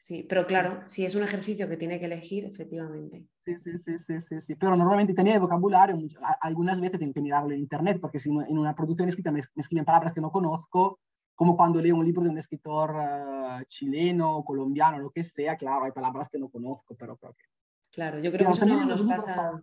Sí, 0.00 0.24
pero 0.26 0.46
claro, 0.46 0.82
si 0.86 1.04
es 1.04 1.14
un 1.14 1.24
ejercicio 1.24 1.68
que 1.68 1.76
tiene 1.76 2.00
que 2.00 2.06
elegir, 2.06 2.46
efectivamente. 2.46 3.26
Sí, 3.36 3.54
sí, 3.58 3.76
sí, 3.76 3.98
sí, 3.98 4.18
sí, 4.22 4.40
sí. 4.40 4.54
Pero 4.54 4.74
normalmente 4.74 5.12
tenía 5.12 5.34
el 5.34 5.40
vocabulario, 5.40 5.94
algunas 6.40 6.80
veces 6.80 6.98
tengo 6.98 7.12
que 7.12 7.20
mirarlo 7.20 7.52
en 7.52 7.60
internet, 7.60 7.98
porque 8.00 8.18
si 8.18 8.30
en 8.30 8.56
una 8.56 8.74
producción 8.74 9.10
escrita 9.10 9.30
me, 9.30 9.42
escriben 9.56 9.84
palabras 9.84 10.14
que 10.14 10.22
no 10.22 10.32
conozco, 10.32 11.00
como 11.34 11.54
cuando 11.54 11.82
leo 11.82 11.96
un 11.96 12.06
libro 12.06 12.22
de 12.22 12.30
un 12.30 12.38
escritor 12.38 12.92
uh, 12.92 13.62
chileno, 13.66 14.42
colombiano, 14.42 14.98
lo 14.98 15.10
que 15.10 15.22
sea, 15.22 15.58
claro, 15.58 15.84
hay 15.84 15.92
palabras 15.92 16.30
que 16.30 16.38
no 16.38 16.48
conozco, 16.48 16.94
pero 16.94 17.18
creo 17.18 17.34
que... 17.34 17.44
Claro, 17.90 18.20
yo 18.20 18.32
creo 18.32 18.46
que 18.46 18.52
eso 18.52 18.64
no 18.64 18.86
nos 18.86 19.02
pasa... 19.02 19.62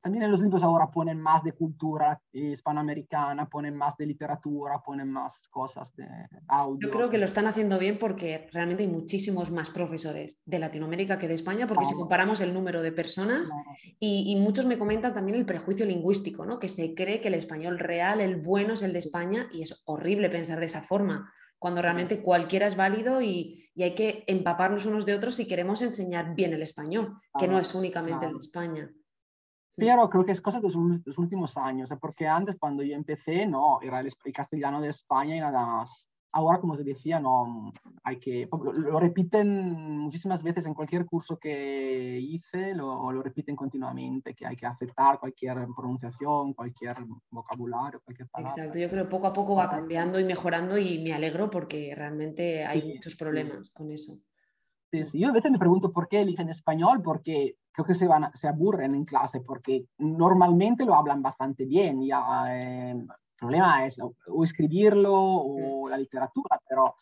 También 0.00 0.22
en 0.22 0.30
los 0.30 0.40
libros 0.40 0.62
ahora 0.62 0.90
ponen 0.90 1.20
más 1.20 1.42
de 1.42 1.52
cultura 1.52 2.20
hispanoamericana, 2.32 3.48
ponen 3.48 3.76
más 3.76 3.96
de 3.96 4.06
literatura, 4.06 4.80
ponen 4.84 5.10
más 5.10 5.48
cosas 5.48 5.94
de 5.96 6.06
audio. 6.46 6.78
Yo 6.80 6.90
creo 6.90 7.10
que 7.10 7.18
lo 7.18 7.24
están 7.24 7.46
haciendo 7.46 7.78
bien 7.78 7.98
porque 7.98 8.48
realmente 8.52 8.84
hay 8.84 8.88
muchísimos 8.88 9.50
más 9.50 9.70
profesores 9.70 10.40
de 10.44 10.58
Latinoamérica 10.58 11.18
que 11.18 11.26
de 11.26 11.34
España, 11.34 11.66
porque 11.66 11.86
si 11.86 11.94
comparamos 11.94 12.40
el 12.40 12.54
número 12.54 12.82
de 12.82 12.92
personas, 12.92 13.50
y, 13.98 14.36
muchos 14.36 14.66
me 14.66 14.78
comentan 14.78 15.12
también 15.12 15.38
el 15.38 15.46
prejuicio 15.46 15.84
lingüístico, 15.84 16.46
¿no? 16.46 16.60
que 16.60 16.68
se 16.68 16.94
cree 16.94 17.20
que 17.20 17.28
el 17.28 17.34
español 17.34 17.78
real, 17.78 18.20
el 18.20 18.36
bueno 18.36 18.74
es 18.74 18.82
el 18.82 18.92
de 18.92 19.00
España, 19.00 19.48
y 19.52 19.62
es 19.62 19.82
horrible 19.86 20.30
pensar 20.30 20.60
de 20.60 20.66
esa 20.66 20.82
forma 20.82 21.32
cuando 21.58 21.80
realmente 21.80 22.20
cualquiera 22.22 22.66
es 22.66 22.76
válido 22.76 23.22
y, 23.22 23.70
y, 23.74 23.82
hay 23.82 23.94
que 23.94 24.24
empaparnos 24.26 24.84
unos 24.84 25.06
de 25.06 25.14
otros 25.14 25.34
si 25.34 25.46
queremos 25.46 25.82
enseñar 25.82 26.34
bien 26.34 26.52
el 26.52 26.62
español, 26.62 27.16
que 27.38 27.48
no 27.48 27.58
es 27.58 27.74
únicamente 27.74 28.26
el 28.26 28.32
de 28.32 28.38
España. 28.38 28.90
Pero 29.76 30.08
creo 30.08 30.24
que 30.24 30.32
es 30.32 30.40
cosa 30.40 30.60
de 30.60 30.70
los, 31.04 31.18
últimos 31.18 31.56
años, 31.58 31.92
porque 32.00 32.26
antes 32.26 32.56
cuando 32.58 32.82
yo 32.82 32.94
empecé, 32.94 33.46
no, 33.46 33.78
era 33.82 34.00
el, 34.00 34.10
castellano 34.32 34.80
de 34.80 34.88
España 34.88 35.36
y 35.36 35.40
nada 35.40 35.66
más. 35.66 36.08
Ahora, 36.32 36.60
como 36.60 36.76
se 36.76 36.84
decía, 36.84 37.20
no, 37.20 37.72
hay 38.02 38.18
que, 38.18 38.48
lo, 38.50 39.00
repiten 39.00 39.98
muchísimas 39.98 40.42
veces 40.42 40.66
en 40.66 40.74
cualquier 40.74 41.06
curso 41.06 41.38
que 41.38 42.18
hice, 42.20 42.74
lo, 42.74 43.10
lo, 43.10 43.22
repiten 43.22 43.56
continuamente, 43.56 44.34
que 44.34 44.46
hay 44.46 44.56
que 44.56 44.66
aceptar 44.66 45.18
cualquier 45.18 45.66
pronunciación, 45.74 46.52
cualquier 46.52 46.96
vocabulario, 47.30 48.00
cualquier 48.04 48.28
palabra. 48.28 48.54
Exacto, 48.54 48.78
yo 48.78 48.90
creo 48.90 49.04
que 49.04 49.10
poco 49.10 49.26
a 49.26 49.32
poco 49.32 49.54
va 49.54 49.68
cambiando 49.68 50.20
y 50.20 50.24
mejorando 50.24 50.76
y 50.76 50.98
me 51.02 51.14
alegro 51.14 51.50
porque 51.50 51.94
realmente 51.94 52.64
hay 52.64 52.82
muchos 52.94 53.14
problemas 53.14 53.70
con 53.70 53.90
eso. 53.90 54.18
Yo 55.12 55.28
a 55.28 55.32
veces 55.32 55.50
me 55.50 55.58
pregunto 55.58 55.92
por 55.92 56.08
qué 56.08 56.20
eligen 56.20 56.48
español, 56.48 57.02
porque 57.02 57.56
creo 57.72 57.86
que 57.86 57.94
se, 57.94 58.06
van, 58.06 58.30
se 58.34 58.48
aburren 58.48 58.94
en 58.94 59.04
clase 59.04 59.40
porque 59.40 59.86
normalmente 59.98 60.84
lo 60.84 60.94
hablan 60.94 61.22
bastante 61.22 61.64
bien. 61.64 62.02
Ya, 62.02 62.44
eh, 62.48 62.90
el 62.92 63.06
problema 63.36 63.84
es 63.84 64.00
o, 64.00 64.14
escribirlo 64.42 65.14
o 65.14 65.88
la 65.88 65.98
literatura, 65.98 66.60
pero 66.68 66.96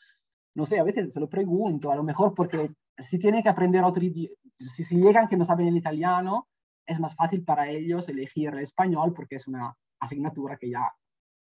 no 0.55 0.65
sé, 0.65 0.79
a 0.79 0.85
veces 0.85 1.13
se 1.13 1.21
lo 1.21 1.29
pregunto, 1.29 1.91
a 1.91 1.97
lo 1.97 2.03
mejor 2.03 2.35
porque 2.35 2.71
si 2.99 3.19
tienen 3.19 3.43
que 3.43 3.49
aprender 3.49 3.85
otro 3.85 4.05
idioma, 4.05 4.35
si, 4.57 4.85
si 4.85 4.97
llegan 4.97 5.29
que 5.29 5.37
no 5.37 5.45
saben 5.45 5.67
el 5.69 5.77
italiano, 5.77 6.49
es 6.87 7.01
más 7.01 7.15
fácil 7.15 7.45
para 7.45 7.69
ellos 7.69 8.09
elegir 8.09 8.49
el 8.51 8.61
español 8.61 9.13
porque 9.15 9.37
es 9.37 9.49
una 9.49 9.77
asignatura 10.01 10.57
que 10.57 10.71
ya 10.71 10.93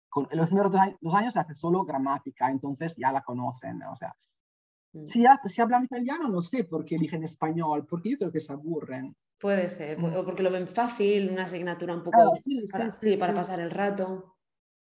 con, 0.09 0.27
en 0.31 0.37
los 0.37 0.47
primeros 0.47 0.71
dos 0.71 1.13
años, 1.13 1.33
se 1.33 1.39
hace 1.39 1.53
solo 1.53 1.83
gramática, 1.83 2.49
entonces 2.49 2.95
ya 2.97 3.11
la 3.11 3.21
conocen, 3.21 3.81
o 3.83 3.95
sea. 3.95 4.15
Si, 5.05 5.23
si 5.45 5.61
hablan 5.61 5.83
italiano 5.85 6.27
no 6.29 6.41
sé 6.41 6.63
por 6.63 6.85
qué 6.85 6.95
eligen 6.95 7.23
español, 7.23 7.85
porque 7.85 8.11
yo 8.11 8.17
creo 8.17 8.31
que 8.31 8.39
se 8.39 8.53
aburren. 8.53 9.15
Puede 9.39 9.69
ser, 9.69 9.99
o 10.03 10.25
porque 10.25 10.41
lo 10.43 10.49
ven 10.51 10.67
fácil, 10.67 11.29
una 11.29 11.43
asignatura 11.43 11.93
un 11.93 12.03
poco 12.03 12.33
Ah, 12.33 12.35
sí, 12.35 12.63
para, 12.71 12.89
sí, 12.89 13.11
sí, 13.11 13.17
para 13.17 13.33
pasar 13.33 13.59
el 13.59 13.69
rato. 13.71 14.33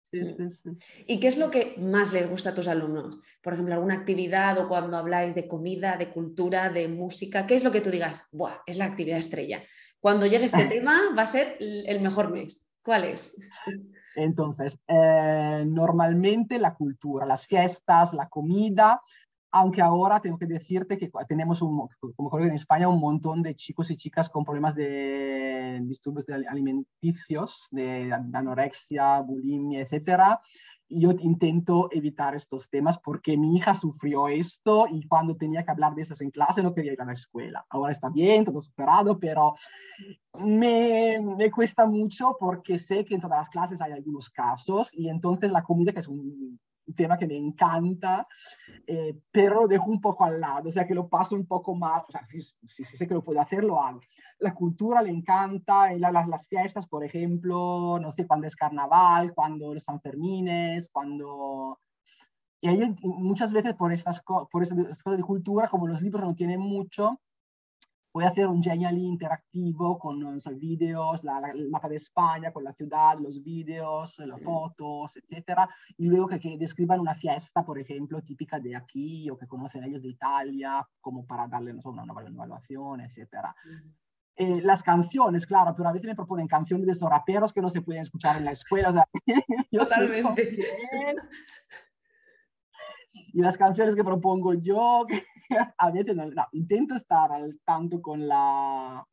Sí, 0.01 0.19
Mm. 0.21 0.49
sí, 0.49 0.49
sí. 0.49 1.03
¿Y 1.07 1.19
qué 1.19 1.27
es 1.27 1.37
lo 1.37 1.49
que 1.49 1.75
más 1.79 2.13
les 2.13 2.29
gusta 2.29 2.51
a 2.51 2.53
tus 2.53 2.67
alumnos? 2.67 3.19
Por 3.41 3.53
ejemplo, 3.53 3.73
alguna 3.73 3.95
actividad 3.95 4.57
o 4.59 4.67
cuando 4.67 4.97
habláis 4.97 5.33
de 5.35 5.47
comida, 5.47 5.97
de 5.97 6.11
cultura, 6.11 6.69
de 6.69 6.87
música, 6.87 7.45
¿qué 7.47 7.55
es 7.55 7.63
lo 7.63 7.71
que 7.71 7.81
tú 7.81 7.89
digas? 7.89 8.27
Buah, 8.31 8.61
es 8.67 8.77
la 8.77 8.85
actividad 8.85 9.17
estrella. 9.17 9.63
Cuando 9.99 10.27
llegue 10.27 10.45
este 10.45 10.65
tema 10.83 11.01
va 11.17 11.23
a 11.23 11.27
ser 11.27 11.57
el 11.59 11.87
el 11.87 12.01
mejor 12.01 12.31
mes. 12.31 12.71
¿Cuál 12.83 13.05
es? 13.05 13.35
Entonces, 14.15 14.77
eh, 14.87 15.65
normalmente 15.67 16.59
la 16.59 16.75
cultura, 16.75 17.25
las 17.25 17.47
fiestas, 17.47 18.13
la 18.13 18.29
comida, 18.29 19.01
aunque 19.57 19.81
ahora 19.81 20.19
tengo 20.19 20.37
que 20.37 20.47
decirte 20.47 20.97
que 20.97 21.09
tenemos, 21.29 21.61
un, 21.61 21.87
como 22.17 22.39
en 22.39 22.51
España, 22.51 22.89
un 22.89 22.99
montón 22.99 23.41
de 23.41 23.55
chicos 23.55 23.89
y 23.89 23.95
chicas 23.95 24.29
con 24.29 24.43
problemas 24.43 24.75
de 24.75 25.79
disturbios 25.83 26.25
alimenticios, 26.49 27.69
de 27.71 28.11
anorexia, 28.33 29.21
bulimia, 29.21 29.79
etcétera. 29.79 30.41
Y 30.89 31.03
yo 31.03 31.11
intento 31.21 31.87
evitar 31.89 32.35
estos 32.35 32.69
temas 32.69 32.97
porque 32.97 33.37
mi 33.37 33.55
hija 33.55 33.75
sufrió 33.75 34.27
esto 34.27 34.87
y 34.91 35.07
cuando 35.07 35.37
tenía 35.37 35.63
que 35.63 35.71
hablar 35.71 35.95
de 35.95 36.01
eso 36.01 36.15
en 36.19 36.31
clase 36.31 36.61
no 36.61 36.73
quería 36.73 36.91
ir 36.91 37.01
a 37.01 37.05
la 37.05 37.13
escuela. 37.13 37.65
Ahora 37.69 37.93
está 37.93 38.09
bien, 38.09 38.43
todo 38.43 38.61
superado, 38.61 39.17
pero 39.17 39.55
me, 40.33 41.17
me 41.21 41.49
cuesta 41.49 41.85
mucho 41.85 42.35
porque 42.37 42.77
sé 42.77 43.05
que 43.05 43.15
en 43.15 43.21
todas 43.21 43.39
las 43.39 43.49
clases 43.49 43.79
hay 43.79 43.93
algunos 43.93 44.29
casos 44.29 44.93
y 44.93 45.07
entonces 45.07 45.49
la 45.49 45.63
comida, 45.63 45.93
que 45.93 45.99
es 45.99 46.09
un 46.09 46.59
tema 46.93 47.17
que 47.17 47.25
me 47.27 47.35
encanta, 47.35 48.27
eh, 48.85 49.17
pero 49.31 49.61
lo 49.61 49.67
dejo 49.67 49.89
un 49.89 49.99
poco 50.01 50.25
al 50.25 50.39
lado, 50.39 50.69
o 50.69 50.71
sea 50.71 50.85
que 50.85 50.93
lo 50.93 51.07
paso 51.07 51.35
un 51.35 51.45
poco 51.47 51.73
más, 51.75 52.03
o 52.07 52.11
sea, 52.11 52.25
si, 52.25 52.41
si, 52.41 52.83
si 52.85 52.97
sé 52.97 53.07
que 53.07 53.13
lo 53.13 53.23
puedo 53.23 53.41
hacer, 53.41 53.63
lo 53.63 53.81
hago. 53.81 54.01
La 54.39 54.53
cultura 54.53 55.01
le 55.01 55.09
encanta, 55.09 55.91
la- 55.93 56.11
las, 56.11 56.27
las 56.27 56.47
fiestas, 56.47 56.87
por 56.87 57.03
ejemplo, 57.03 57.97
no 57.99 58.11
sé 58.11 58.27
cuándo 58.27 58.45
es 58.47 58.55
carnaval, 58.55 59.33
cuando 59.33 59.73
los 59.73 59.83
Sanfermines, 59.83 60.89
cuando... 60.89 61.79
Y 62.61 62.67
ahí 62.67 62.95
muchas 63.03 63.53
veces 63.53 63.73
por 63.75 63.91
estas, 63.93 64.21
por 64.23 64.61
estas 64.63 65.03
cosas 65.03 65.17
de 65.17 65.23
cultura, 65.23 65.67
como 65.67 65.87
los 65.87 66.01
libros 66.01 66.23
no 66.23 66.33
tienen 66.35 66.59
mucho, 66.59 67.19
voy 68.15 68.23
a 68.23 68.29
hacer 68.29 68.47
un 68.47 68.63
Genially 68.63 69.05
interactivo 69.07 69.99
con 69.99 70.21
no 70.21 70.39
sé, 70.39 70.53
vídeos, 70.53 71.25
la- 71.25 71.41
la- 71.41 71.49
el 71.51 71.69
mapa 71.69 71.89
de 71.89 71.97
España, 71.97 72.53
con 72.53 72.63
la 72.63 72.71
ciudad, 72.71 73.19
los 73.19 73.43
vídeos, 73.43 74.17
las 74.19 74.41
fotos, 74.41 75.17
etcétera, 75.17 75.67
y 75.97 76.07
luego 76.07 76.25
que, 76.29 76.39
que 76.39 76.57
describan 76.57 77.01
una 77.01 77.13
fiesta, 77.13 77.65
por 77.65 77.77
ejemplo, 77.77 78.21
típica 78.21 78.57
de 78.57 78.73
aquí 78.73 79.29
o 79.29 79.37
que 79.37 79.45
conocen 79.47 79.83
ellos 79.83 80.01
de 80.01 80.07
Italia, 80.07 80.87
como 81.01 81.25
para 81.27 81.45
darle 81.49 81.73
no 81.73 81.81
sé, 81.81 81.89
una, 81.89 82.03
una 82.03 82.21
evaluación, 82.29 83.01
etcétera. 83.01 83.53
Eh, 84.37 84.61
las 84.61 84.81
canciones, 84.81 85.45
claro, 85.45 85.73
pero 85.75 85.89
a 85.89 85.91
veces 85.91 86.07
me 86.07 86.15
proponen 86.15 86.47
canciones 86.47 86.85
de 86.85 86.93
estos 86.93 87.09
raperos 87.09 87.51
que 87.51 87.61
no 87.61 87.69
se 87.69 87.81
pueden 87.81 88.01
escuchar 88.01 88.37
en 88.37 88.45
la 88.45 88.51
escuela. 88.51 88.89
O 88.89 88.93
sea, 88.93 89.05
Totalmente. 89.71 90.57
Y 93.33 93.41
las 93.41 93.57
canciones 93.57 93.95
que 93.95 94.03
propongo 94.03 94.53
yo, 94.53 95.05
que 95.07 95.21
a 95.77 95.91
veces 95.91 96.15
no, 96.15 96.29
intento 96.53 96.95
estar 96.95 97.31
al 97.31 97.59
tanto 97.65 98.01
con 98.01 98.27
la, 98.27 99.05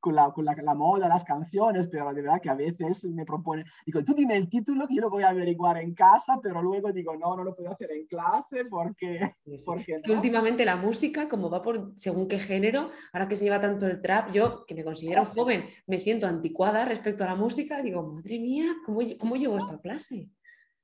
con, 0.00 0.14
la, 0.14 0.32
con 0.32 0.44
la, 0.44 0.54
la, 0.54 0.74
moda, 0.74 1.08
las 1.08 1.24
canciones, 1.24 1.88
pero 1.88 2.12
de 2.12 2.22
verdad 2.22 2.40
que 2.40 2.50
a 2.50 2.54
veces 2.54 3.04
me 3.04 3.24
proponen, 3.24 3.64
digo, 3.84 4.02
tú 4.02 4.14
dime 4.14 4.36
el 4.36 4.48
título 4.48 4.88
que 4.88 4.94
yo 4.96 5.02
lo 5.02 5.10
voy 5.10 5.22
a 5.22 5.28
averiguar 5.28 5.76
en 5.76 5.94
casa, 5.94 6.40
pero 6.42 6.62
luego 6.62 6.92
digo, 6.92 7.16
no, 7.16 7.36
no 7.36 7.44
lo 7.44 7.54
puedo 7.54 7.70
hacer 7.70 7.92
en 7.92 8.06
clase 8.06 8.60
porque... 8.70 9.34
Sí, 9.44 9.58
sí. 9.58 9.64
porque 9.66 10.00
no. 10.06 10.14
últimamente 10.14 10.64
la 10.64 10.76
música, 10.76 11.28
como 11.28 11.50
va 11.50 11.62
por 11.62 11.92
según 11.94 12.26
qué 12.26 12.38
género, 12.38 12.90
ahora 13.12 13.28
que 13.28 13.36
se 13.36 13.44
lleva 13.44 13.60
tanto 13.60 13.86
el 13.86 14.00
trap, 14.00 14.32
yo 14.32 14.64
que 14.66 14.74
me 14.74 14.84
considero 14.84 15.24
joven, 15.26 15.66
me 15.86 15.98
siento 15.98 16.26
anticuada 16.26 16.84
respecto 16.84 17.24
a 17.24 17.28
la 17.28 17.34
música, 17.36 17.82
digo, 17.82 18.02
madre 18.02 18.38
mía, 18.38 18.74
¿cómo, 18.86 19.00
cómo 19.18 19.36
llevo 19.36 19.58
esto 19.58 19.74
a 19.74 19.80
clase? 19.80 20.30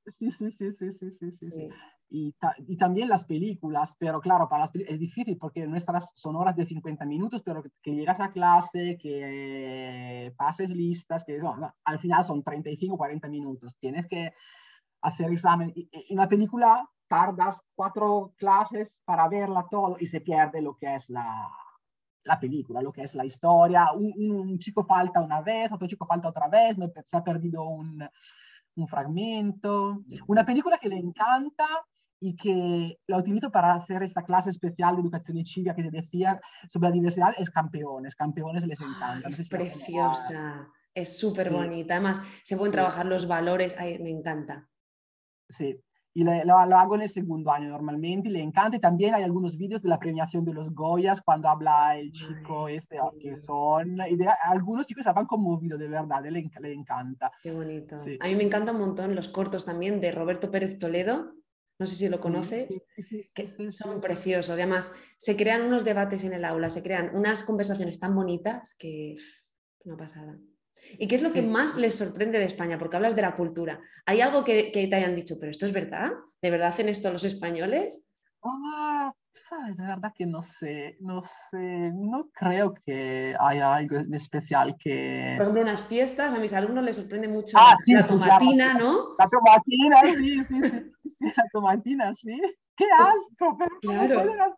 Sí, 0.05 0.31
sí, 0.31 0.51
sí, 0.51 0.71
sí, 0.71 0.91
sí, 0.91 1.11
sí. 1.11 1.51
Sí. 1.51 1.67
Y, 2.09 2.31
ta- 2.33 2.55
y 2.57 2.77
también 2.77 3.09
las 3.09 3.25
películas, 3.25 3.93
pero 3.99 4.21
claro, 4.21 4.47
para 4.47 4.61
las 4.61 4.75
es 4.75 4.99
difícil 4.99 5.37
porque 5.37 5.67
nuestras 5.67 6.13
son 6.15 6.37
horas 6.37 6.55
de 6.55 6.65
50 6.65 7.05
minutos, 7.05 7.41
pero 7.43 7.61
que, 7.61 7.69
que 7.81 7.95
llegas 7.95 8.19
a 8.21 8.31
clase, 8.31 8.97
que 8.97 10.33
pases 10.37 10.71
listas, 10.71 11.25
que 11.25 11.37
no, 11.37 11.57
no, 11.57 11.73
al 11.83 11.99
final 11.99 12.23
son 12.23 12.43
35, 12.43 12.95
40 12.97 13.27
minutos. 13.27 13.75
Tienes 13.77 14.07
que 14.07 14.33
hacer 15.01 15.31
examen. 15.31 15.71
Y, 15.75 15.89
y 15.91 16.13
en 16.13 16.17
la 16.17 16.27
película 16.29 16.89
tardas 17.09 17.61
cuatro 17.75 18.33
clases 18.37 19.01
para 19.05 19.27
verla 19.27 19.65
todo 19.69 19.97
y 19.99 20.07
se 20.07 20.21
pierde 20.21 20.61
lo 20.61 20.77
que 20.77 20.95
es 20.95 21.09
la, 21.09 21.49
la 22.23 22.39
película, 22.39 22.81
lo 22.81 22.91
que 22.93 23.03
es 23.03 23.15
la 23.15 23.25
historia. 23.25 23.91
Un, 23.91 24.13
un 24.31 24.59
chico 24.59 24.85
falta 24.85 25.21
una 25.21 25.41
vez, 25.41 25.71
otro 25.73 25.87
chico 25.87 26.05
falta 26.05 26.29
otra 26.29 26.47
vez, 26.47 26.77
me, 26.77 26.89
se 27.03 27.17
ha 27.17 27.23
perdido 27.23 27.63
un, 27.63 28.01
un 28.75 28.87
fragmento. 28.87 30.03
Una 30.27 30.45
película 30.45 30.77
que 30.77 30.89
le 30.89 30.97
encanta 30.97 31.67
y 32.19 32.35
que 32.35 32.97
la 33.07 33.17
utilizo 33.17 33.51
para 33.51 33.73
hacer 33.75 34.01
esta 34.03 34.23
clase 34.23 34.49
especial 34.49 34.95
de 34.95 35.01
educación 35.03 35.45
cívica 35.45 35.75
que 35.75 35.83
te 35.83 35.91
decía 35.91 36.39
sobre 36.67 36.89
la 36.89 36.93
diversidad 36.95 37.33
es 37.37 37.49
Campeones. 37.49 38.15
Campeones 38.15 38.65
les 38.65 38.81
encanta. 38.81 39.21
Ah, 39.27 39.29
es 39.29 39.49
preciosa, 39.49 40.67
es 40.93 41.19
súper 41.19 41.47
Sí. 41.49 41.53
bonita. 41.53 41.93
Además, 41.95 42.21
se 42.43 42.57
pueden 42.57 42.71
Sí. 42.71 42.77
trabajar 42.77 43.05
los 43.05 43.27
valores, 43.27 43.75
ay, 43.77 43.99
me 43.99 44.09
encanta. 44.09 44.67
Sí, 45.49 45.79
y 46.13 46.23
le- 46.23 46.43
lo, 46.43 46.65
lo 46.65 46.77
hago 46.77 46.95
en 46.95 47.03
el 47.03 47.09
segundo 47.09 47.51
año 47.51 47.69
normalmente 47.69 48.29
y 48.29 48.31
le 48.31 48.41
encanta. 48.41 48.77
Y 48.77 48.79
también 48.79 49.13
hay 49.13 49.21
algunos 49.23 49.55
vídeos 49.55 49.83
de 49.83 49.89
la 49.89 49.99
premiación 49.99 50.43
de 50.43 50.53
los 50.53 50.73
Goyas 50.73 51.21
cuando 51.21 51.47
habla 51.49 51.95
el 51.97 52.11
chico 52.11 52.65
Ay, 52.65 52.77
este, 52.77 52.97
sí. 52.97 53.19
que 53.19 53.35
son... 53.35 53.99
Y 54.09 54.15
de- 54.17 54.27
algunos 54.43 54.87
chicos 54.87 55.03
se 55.03 55.13
van 55.13 55.27
conmovidos, 55.27 55.77
de 55.79 55.87
verdad, 55.87 56.23
le, 56.23 56.43
enc- 56.43 56.59
le 56.59 56.73
encanta. 56.73 57.31
Qué 57.43 57.51
bonito. 57.53 57.99
Sí. 57.99 58.17
A 58.19 58.25
mí 58.27 58.33
me 58.35 58.43
encantan 58.43 58.75
un 58.75 58.81
montón 58.81 59.13
los 59.15 59.29
cortos 59.29 59.65
también 59.65 60.01
de 60.01 60.11
Roberto 60.11 60.49
Pérez 60.49 60.79
Toledo. 60.79 61.33
No 61.79 61.85
sé 61.85 61.95
si 61.95 62.09
lo 62.09 62.19
conoces. 62.19 62.67
Sí, 62.67 62.81
sí, 62.95 63.01
sí, 63.01 63.23
sí, 63.23 63.31
que 63.35 63.71
son 63.71 64.01
preciosos. 64.01 64.49
Además, 64.49 64.89
se 65.17 65.35
crean 65.35 65.61
unos 65.63 65.85
debates 65.85 66.23
en 66.23 66.33
el 66.33 66.43
aula, 66.43 66.69
se 66.69 66.81
crean 66.81 67.15
unas 67.15 67.43
conversaciones 67.43 67.99
tan 67.99 68.15
bonitas 68.15 68.75
que 68.79 69.15
una 69.83 69.97
pasada. 69.97 70.37
¿Y 70.99 71.07
qué 71.07 71.15
es 71.15 71.21
lo 71.21 71.31
que 71.31 71.41
más 71.41 71.75
les 71.75 71.95
sorprende 71.95 72.39
de 72.39 72.45
España? 72.45 72.77
Porque 72.77 72.95
hablas 72.95 73.15
de 73.15 73.21
la 73.21 73.35
cultura. 73.35 73.79
¿Hay 74.05 74.21
algo 74.21 74.43
que, 74.43 74.71
que 74.71 74.87
te 74.87 74.95
hayan 74.95 75.15
dicho, 75.15 75.37
pero 75.39 75.49
esto 75.51 75.65
es 75.65 75.73
verdad? 75.73 76.11
¿De 76.41 76.49
verdad 76.49 76.69
hacen 76.69 76.89
esto 76.89 77.11
los 77.11 77.25
españoles? 77.25 78.09
Ah, 78.43 79.11
sabes, 79.33 79.77
de 79.77 79.83
verdad 79.83 80.13
que 80.15 80.25
no 80.25 80.41
sé, 80.41 80.97
no 80.99 81.21
sé, 81.21 81.91
no 81.93 82.29
creo 82.31 82.73
que 82.85 83.35
haya 83.39 83.75
algo 83.75 84.03
de 84.03 84.17
especial 84.17 84.75
que... 84.77 85.33
Por 85.37 85.43
ejemplo, 85.43 85.61
unas 85.61 85.83
fiestas, 85.83 86.33
a 86.33 86.39
mis 86.39 86.53
alumnos 86.53 86.83
les 86.83 86.95
sorprende 86.95 87.27
mucho 87.27 87.57
Ah, 87.59 87.75
la, 87.87 87.99
claro. 87.99 88.07
tomatina, 88.07 88.73
¿no? 88.75 89.15
La 89.17 89.27
tomatina, 89.27 90.01
sí, 90.15 90.43
sí, 90.43 90.61
sí, 90.61 90.91
la 91.37 91.43
tomatina, 91.51 92.13
sí. 92.13 92.39
¡Qué 92.75 92.85
asco! 92.95 93.57
Pero 93.57 93.79
¿cómo 93.81 94.05
Claro. 94.05 94.57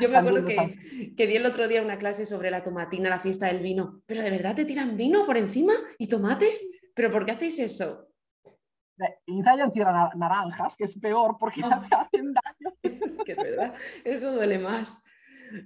Yo 0.00 0.08
me 0.08 0.16
acuerdo 0.16 0.46
que, 0.46 1.12
que 1.16 1.26
di 1.26 1.36
el 1.36 1.44
otro 1.44 1.68
día 1.68 1.82
una 1.82 1.98
clase 1.98 2.24
sobre 2.24 2.50
la 2.50 2.62
tomatina, 2.62 3.10
la 3.10 3.20
fiesta 3.20 3.46
del 3.46 3.60
vino. 3.62 4.02
¿Pero 4.06 4.22
de 4.22 4.30
verdad 4.30 4.54
te 4.56 4.64
tiran 4.64 4.96
vino 4.96 5.26
por 5.26 5.36
encima 5.36 5.74
y 5.98 6.08
tomates? 6.08 6.90
¿Pero 6.94 7.10
por 7.10 7.26
qué 7.26 7.32
hacéis 7.32 7.58
eso? 7.58 8.08
En 9.26 9.38
Italia 9.38 9.68
tiran 9.70 9.94
nar- 9.94 10.16
naranjas, 10.16 10.74
que 10.76 10.84
es 10.84 10.98
peor 10.98 11.36
porque 11.38 11.60
Ah. 11.64 11.80
te 11.86 11.94
hacen 11.96 12.32
daño. 12.32 12.76
Es 13.06 13.18
que 13.18 13.32
es 13.32 13.38
verdad, 13.38 13.74
eso 14.04 14.32
duele 14.32 14.58
más. 14.58 15.02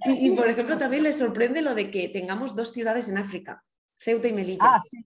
Y, 0.03 0.27
y, 0.27 0.35
por 0.35 0.49
ejemplo, 0.49 0.77
también 0.77 1.03
les 1.03 1.17
sorprende 1.17 1.61
lo 1.61 1.73
de 1.73 1.89
que 1.89 2.09
tengamos 2.09 2.55
dos 2.55 2.73
ciudades 2.73 3.07
en 3.07 3.17
África, 3.17 3.63
Ceuta 3.97 4.27
y 4.27 4.33
Melilla. 4.33 4.59
Ah, 4.75 4.79
sí, 4.81 4.97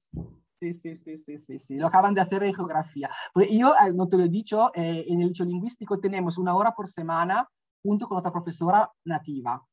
sí, 0.62 0.74
sí, 0.74 0.96
sí, 0.96 1.18
sí, 1.18 1.38
sí, 1.40 1.60
sí, 1.60 1.78
lo 1.78 1.88
acaban 1.88 2.14
de 2.14 2.22
hacer 2.22 2.44
en 2.44 2.54
geografía. 2.54 3.10
Porque 3.34 3.58
yo, 3.58 3.74
eh, 3.74 3.92
no 3.94 4.08
te 4.08 4.18
lo 4.18 4.24
he 4.26 4.30
dicho, 4.30 4.72
eh, 4.76 5.06
en 5.08 5.22
el 5.22 5.30
liceo 5.30 5.46
lingüístico 5.46 6.00
tenemos 6.00 6.38
una 6.38 6.56
hora 6.56 6.72
por 6.74 6.88
semana 6.88 7.48
junto 7.84 8.08
con 8.08 8.18
otra 8.20 8.32
profesora 8.32 8.88
nativa, 9.06 9.56
o 9.58 9.68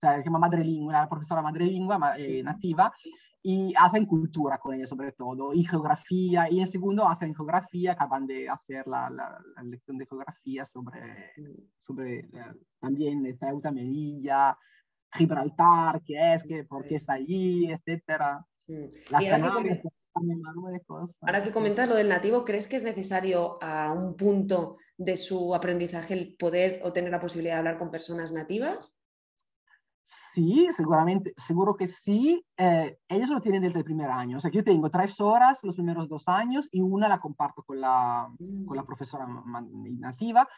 sea, 0.00 0.18
se 0.18 0.24
llama 0.24 0.40
madrelingua, 0.40 0.92
la 0.94 1.08
profesora 1.08 1.42
madrelingua 1.42 1.96
ma- 1.96 2.18
eh, 2.18 2.42
nativa, 2.42 2.92
y 3.40 3.72
hacen 3.78 4.04
cultura 4.06 4.58
con 4.58 4.74
ella 4.74 4.86
sobre 4.86 5.12
todo, 5.12 5.54
y 5.54 5.62
geografía, 5.62 6.50
y 6.50 6.58
en 6.58 6.66
segundo 6.66 7.08
hacen 7.08 7.32
geografía, 7.32 7.92
acaban 7.92 8.26
de 8.26 8.48
hacer 8.48 8.88
la, 8.88 9.08
la, 9.08 9.40
la 9.54 9.62
lección 9.62 9.96
de 9.98 10.06
geografía 10.06 10.64
sobre, 10.64 11.30
sobre 11.78 12.18
eh, 12.18 12.52
también 12.80 13.24
Ceuta, 13.38 13.70
Melilla, 13.70 14.58
Gibraltar, 15.12 16.02
qué 16.02 16.34
es, 16.34 16.42
qué, 16.42 16.64
por 16.64 16.84
qué 16.84 16.96
está 16.96 17.12
allí, 17.12 17.70
etcétera. 17.70 18.44
Las 19.10 19.22
Y 19.22 19.28
ahora 19.28 19.62
que, 19.62 19.80
Marruecos. 20.22 21.18
ahora 21.20 21.42
que 21.42 21.52
comentas 21.52 21.88
lo 21.88 21.94
del 21.94 22.08
nativo, 22.08 22.44
¿crees 22.44 22.68
que 22.68 22.76
es 22.76 22.84
necesario 22.84 23.58
a 23.62 23.92
un 23.92 24.16
punto 24.16 24.76
de 24.96 25.16
su 25.16 25.54
aprendizaje 25.54 26.14
el 26.14 26.36
poder 26.36 26.80
o 26.84 26.92
tener 26.92 27.10
la 27.10 27.20
posibilidad 27.20 27.54
de 27.54 27.58
hablar 27.58 27.78
con 27.78 27.90
personas 27.90 28.32
nativas? 28.32 29.00
Sí, 30.08 30.68
seguramente, 30.70 31.34
seguro 31.36 31.74
que 31.74 31.88
sí. 31.88 32.46
Eh, 32.56 32.96
ellos 33.08 33.28
lo 33.28 33.40
tienen 33.40 33.62
desde 33.62 33.80
el 33.80 33.84
primer 33.84 34.08
año. 34.08 34.36
O 34.36 34.40
sea, 34.40 34.52
que 34.52 34.58
yo 34.58 34.64
tengo 34.64 34.88
tres 34.88 35.20
horas 35.20 35.64
los 35.64 35.74
primeros 35.74 36.08
dos 36.08 36.28
años 36.28 36.68
y 36.70 36.80
una 36.80 37.08
la 37.08 37.18
comparto 37.18 37.64
con 37.64 37.80
la, 37.80 38.28
con 38.38 38.76
la 38.76 38.84
mm. 38.84 38.86
profesora 38.86 39.26
nativa. 39.98 40.48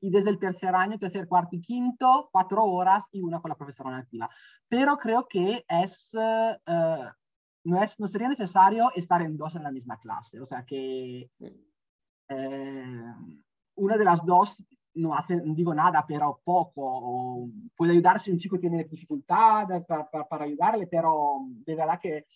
Y 0.00 0.10
desde 0.10 0.30
el 0.30 0.38
tercer 0.38 0.76
año, 0.76 1.00
tercer, 1.00 1.26
cuarto 1.26 1.56
y 1.56 1.60
quinto, 1.60 2.28
cuatro 2.30 2.64
horas 2.64 3.08
y 3.10 3.22
una 3.22 3.40
con 3.40 3.48
la 3.48 3.56
profesora 3.56 3.90
nativa. 3.90 4.30
Pero 4.68 4.96
creo 4.96 5.26
que 5.26 5.64
es, 5.68 6.14
eh, 6.14 6.58
eh, 6.64 7.10
no, 7.64 7.82
es, 7.82 7.98
no 8.00 8.08
sería 8.08 8.28
necesario 8.28 8.90
estar 8.94 9.22
en 9.22 9.36
dos 9.36 9.56
en 9.56 9.62
la 9.62 9.70
misma 9.70 9.98
clase. 9.98 10.40
O 10.40 10.44
sea, 10.44 10.64
que 10.64 11.30
mm. 11.38 13.12
una 13.76 13.96
de 13.96 14.04
las 14.04 14.24
dos 14.24 14.64
no 14.94 15.14
hace, 15.14 15.36
no 15.36 15.54
digo 15.54 15.74
nada, 15.74 16.04
pero 16.06 16.40
poco, 16.44 17.48
puede 17.76 17.92
ayudar 17.92 18.20
si 18.20 18.30
un 18.30 18.38
chico 18.38 18.58
tiene 18.58 18.84
dificultades 18.84 19.84
para, 19.86 20.08
para, 20.08 20.44
ayudarle, 20.44 20.86
pero 20.86 21.40
de 21.64 21.74
verdad 21.74 22.00
que... 22.00 22.26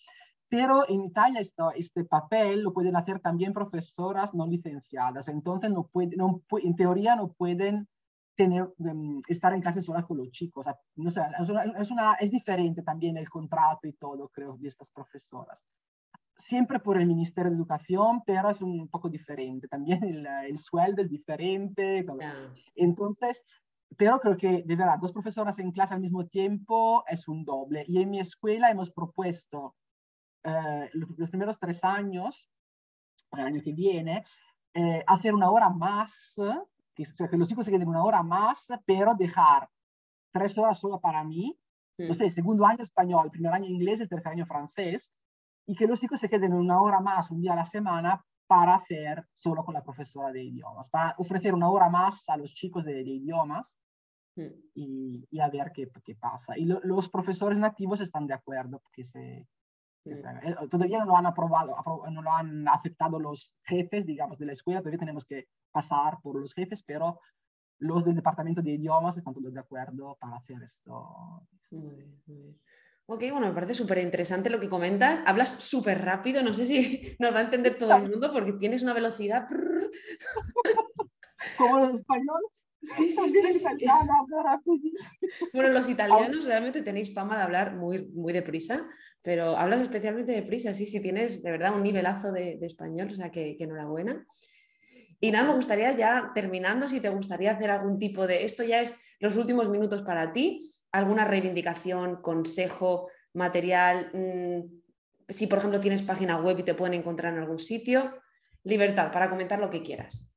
Pero 0.49 0.87
en 0.87 1.01
Italia 1.03 1.41
esto, 1.41 1.73
este 1.73 2.05
papel 2.05 2.63
lo 2.63 2.71
pueden 2.71 2.95
hacer 2.95 3.19
también 3.19 3.51
profesoras 3.51 4.33
no 4.33 4.47
licenciadas, 4.47 5.27
entonces 5.27 5.69
no 5.71 5.87
puede, 5.87 6.15
no, 6.15 6.41
en 6.63 6.73
teoría 6.73 7.17
no 7.17 7.33
pueden 7.33 7.85
tener, 8.37 8.71
um, 8.77 9.21
estar 9.27 9.53
en 9.53 9.61
clase 9.61 9.81
sola 9.81 10.03
con 10.03 10.17
los 10.17 10.31
chicos. 10.31 10.67
no 10.95 11.11
sé, 11.11 11.21
es, 11.41 11.49
una, 11.49 11.63
es, 11.63 11.91
una, 11.91 12.13
es 12.13 12.31
diferente 12.31 12.83
también 12.83 13.17
el 13.17 13.29
contrato 13.29 13.87
y 13.87 13.93
todo, 13.93 14.29
creo, 14.29 14.57
de 14.57 14.67
estas 14.69 14.91
profesoras 14.91 15.65
siempre 16.39 16.79
por 16.79 16.99
el 16.99 17.07
Ministerio 17.07 17.49
de 17.49 17.57
Educación, 17.57 18.21
pero 18.23 18.51
es 18.51 18.61
un 18.61 18.87
poco 18.89 19.09
diferente. 19.09 19.67
También 19.67 20.03
el, 20.03 20.27
el 20.27 20.57
sueldo 20.59 21.01
es 21.01 21.09
diferente. 21.09 22.05
Entonces, 22.75 23.43
pero 23.95 24.19
creo 24.19 24.37
que 24.37 24.63
de 24.63 24.75
verdad, 24.75 24.99
dos 24.99 25.11
profesoras 25.11 25.57
en 25.59 25.71
clase 25.71 25.93
al 25.93 26.01
mismo 26.01 26.27
tiempo 26.27 27.03
es 27.07 27.27
un 27.27 27.43
doble. 27.45 27.83
Y 27.87 28.01
en 28.01 28.09
mi 28.09 28.19
escuela 28.19 28.69
hemos 28.69 28.91
propuesto 28.91 29.75
eh, 30.43 30.89
los 30.93 31.29
primeros 31.29 31.59
tres 31.59 31.83
años, 31.83 32.49
el 33.31 33.45
año 33.45 33.61
que 33.63 33.73
viene, 33.73 34.23
eh, 34.73 35.03
hacer 35.07 35.33
una 35.33 35.49
hora 35.49 35.69
más, 35.69 36.35
que, 36.97 37.27
que 37.29 37.37
los 37.37 37.47
chicos 37.47 37.65
se 37.65 37.71
queden 37.71 37.87
una 37.87 38.03
hora 38.03 38.23
más, 38.23 38.67
pero 38.85 39.13
dejar 39.13 39.69
tres 40.31 40.57
horas 40.57 40.79
solo 40.79 40.99
para 40.99 41.23
mí. 41.23 41.57
No 41.99 42.13
sé, 42.13 42.29
segundo 42.29 42.65
año 42.65 42.83
español, 42.83 43.31
primer 43.31 43.53
año 43.53 43.65
inglés 43.67 44.01
y 44.01 44.07
tercer 44.07 44.33
año 44.33 44.45
francés, 44.45 45.11
y 45.65 45.75
que 45.75 45.87
los 45.87 45.99
chicos 45.99 46.19
se 46.19 46.29
queden 46.29 46.53
una 46.53 46.79
hora 46.79 46.99
más, 46.99 47.31
un 47.31 47.41
día 47.41 47.53
a 47.53 47.55
la 47.55 47.65
semana, 47.65 48.23
para 48.45 48.75
hacer 48.75 49.25
solo 49.33 49.65
con 49.65 49.73
la 49.73 49.83
profesora 49.83 50.31
de 50.31 50.43
idiomas, 50.43 50.89
para 50.89 51.15
ofrecer 51.17 51.55
una 51.55 51.69
hora 51.69 51.89
más 51.89 52.29
a 52.29 52.37
los 52.37 52.53
chicos 52.53 52.85
de, 52.85 53.01
idiomas 53.01 53.75
mm. 54.35 54.41
y, 54.75 55.27
y, 55.31 55.39
a 55.39 55.49
ver 55.49 55.71
qué, 55.73 55.89
qué 56.05 56.15
pasa. 56.15 56.55
Y 56.55 56.65
los 56.65 57.09
profesores 57.09 57.57
nativos 57.57 57.99
están 57.99 58.27
de 58.27 58.35
acuerdo, 58.35 58.79
porque 58.79 59.03
se, 59.03 59.47
todavía 60.69 60.99
no 60.99 61.05
lo 61.05 61.17
han 61.17 61.25
aprobado, 61.25 61.75
no 62.11 62.21
lo 62.21 62.31
han 62.31 62.67
aceptado 62.67 63.19
los 63.19 63.55
jefes, 63.63 64.05
digamos, 64.05 64.37
de 64.37 64.45
la 64.45 64.53
escuela, 64.53 64.81
todavía 64.81 64.99
tenemos 64.99 65.25
que 65.25 65.47
pasar 65.71 66.19
por 66.21 66.39
los 66.39 66.53
jefes, 66.53 66.83
pero 66.83 67.19
los 67.79 68.05
del 68.05 68.15
departamento 68.15 68.61
de 68.61 68.71
idiomas 68.71 69.17
están 69.17 69.33
todos 69.33 69.53
de 69.53 69.59
acuerdo 69.59 70.17
para 70.19 70.37
hacer 70.37 70.61
esto. 70.63 71.43
Ok, 73.09 73.23
bueno, 73.31 73.47
me 73.47 73.53
parece 73.53 73.73
súper 73.73 73.99
interesante 73.99 74.49
lo 74.49 74.59
que 74.59 74.67
comentas. 74.67 75.21
Hablas 75.25 75.51
súper 75.51 76.03
rápido, 76.03 76.43
no 76.43 76.53
sé 76.53 76.65
si 76.65 77.15
nos 77.19 77.33
va 77.33 77.39
a 77.39 77.43
entender 77.43 77.77
todo 77.77 77.95
el 77.95 78.09
mundo 78.09 78.33
porque 78.33 78.53
tienes 78.53 78.83
una 78.83 78.93
velocidad. 78.93 79.47
Como 81.57 81.79
los 81.79 81.99
españoles. 81.99 82.66
Sí, 82.81 83.09
sí, 83.09 83.59
sí. 83.59 83.65
Bueno, 85.53 85.69
los 85.69 85.89
italianos 85.89 86.45
realmente 86.45 86.81
tenéis 86.81 87.13
fama 87.13 87.37
de 87.37 87.43
hablar 87.43 87.75
muy, 87.75 88.07
muy 88.07 88.33
deprisa, 88.33 88.87
pero 89.21 89.57
hablas 89.57 89.81
especialmente 89.81 90.31
deprisa. 90.31 90.73
Sí, 90.73 90.85
sí, 90.85 91.01
tienes 91.01 91.41
de 91.43 91.51
verdad 91.51 91.75
un 91.75 91.83
nivelazo 91.83 92.31
de, 92.31 92.57
español, 92.61 93.09
o 93.11 93.15
sea 93.15 93.31
que, 93.31 93.57
que 93.57 93.63
enhorabuena. 93.63 94.25
Y 95.19 95.31
nada, 95.31 95.47
me 95.47 95.55
gustaría 95.55 95.91
ya 95.93 96.31
terminando, 96.35 96.87
si 96.87 97.01
te 97.01 97.09
gustaría 97.09 97.51
hacer 97.51 97.71
algún 97.71 97.97
tipo 97.97 98.27
de, 98.27 98.43
esto 98.45 98.63
ya 98.63 98.81
es 98.81 98.95
los 99.19 99.35
últimos 99.35 99.69
minutos 99.69 100.03
para 100.03 100.31
ti, 100.31 100.71
alguna 100.91 101.25
reivindicación, 101.25 102.21
consejo, 102.21 103.09
material, 103.33 104.11
mm, 104.13 104.77
si 105.29 105.47
por 105.47 105.59
ejemplo 105.59 105.79
tienes 105.79 106.01
página 106.01 106.37
web 106.37 106.59
y 106.59 106.63
te 106.63 106.75
pueden 106.75 106.93
encontrar 106.93 107.33
en 107.33 107.39
algún 107.39 107.59
sitio, 107.59 108.13
libertad 108.63 109.11
para 109.11 109.29
comentar 109.29 109.59
lo 109.59 109.69
que 109.69 109.81
quieras. 109.81 110.36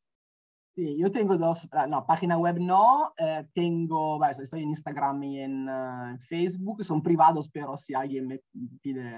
Sí, 0.81 0.97
yo 0.97 1.13
tengo 1.13 1.37
dos, 1.37 1.69
ah, 1.73 1.87
no, 1.87 2.07
página 2.07 2.39
web 2.39 2.59
no, 2.59 3.13
eh, 3.19 3.47
tengo, 3.53 4.17
bueno, 4.17 4.33
estoy 4.43 4.63
en 4.63 4.71
Instagram 4.71 5.23
y 5.25 5.41
en 5.41 5.69
uh, 5.69 6.17
Facebook, 6.27 6.83
son 6.83 7.03
privados, 7.03 7.51
pero 7.51 7.77
si 7.77 7.93
alguien 7.93 8.27
me 8.27 8.41
pide 8.81 9.11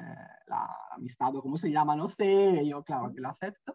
la 0.49 0.69
amistad 0.91 1.37
o 1.37 1.41
cómo 1.41 1.57
se 1.57 1.71
llama, 1.71 1.95
no 1.95 2.09
sé, 2.09 2.67
yo 2.67 2.83
claro 2.83 3.13
que 3.15 3.21
lo 3.21 3.29
acepto. 3.29 3.73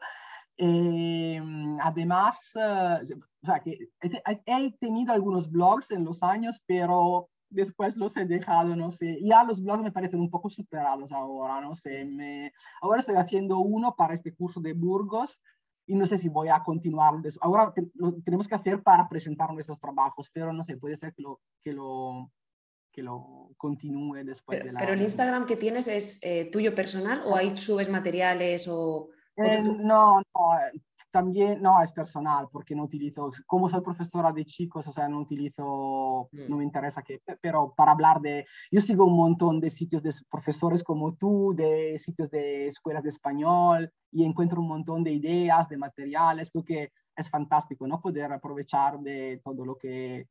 Eh, 0.58 1.42
además, 1.80 2.52
uh, 2.56 3.06
o 3.42 3.46
sea, 3.46 3.62
que 3.62 3.78
he, 4.02 4.22
he, 4.46 4.72
tenido 4.74 5.14
algunos 5.14 5.50
blogs 5.50 5.92
en 5.92 6.04
los 6.04 6.24
años, 6.24 6.62
pero 6.66 7.30
después 7.50 7.96
los 7.96 8.18
he 8.18 8.26
dejado, 8.26 8.76
no 8.76 8.92
sé. 8.92 9.18
Ya 9.22 9.46
los 9.46 9.64
blogs 9.64 9.84
me 9.84 9.94
parecen 9.94 10.20
un 10.20 10.30
poco 10.30 10.50
superados 10.50 11.14
ahora, 11.14 11.62
no 11.62 11.74
sé. 11.74 12.04
Me... 12.04 12.52
Ahora 12.82 13.00
estoy 13.00 13.16
haciendo 13.16 13.60
uno 13.60 13.96
para 13.96 14.14
este 14.14 14.34
curso 14.34 14.60
de 14.60 14.74
Burgos 14.74 15.42
y 15.88 15.96
no 15.96 16.06
sé 16.06 16.18
si 16.18 16.28
voy 16.28 16.50
a 16.50 16.62
continuar. 16.64 17.16
Ahora 17.42 17.74
lo 17.96 18.14
tenemos 18.22 18.48
que 18.48 18.56
hacer 18.56 18.84
para 18.84 19.08
presentar 19.08 19.52
nuestros 19.54 19.80
trabajos, 19.80 20.30
pero 20.32 20.52
no 20.52 20.64
sé, 20.64 20.78
puede 20.78 20.98
ser 20.98 21.14
que 21.14 21.24
lo, 21.24 21.40
que 21.64 21.72
lo, 21.72 22.30
que 22.92 23.02
lo 23.02 23.52
continúe 23.58 24.24
después 24.26 24.60
pero, 24.60 24.68
de 24.68 24.74
la... 24.74 24.80
Pero 24.82 24.94
el 24.94 25.02
Instagram 25.02 25.46
que 25.46 25.56
tienes 25.56 25.88
es 25.88 26.20
eh, 26.22 26.50
tuyo 26.52 26.76
personal 26.76 27.24
o 27.26 27.36
ahí 27.36 27.58
subes 27.58 27.90
materiales 27.90 28.68
o... 28.68 29.10
Eh, 29.38 29.62
no, 29.62 30.20
no, 30.20 30.24
también, 31.12 31.62
no, 31.62 31.82
es 31.82 31.94
personal, 31.94 32.48
porque 32.52 32.76
no 32.76 32.84
utilizo, 32.84 33.30
como 33.46 33.70
soy 33.70 33.82
profesora 33.82 34.32
de 34.32 34.46
chicos, 34.46 34.88
o 34.88 34.94
sea, 34.94 35.08
no 35.08 35.20
utilizo, 35.20 36.28
no 36.32 36.58
me 36.58 36.64
mm. 36.64 36.68
interesa 36.68 37.02
que, 37.04 37.22
pero 37.40 37.74
para 37.76 37.92
hablar 37.92 38.20
de, 38.20 38.46
yo 38.72 38.82
sigo 38.82 39.06
un 39.06 39.16
montón 39.16 39.60
de 39.60 39.70
sitios 39.70 40.02
de 40.04 40.12
profesores 40.30 40.84
como 40.84 41.16
tú, 41.16 41.54
de 41.56 41.98
sitios 41.98 42.30
de 42.32 42.68
escuelas 42.68 43.04
de 43.04 43.10
español, 43.10 43.92
y 44.12 44.26
encuentro 44.26 44.60
un 44.60 44.68
montón 44.68 45.04
de 45.04 45.12
ideas, 45.12 45.70
de 45.70 45.78
materiales, 45.78 46.52
creo 46.52 46.64
que 46.64 46.92
es 47.16 47.30
fantástico, 47.30 47.88
¿no? 47.88 48.02
Poder 48.02 48.32
aprovechar 48.32 49.00
de 49.00 49.42
todo 49.44 49.66
lo 49.66 49.78
que... 49.78 50.28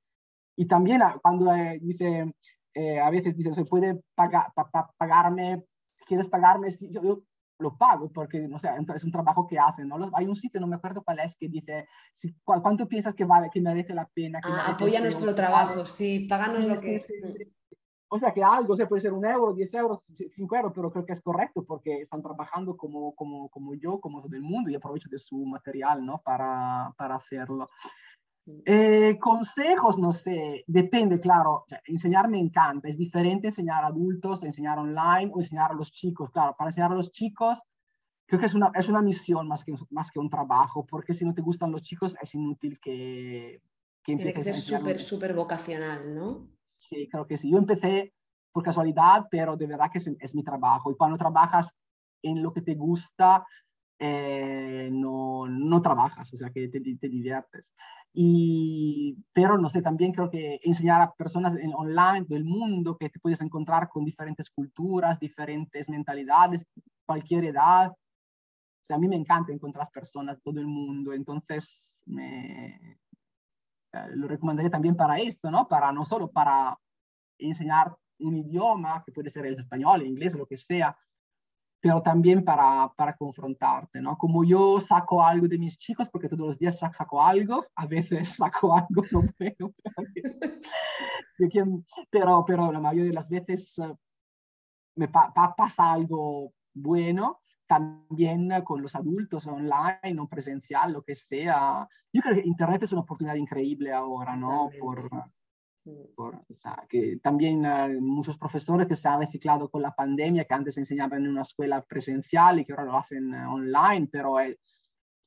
Y 0.57 0.66
también 0.66 1.02
ah, 1.02 1.18
cuando 1.22 1.52
eh, 1.52 1.78
dice, 1.80 2.32
eh, 2.74 3.00
a 3.00 3.11
veces 3.11 3.36
dice, 3.36 3.54
se 3.54 3.64
puede 3.64 4.00
pagar, 4.14 4.52
pagarme, 4.98 5.64
si 5.94 6.04
quieres 6.04 6.28
pagarme, 6.28 6.70
si, 6.70 6.88
yo 6.90 7.22
lo 7.59 7.76
pago 7.76 8.11
porque, 8.12 8.46
no 8.48 8.59
sé, 8.59 8.68
es 8.94 9.04
un 9.04 9.12
trabajo 9.12 9.46
que 9.46 9.59
hacen, 9.59 9.88
¿no? 9.88 10.11
Hay 10.14 10.26
un 10.26 10.36
sitio, 10.36 10.61
no 10.61 10.66
me 10.66 10.76
acuerdo 10.76 11.02
cuál 11.02 11.20
es, 11.20 11.36
que 11.36 11.48
dice, 11.48 11.88
si, 12.12 12.34
¿cuánto 12.44 12.86
piensas 12.86 13.14
que 13.14 13.24
vale, 13.24 13.50
que 13.50 13.61
merece 13.61 13.94
la 13.94 14.07
pena? 14.07 14.40
Que 14.40 14.50
ah, 14.50 14.72
apoya 14.72 15.00
nuestro 15.00 15.34
trabajo, 15.34 15.86
sí, 15.86 16.26
páganos 16.28 16.64
lo 16.64 16.80
que... 16.80 16.98
Sí, 16.98 17.14
o 18.09 18.18
sea, 18.18 18.32
que 18.32 18.42
algo, 18.42 18.74
o 18.74 18.76
sea, 18.76 18.88
puede 18.88 19.00
ser 19.00 19.12
un 19.12 19.26
euro, 19.26 19.52
diez 19.52 19.72
euros, 19.74 19.98
cinco 20.30 20.57
euros, 20.57 20.72
pero 20.74 20.92
creo 20.92 21.04
que 21.04 21.12
es 21.12 21.20
correcto 21.20 21.64
porque 21.64 22.00
están 22.00 22.22
trabajando 22.22 22.76
como, 22.76 23.14
como, 23.16 23.48
como 23.48 23.74
yo, 23.74 24.00
como 24.00 24.22
todo 24.22 24.36
el 24.36 24.42
mundo 24.42 24.70
y 24.70 24.76
aprovecho 24.76 25.09
de 25.11 25.18
su 25.18 25.44
material, 25.44 26.04
¿no? 26.07 26.22
Para, 26.24 26.94
para 26.96 27.16
hacerlo. 27.16 27.68
Eh, 28.64 29.18
consejos, 29.20 29.99
no 29.99 30.12
sé, 30.12 30.64
depende, 30.68 31.18
claro, 31.18 31.64
enseñar 31.84 32.28
me 32.28 32.38
encanta, 32.38 32.88
es 32.88 32.97
diferente 32.97 33.49
enseñar 33.49 33.82
a 33.84 33.88
adultos, 33.88 34.44
enseñar 34.44 34.78
online 34.78 35.32
o 35.34 35.38
enseñar 35.38 35.72
a 35.72 35.74
los 35.74 35.90
chicos, 35.90 36.30
claro, 36.30 36.55
para 36.57 36.68
enseñar 36.68 36.92
a 36.92 36.94
los 36.94 37.11
chicos 37.11 37.61
creo 38.26 38.40
que 38.40 38.47
es 38.47 38.55
una, 38.55 38.70
es 38.74 38.88
una 38.88 39.03
misión 39.03 39.49
más 39.49 39.64
que, 39.64 39.74
más 39.90 40.11
que 40.11 40.18
un 40.18 40.28
trabajo, 40.28 40.84
porque 40.84 41.14
si 41.14 41.24
no 41.24 41.32
te 41.32 41.42
gustan 41.42 41.72
los 41.72 41.82
chicos 41.82 42.16
es 42.20 42.34
inútil 42.34 42.78
que... 42.80 43.62
que 44.03 44.16
Tiene 44.16 44.32
que 44.32 44.42
ser 44.42 44.57
súper, 44.57 45.01
súper 45.01 45.34
vocacional, 45.34 46.14
¿no? 46.14 46.49
Sí, 46.76 47.09
creo 47.11 47.26
que 47.26 47.36
sí. 47.36 47.51
Yo 47.51 47.59
empecé 47.59 48.12
por 48.53 48.64
casualidad, 48.64 49.26
pero 49.30 49.57
de 49.57 49.66
verdad 49.66 49.90
que 49.90 49.99
es, 49.99 50.11
es 50.18 50.34
mi 50.34 50.42
trabajo. 50.42 50.90
Y 50.90 50.97
cuando 50.97 51.16
trabajas 51.16 51.72
en 52.22 52.42
lo 52.42 52.53
que 52.53 52.62
te 52.62 52.74
gusta, 52.74 53.44
eh, 53.99 54.88
no, 54.92 55.47
no 55.49 55.82
trabajas, 55.82 56.32
o 56.32 56.36
sea 56.36 56.51
que 56.51 56.68
te, 56.68 56.80
te 56.80 57.09
diviertes. 57.09 57.72
Y, 58.12 59.16
pero 59.32 59.59
no 59.59 59.68
sé, 59.68 59.82
también 59.82 60.12
creo 60.12 60.30
que 60.30 60.59
enseñar 60.62 61.01
a 61.03 61.12
personas 61.12 61.55
en 61.57 61.72
online 61.74 62.26
del 62.28 62.44
mundo 62.44 62.97
que 62.97 63.11
te 63.11 63.20
puedes 63.20 63.40
encontrar 63.40 63.88
con 63.88 64.05
diferentes 64.05 64.51
culturas, 64.51 65.20
diferentes 65.20 65.88
mentalidades, 65.88 66.66
cualquier 67.05 67.44
edad. 67.44 67.90
O 67.90 68.84
sea, 68.84 68.97
a 68.97 68.99
mí 68.99 69.09
me 69.09 69.16
encanta 69.16 69.53
encontrar 69.53 69.90
personas 69.92 70.36
de 70.36 70.42
todo 70.42 70.61
el 70.61 70.66
mundo, 70.66 71.12
entonces 71.12 72.03
me, 72.07 72.99
eh, 73.97 74.09
lo 74.14 74.28
recomendaría 74.28 74.70
también 74.70 74.97
para 74.97 75.18
esto, 75.18 75.51
¿no? 75.51 75.68
Para 75.68 75.92
no 75.92 76.05
solo 76.05 76.30
para 76.30 76.76
enseñar 77.38 77.94
un 78.18 78.36
idioma, 78.36 79.03
que 79.05 79.12
puede 79.12 79.30
ser 79.30 79.47
el 79.47 79.59
español, 79.59 80.01
el 80.01 80.09
inglés, 80.09 80.34
lo 80.34 80.47
que 80.47 80.57
sea, 80.57 80.97
pero 81.81 82.03
también 82.03 82.45
para, 82.45 82.93
para 82.97 83.16
confrontarte, 83.16 84.01
¿no? 84.01 84.16
Como 84.16 84.45
yo 84.45 84.81
saco 84.81 85.22
algo 85.22 85.47
de 85.47 85.59
mis 85.59 85.77
chicos, 85.79 86.09
porque 86.11 86.29
todos 86.29 86.47
los 86.47 86.59
días 86.59 86.79
saco 86.79 87.22
algo, 87.22 87.66
a 87.77 87.87
veces 87.87 88.29
saco 88.37 88.74
algo, 88.74 89.03
no 89.12 89.22
veo, 89.39 89.74
pero, 92.11 92.45
pero 92.47 92.72
la 92.72 92.81
mayoría 92.81 93.05
de 93.05 93.12
las 93.12 93.29
veces 93.29 93.79
eh, 93.79 93.95
me 94.97 95.09
pasa 95.09 95.93
algo 95.93 96.53
bueno, 96.74 97.41
también 97.66 98.51
con 98.64 98.83
los 98.83 98.95
adultos 98.95 99.47
online 99.47 100.20
o 100.20 100.29
presencial, 100.29 100.93
lo 100.93 101.03
que 101.03 101.14
sea. 101.14 101.89
Yo 102.12 102.22
creo 102.22 102.37
que 102.37 102.49
Internet 102.49 102.83
es 102.83 102.93
una 102.93 103.03
oportunidad 103.03 103.37
increíble 103.37 103.93
ahora, 103.93 104.37
¿no? 104.37 104.70
Por, 104.79 105.11
por, 106.14 106.45
que 106.89 107.18
también 107.18 107.64
uh, 107.64 108.01
muchos 108.01 108.39
profesores 108.39 108.87
que 108.87 108.97
se 108.97 109.09
han 109.09 109.20
reciclado 109.20 109.68
con 109.68 109.82
la 109.82 109.95
pandemia, 109.95 110.45
que 110.45 110.55
antes 110.55 110.76
enseñaban 110.76 111.24
en 111.24 111.30
una 111.30 111.43
escuela 111.43 111.82
presencial 111.82 112.59
y 112.59 112.64
que 112.64 112.72
ahora 112.72 112.84
lo 112.84 112.97
hacen 112.97 113.32
uh, 113.32 113.55
online, 113.55 114.09
pero 114.11 114.41
eh, 114.41 114.59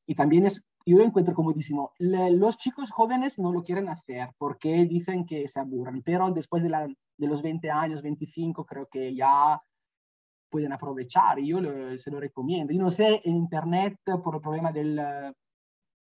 y 0.05 0.16
también 0.16 0.45
es, 0.45 0.64
yo 0.86 0.97
lo 0.97 1.03
encuentro 1.03 1.34
comodísimo. 1.34 1.93
Le, 1.99 2.32
los 2.32 2.57
chicos 2.57 2.91
jóvenes 2.91 3.39
no 3.39 3.51
lo 3.51 3.64
quieren 3.64 3.89
hacer 3.89 4.30
porque 4.38 4.86
dicen 4.86 5.26
que 5.26 5.47
se 5.47 5.60
aburren, 5.60 6.01
pero 6.01 6.32
después 6.32 6.64
de, 6.64 6.70
la, 6.70 6.88
de 6.88 7.28
los 7.28 7.41
20 7.41 7.70
años, 7.70 8.01
25, 8.01 8.66
creo 8.66 8.88
que 8.88 9.16
ya 9.16 9.62
pueden 10.49 10.74
aprovechar 10.74 11.39
y 11.39 11.47
yo 11.47 11.62
lo, 11.62 11.97
se 11.97 12.10
lo 12.10 12.20
recomiendo. 12.20 12.74
Yo 12.74 12.82
no 12.82 12.89
sé 12.89 13.22
en 13.24 13.36
Internet 13.36 13.99
por 14.24 14.36
el 14.36 14.41
problema 14.41 14.72
del, 14.72 14.99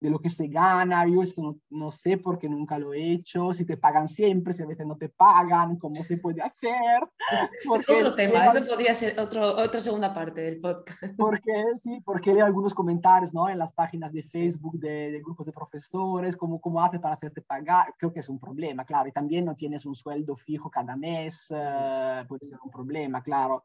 de 0.05 0.11
lo 0.11 0.19
que 0.19 0.29
se 0.29 0.49
gana, 0.49 1.07
yo 1.09 1.23
eso 1.23 1.43
no, 1.43 1.57
no, 1.71 1.91
sé 1.91 2.19
porque 2.19 2.47
nunca 2.47 2.79
lo 2.79 2.93
he 2.93 3.15
hecho, 3.15 3.55
si 3.55 3.65
te 3.65 3.79
pagan 3.79 4.07
siempre, 4.07 4.53
si 4.53 4.63
a 4.63 4.67
veces 4.67 4.87
no 4.87 4.99
te 4.99 5.09
pagan, 5.09 5.79
cómo 5.79 6.05
se 6.05 6.19
puede 6.19 6.43
hacer. 6.43 7.01
Porque, 7.67 7.95
otro 7.95 8.15
tema, 8.15 8.45
esto 8.45 8.67
podría 8.67 8.95
ser 8.95 9.19
otro, 9.19 9.57
otra 9.57 9.81
segunda 9.81 10.13
parte 10.13 10.43
del 10.43 10.61
podcast. 10.61 11.01
Porque 11.17 11.53
sí, 11.77 12.03
porque 12.05 12.35
leo 12.35 12.45
algunos 12.45 12.75
comentarios 12.75 13.33
¿no? 13.33 13.49
en 13.49 13.57
las 13.57 13.73
páginas 13.73 14.13
de 14.13 14.23
Facebook 14.23 14.79
de, 14.79 15.11
de, 15.11 15.21
grupos 15.21 15.47
de 15.47 15.53
profesores, 15.53 16.37
cómo, 16.37 16.61
cómo 16.61 16.83
hace 16.83 16.99
para 16.99 17.15
hacerte 17.15 17.41
pagar, 17.41 17.95
creo 17.99 18.13
que 18.13 18.21
es 18.21 18.29
un 18.29 18.39
problema, 18.39 18.85
claro, 18.85 19.09
y 19.09 19.13
también 19.13 19.47
no 19.47 19.55
tienes 19.55 19.87
un 19.87 19.95
sueldo 19.95 20.37
fijo 20.37 20.69
cada 20.69 20.97
mes, 20.97 21.51
uh, 21.51 22.27
puede 22.29 22.45
ser 22.45 22.59
un 22.63 22.71
problema, 22.71 23.23
claro. 23.23 23.65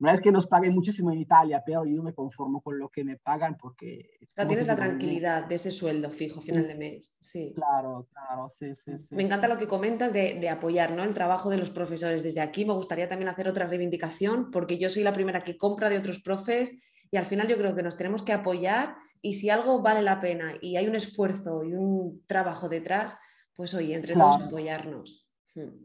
No 0.00 0.10
es 0.10 0.20
que 0.20 0.30
nos 0.30 0.46
paguen 0.46 0.74
muchísimo 0.74 1.10
en 1.10 1.18
Italia, 1.18 1.62
pero 1.66 1.84
yo 1.84 2.02
me 2.02 2.14
conformo 2.14 2.60
con 2.60 2.78
lo 2.78 2.88
que 2.88 3.02
me 3.02 3.16
pagan 3.16 3.56
porque... 3.56 4.10
O 4.38 4.46
tienes 4.46 4.68
la 4.68 4.76
tranquilidad 4.76 5.46
de 5.46 5.56
ese 5.56 5.72
sueldo 5.72 6.10
fijo 6.10 6.40
final 6.40 6.68
de 6.68 6.76
mes. 6.76 7.16
Sí. 7.20 7.52
Claro, 7.56 8.06
claro, 8.12 8.48
sí, 8.48 8.74
sí, 8.76 8.96
sí. 8.98 9.14
Me 9.14 9.24
encanta 9.24 9.48
lo 9.48 9.58
que 9.58 9.66
comentas 9.66 10.12
de, 10.12 10.34
de, 10.34 10.48
apoyar 10.48 10.92
¿no? 10.92 11.02
el 11.02 11.14
trabajo 11.14 11.50
de 11.50 11.56
los 11.56 11.70
profesores. 11.70 12.22
Desde 12.22 12.40
aquí 12.40 12.64
me 12.64 12.74
gustaría 12.74 13.08
también 13.08 13.28
hacer 13.28 13.48
otra 13.48 13.66
reivindicación 13.66 14.52
porque 14.52 14.78
yo 14.78 14.88
soy 14.88 15.02
la 15.02 15.12
primera 15.12 15.42
que 15.42 15.56
compra 15.56 15.88
de 15.88 15.98
otros 15.98 16.20
profes 16.20 16.80
y 17.10 17.16
al 17.16 17.24
final 17.24 17.48
yo 17.48 17.56
creo 17.56 17.74
que 17.74 17.82
nos 17.82 17.96
tenemos 17.96 18.22
que 18.22 18.32
apoyar 18.32 18.94
y 19.20 19.34
si 19.34 19.50
algo 19.50 19.82
vale 19.82 20.02
la 20.02 20.20
pena 20.20 20.54
y 20.60 20.76
hay 20.76 20.86
un 20.86 20.94
esfuerzo 20.94 21.64
y 21.64 21.72
un 21.72 22.22
trabajo 22.26 22.68
detrás, 22.68 23.16
pues 23.54 23.74
oye, 23.74 23.94
entre 23.94 24.14
claro. 24.14 24.34
todos 24.34 24.46
apoyarnos. 24.46 25.27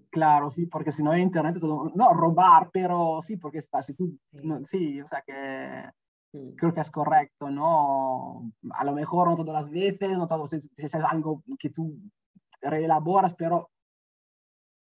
Claro, 0.10 0.50
sí, 0.50 0.68
porque 0.68 0.92
si 0.92 1.04
no 1.04 1.14
en 1.14 1.22
internet, 1.22 1.58
no 1.62 2.14
robar, 2.14 2.70
pero 2.72 3.20
sí, 3.22 3.38
porque 3.38 3.60
está, 3.60 3.82
si 3.82 3.94
tú, 3.94 4.08
sí. 4.08 4.20
No, 4.44 4.64
sí, 4.64 5.02
o 5.02 5.08
sea 5.08 5.22
que 5.22 5.90
sí. 6.32 6.54
creo 6.56 6.74
que 6.74 6.82
es 6.82 6.92
correcto, 6.92 7.50
¿no? 7.50 8.52
A 8.72 8.84
lo 8.84 8.94
mejor 8.94 9.30
no 9.30 9.36
todas 9.36 9.54
las 9.54 9.70
veces, 9.72 10.18
no 10.18 10.28
todo, 10.28 10.46
si, 10.48 10.62
si 10.62 10.86
es 10.86 10.96
algo 10.96 11.44
que 11.58 11.70
tú 11.70 11.98
reelaboras, 12.62 13.34
pero 13.34 13.72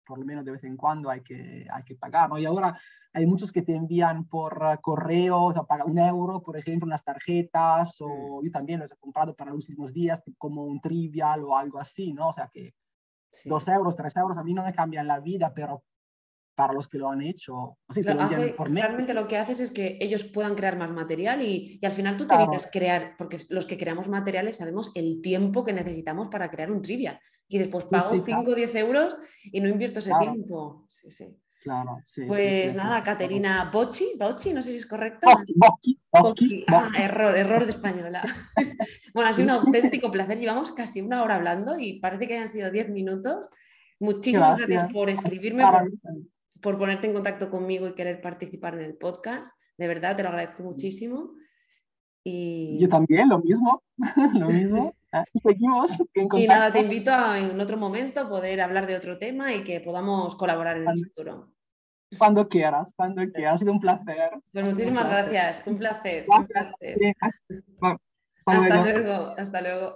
por 0.05 0.19
lo 0.19 0.25
menos 0.25 0.43
de 0.45 0.51
vez 0.51 0.63
en 0.65 0.77
cuando 0.77 1.09
hay 1.09 1.21
que, 1.21 1.65
hay 1.71 1.83
que 1.83 1.95
pagar, 1.95 2.29
¿no? 2.29 2.37
Y 2.37 2.45
ahora 2.45 2.77
hay 3.13 3.25
muchos 3.25 3.51
que 3.51 3.61
te 3.61 3.75
envían 3.75 4.25
por 4.25 4.79
correo, 4.81 5.43
o 5.43 5.53
sea, 5.53 5.63
paga 5.63 5.85
un 5.85 5.97
euro, 5.97 6.41
por 6.41 6.57
ejemplo, 6.57 6.85
unas 6.85 7.03
tarjetas, 7.03 7.97
o 8.01 8.41
yo 8.43 8.51
también 8.51 8.79
los 8.79 8.91
he 8.91 8.97
comprado 8.97 9.33
para 9.35 9.51
los 9.51 9.67
últimos 9.67 9.93
días, 9.93 10.21
como 10.37 10.65
un 10.65 10.81
trivial 10.81 11.43
o 11.43 11.55
algo 11.55 11.79
así, 11.79 12.13
¿no? 12.13 12.29
O 12.29 12.33
sea 12.33 12.49
que 12.51 12.73
Sí. 13.33 13.49
Dos 13.49 13.67
euros, 13.67 13.95
tres 13.95 14.15
euros, 14.15 14.37
a 14.37 14.43
mí 14.43 14.53
no 14.53 14.63
me 14.63 14.73
cambian 14.73 15.07
la 15.07 15.19
vida, 15.19 15.51
pero 15.53 15.83
para 16.55 16.73
los 16.73 16.87
que 16.87 16.99
lo 16.99 17.09
han 17.09 17.21
hecho, 17.21 17.79
sí, 17.89 18.03
lo 18.03 18.21
hace, 18.21 18.49
por 18.49 18.71
realmente 18.71 19.15
lo 19.15 19.27
que 19.27 19.37
haces 19.37 19.59
es 19.59 19.71
que 19.71 19.97
ellos 19.99 20.23
puedan 20.23 20.53
crear 20.53 20.77
más 20.77 20.91
material 20.91 21.41
y, 21.41 21.79
y 21.81 21.85
al 21.85 21.91
final 21.91 22.15
tú 22.15 22.27
te 22.27 22.35
claro. 22.35 22.51
crear, 22.71 23.15
porque 23.17 23.39
los 23.49 23.65
que 23.65 23.77
creamos 23.77 24.07
materiales 24.07 24.57
sabemos 24.57 24.91
el 24.93 25.21
tiempo 25.23 25.63
que 25.63 25.73
necesitamos 25.73 26.27
para 26.29 26.51
crear 26.51 26.71
un 26.71 26.83
trivia. 26.83 27.19
Y 27.47 27.57
después 27.57 27.85
pago 27.85 28.09
5 28.09 28.21
o 28.21 28.23
claro. 28.23 28.55
10 28.55 28.75
euros 28.75 29.17
y 29.43 29.61
no 29.61 29.67
invierto 29.67 29.99
ese 29.99 30.11
claro. 30.11 30.31
tiempo. 30.31 30.85
Sí, 30.89 31.09
sí. 31.09 31.35
Claro, 31.63 32.01
sí, 32.03 32.25
pues 32.27 32.71
sí, 32.71 32.77
nada, 32.77 33.01
Caterina 33.01 33.69
Bocci, 33.71 34.17
Bocci, 34.19 34.51
no 34.51 34.61
sé 34.61 34.71
si 34.71 34.79
es 34.79 34.85
correcto. 34.85 35.25
Bocchi, 35.55 35.97
Bocchi, 36.11 36.65
Ah, 36.67 36.91
error, 36.99 37.37
error 37.37 37.63
de 37.63 37.71
española. 37.71 38.21
bueno, 39.13 39.29
ha 39.29 39.33
sido 39.33 39.57
un 39.57 39.65
auténtico 39.65 40.11
placer. 40.11 40.37
Llevamos 40.37 40.73
casi 40.73 40.99
una 40.99 41.23
hora 41.23 41.35
hablando 41.35 41.79
y 41.79 42.01
parece 42.01 42.27
que 42.27 42.33
hayan 42.33 42.49
sido 42.49 42.69
10 42.69 42.89
minutos. 42.89 43.49
Muchísimas 44.01 44.57
gracias, 44.57 44.67
gracias 44.67 44.93
por 44.93 45.09
escribirme, 45.09 45.63
por, 45.63 45.89
por, 46.61 46.77
ponerte 46.77 47.07
en 47.07 47.13
contacto 47.13 47.49
conmigo 47.49 47.87
y 47.87 47.95
querer 47.95 48.19
participar 48.19 48.73
en 48.73 48.81
el 48.81 48.95
podcast. 48.95 49.53
De 49.77 49.87
verdad, 49.87 50.17
te 50.17 50.23
lo 50.23 50.29
agradezco 50.29 50.63
muchísimo. 50.63 51.31
Y... 52.25 52.77
Yo 52.77 52.89
también, 52.89 53.29
lo 53.29 53.39
mismo, 53.39 53.81
lo 54.33 54.49
mismo. 54.49 54.93
Seguimos 55.43 55.91
en 56.13 56.27
Y 56.37 56.47
nada, 56.47 56.71
te 56.71 56.79
invito 56.79 57.11
a, 57.11 57.39
en 57.39 57.59
otro 57.59 57.77
momento 57.77 58.21
a 58.21 58.29
poder 58.29 58.61
hablar 58.61 58.87
de 58.87 58.95
otro 58.95 59.17
tema 59.17 59.53
y 59.53 59.63
que 59.63 59.79
podamos 59.79 60.35
colaborar 60.35 60.77
en 60.77 60.87
el 60.87 60.99
futuro. 61.05 61.52
Cuando 62.17 62.47
quieras, 62.47 62.93
cuando 62.95 63.21
quieras. 63.31 63.55
Ha 63.55 63.57
sido 63.57 63.71
un 63.71 63.79
placer. 63.79 64.31
Pues 64.51 64.65
muchísimas 64.65 65.07
gracias. 65.07 65.63
Un 65.65 65.77
placer. 65.77 66.25
Un 66.27 66.47
placer. 66.47 66.95
Hasta, 67.19 67.99
hasta 68.45 68.83
luego. 68.83 69.35
Hasta 69.37 69.61
luego. 69.61 69.95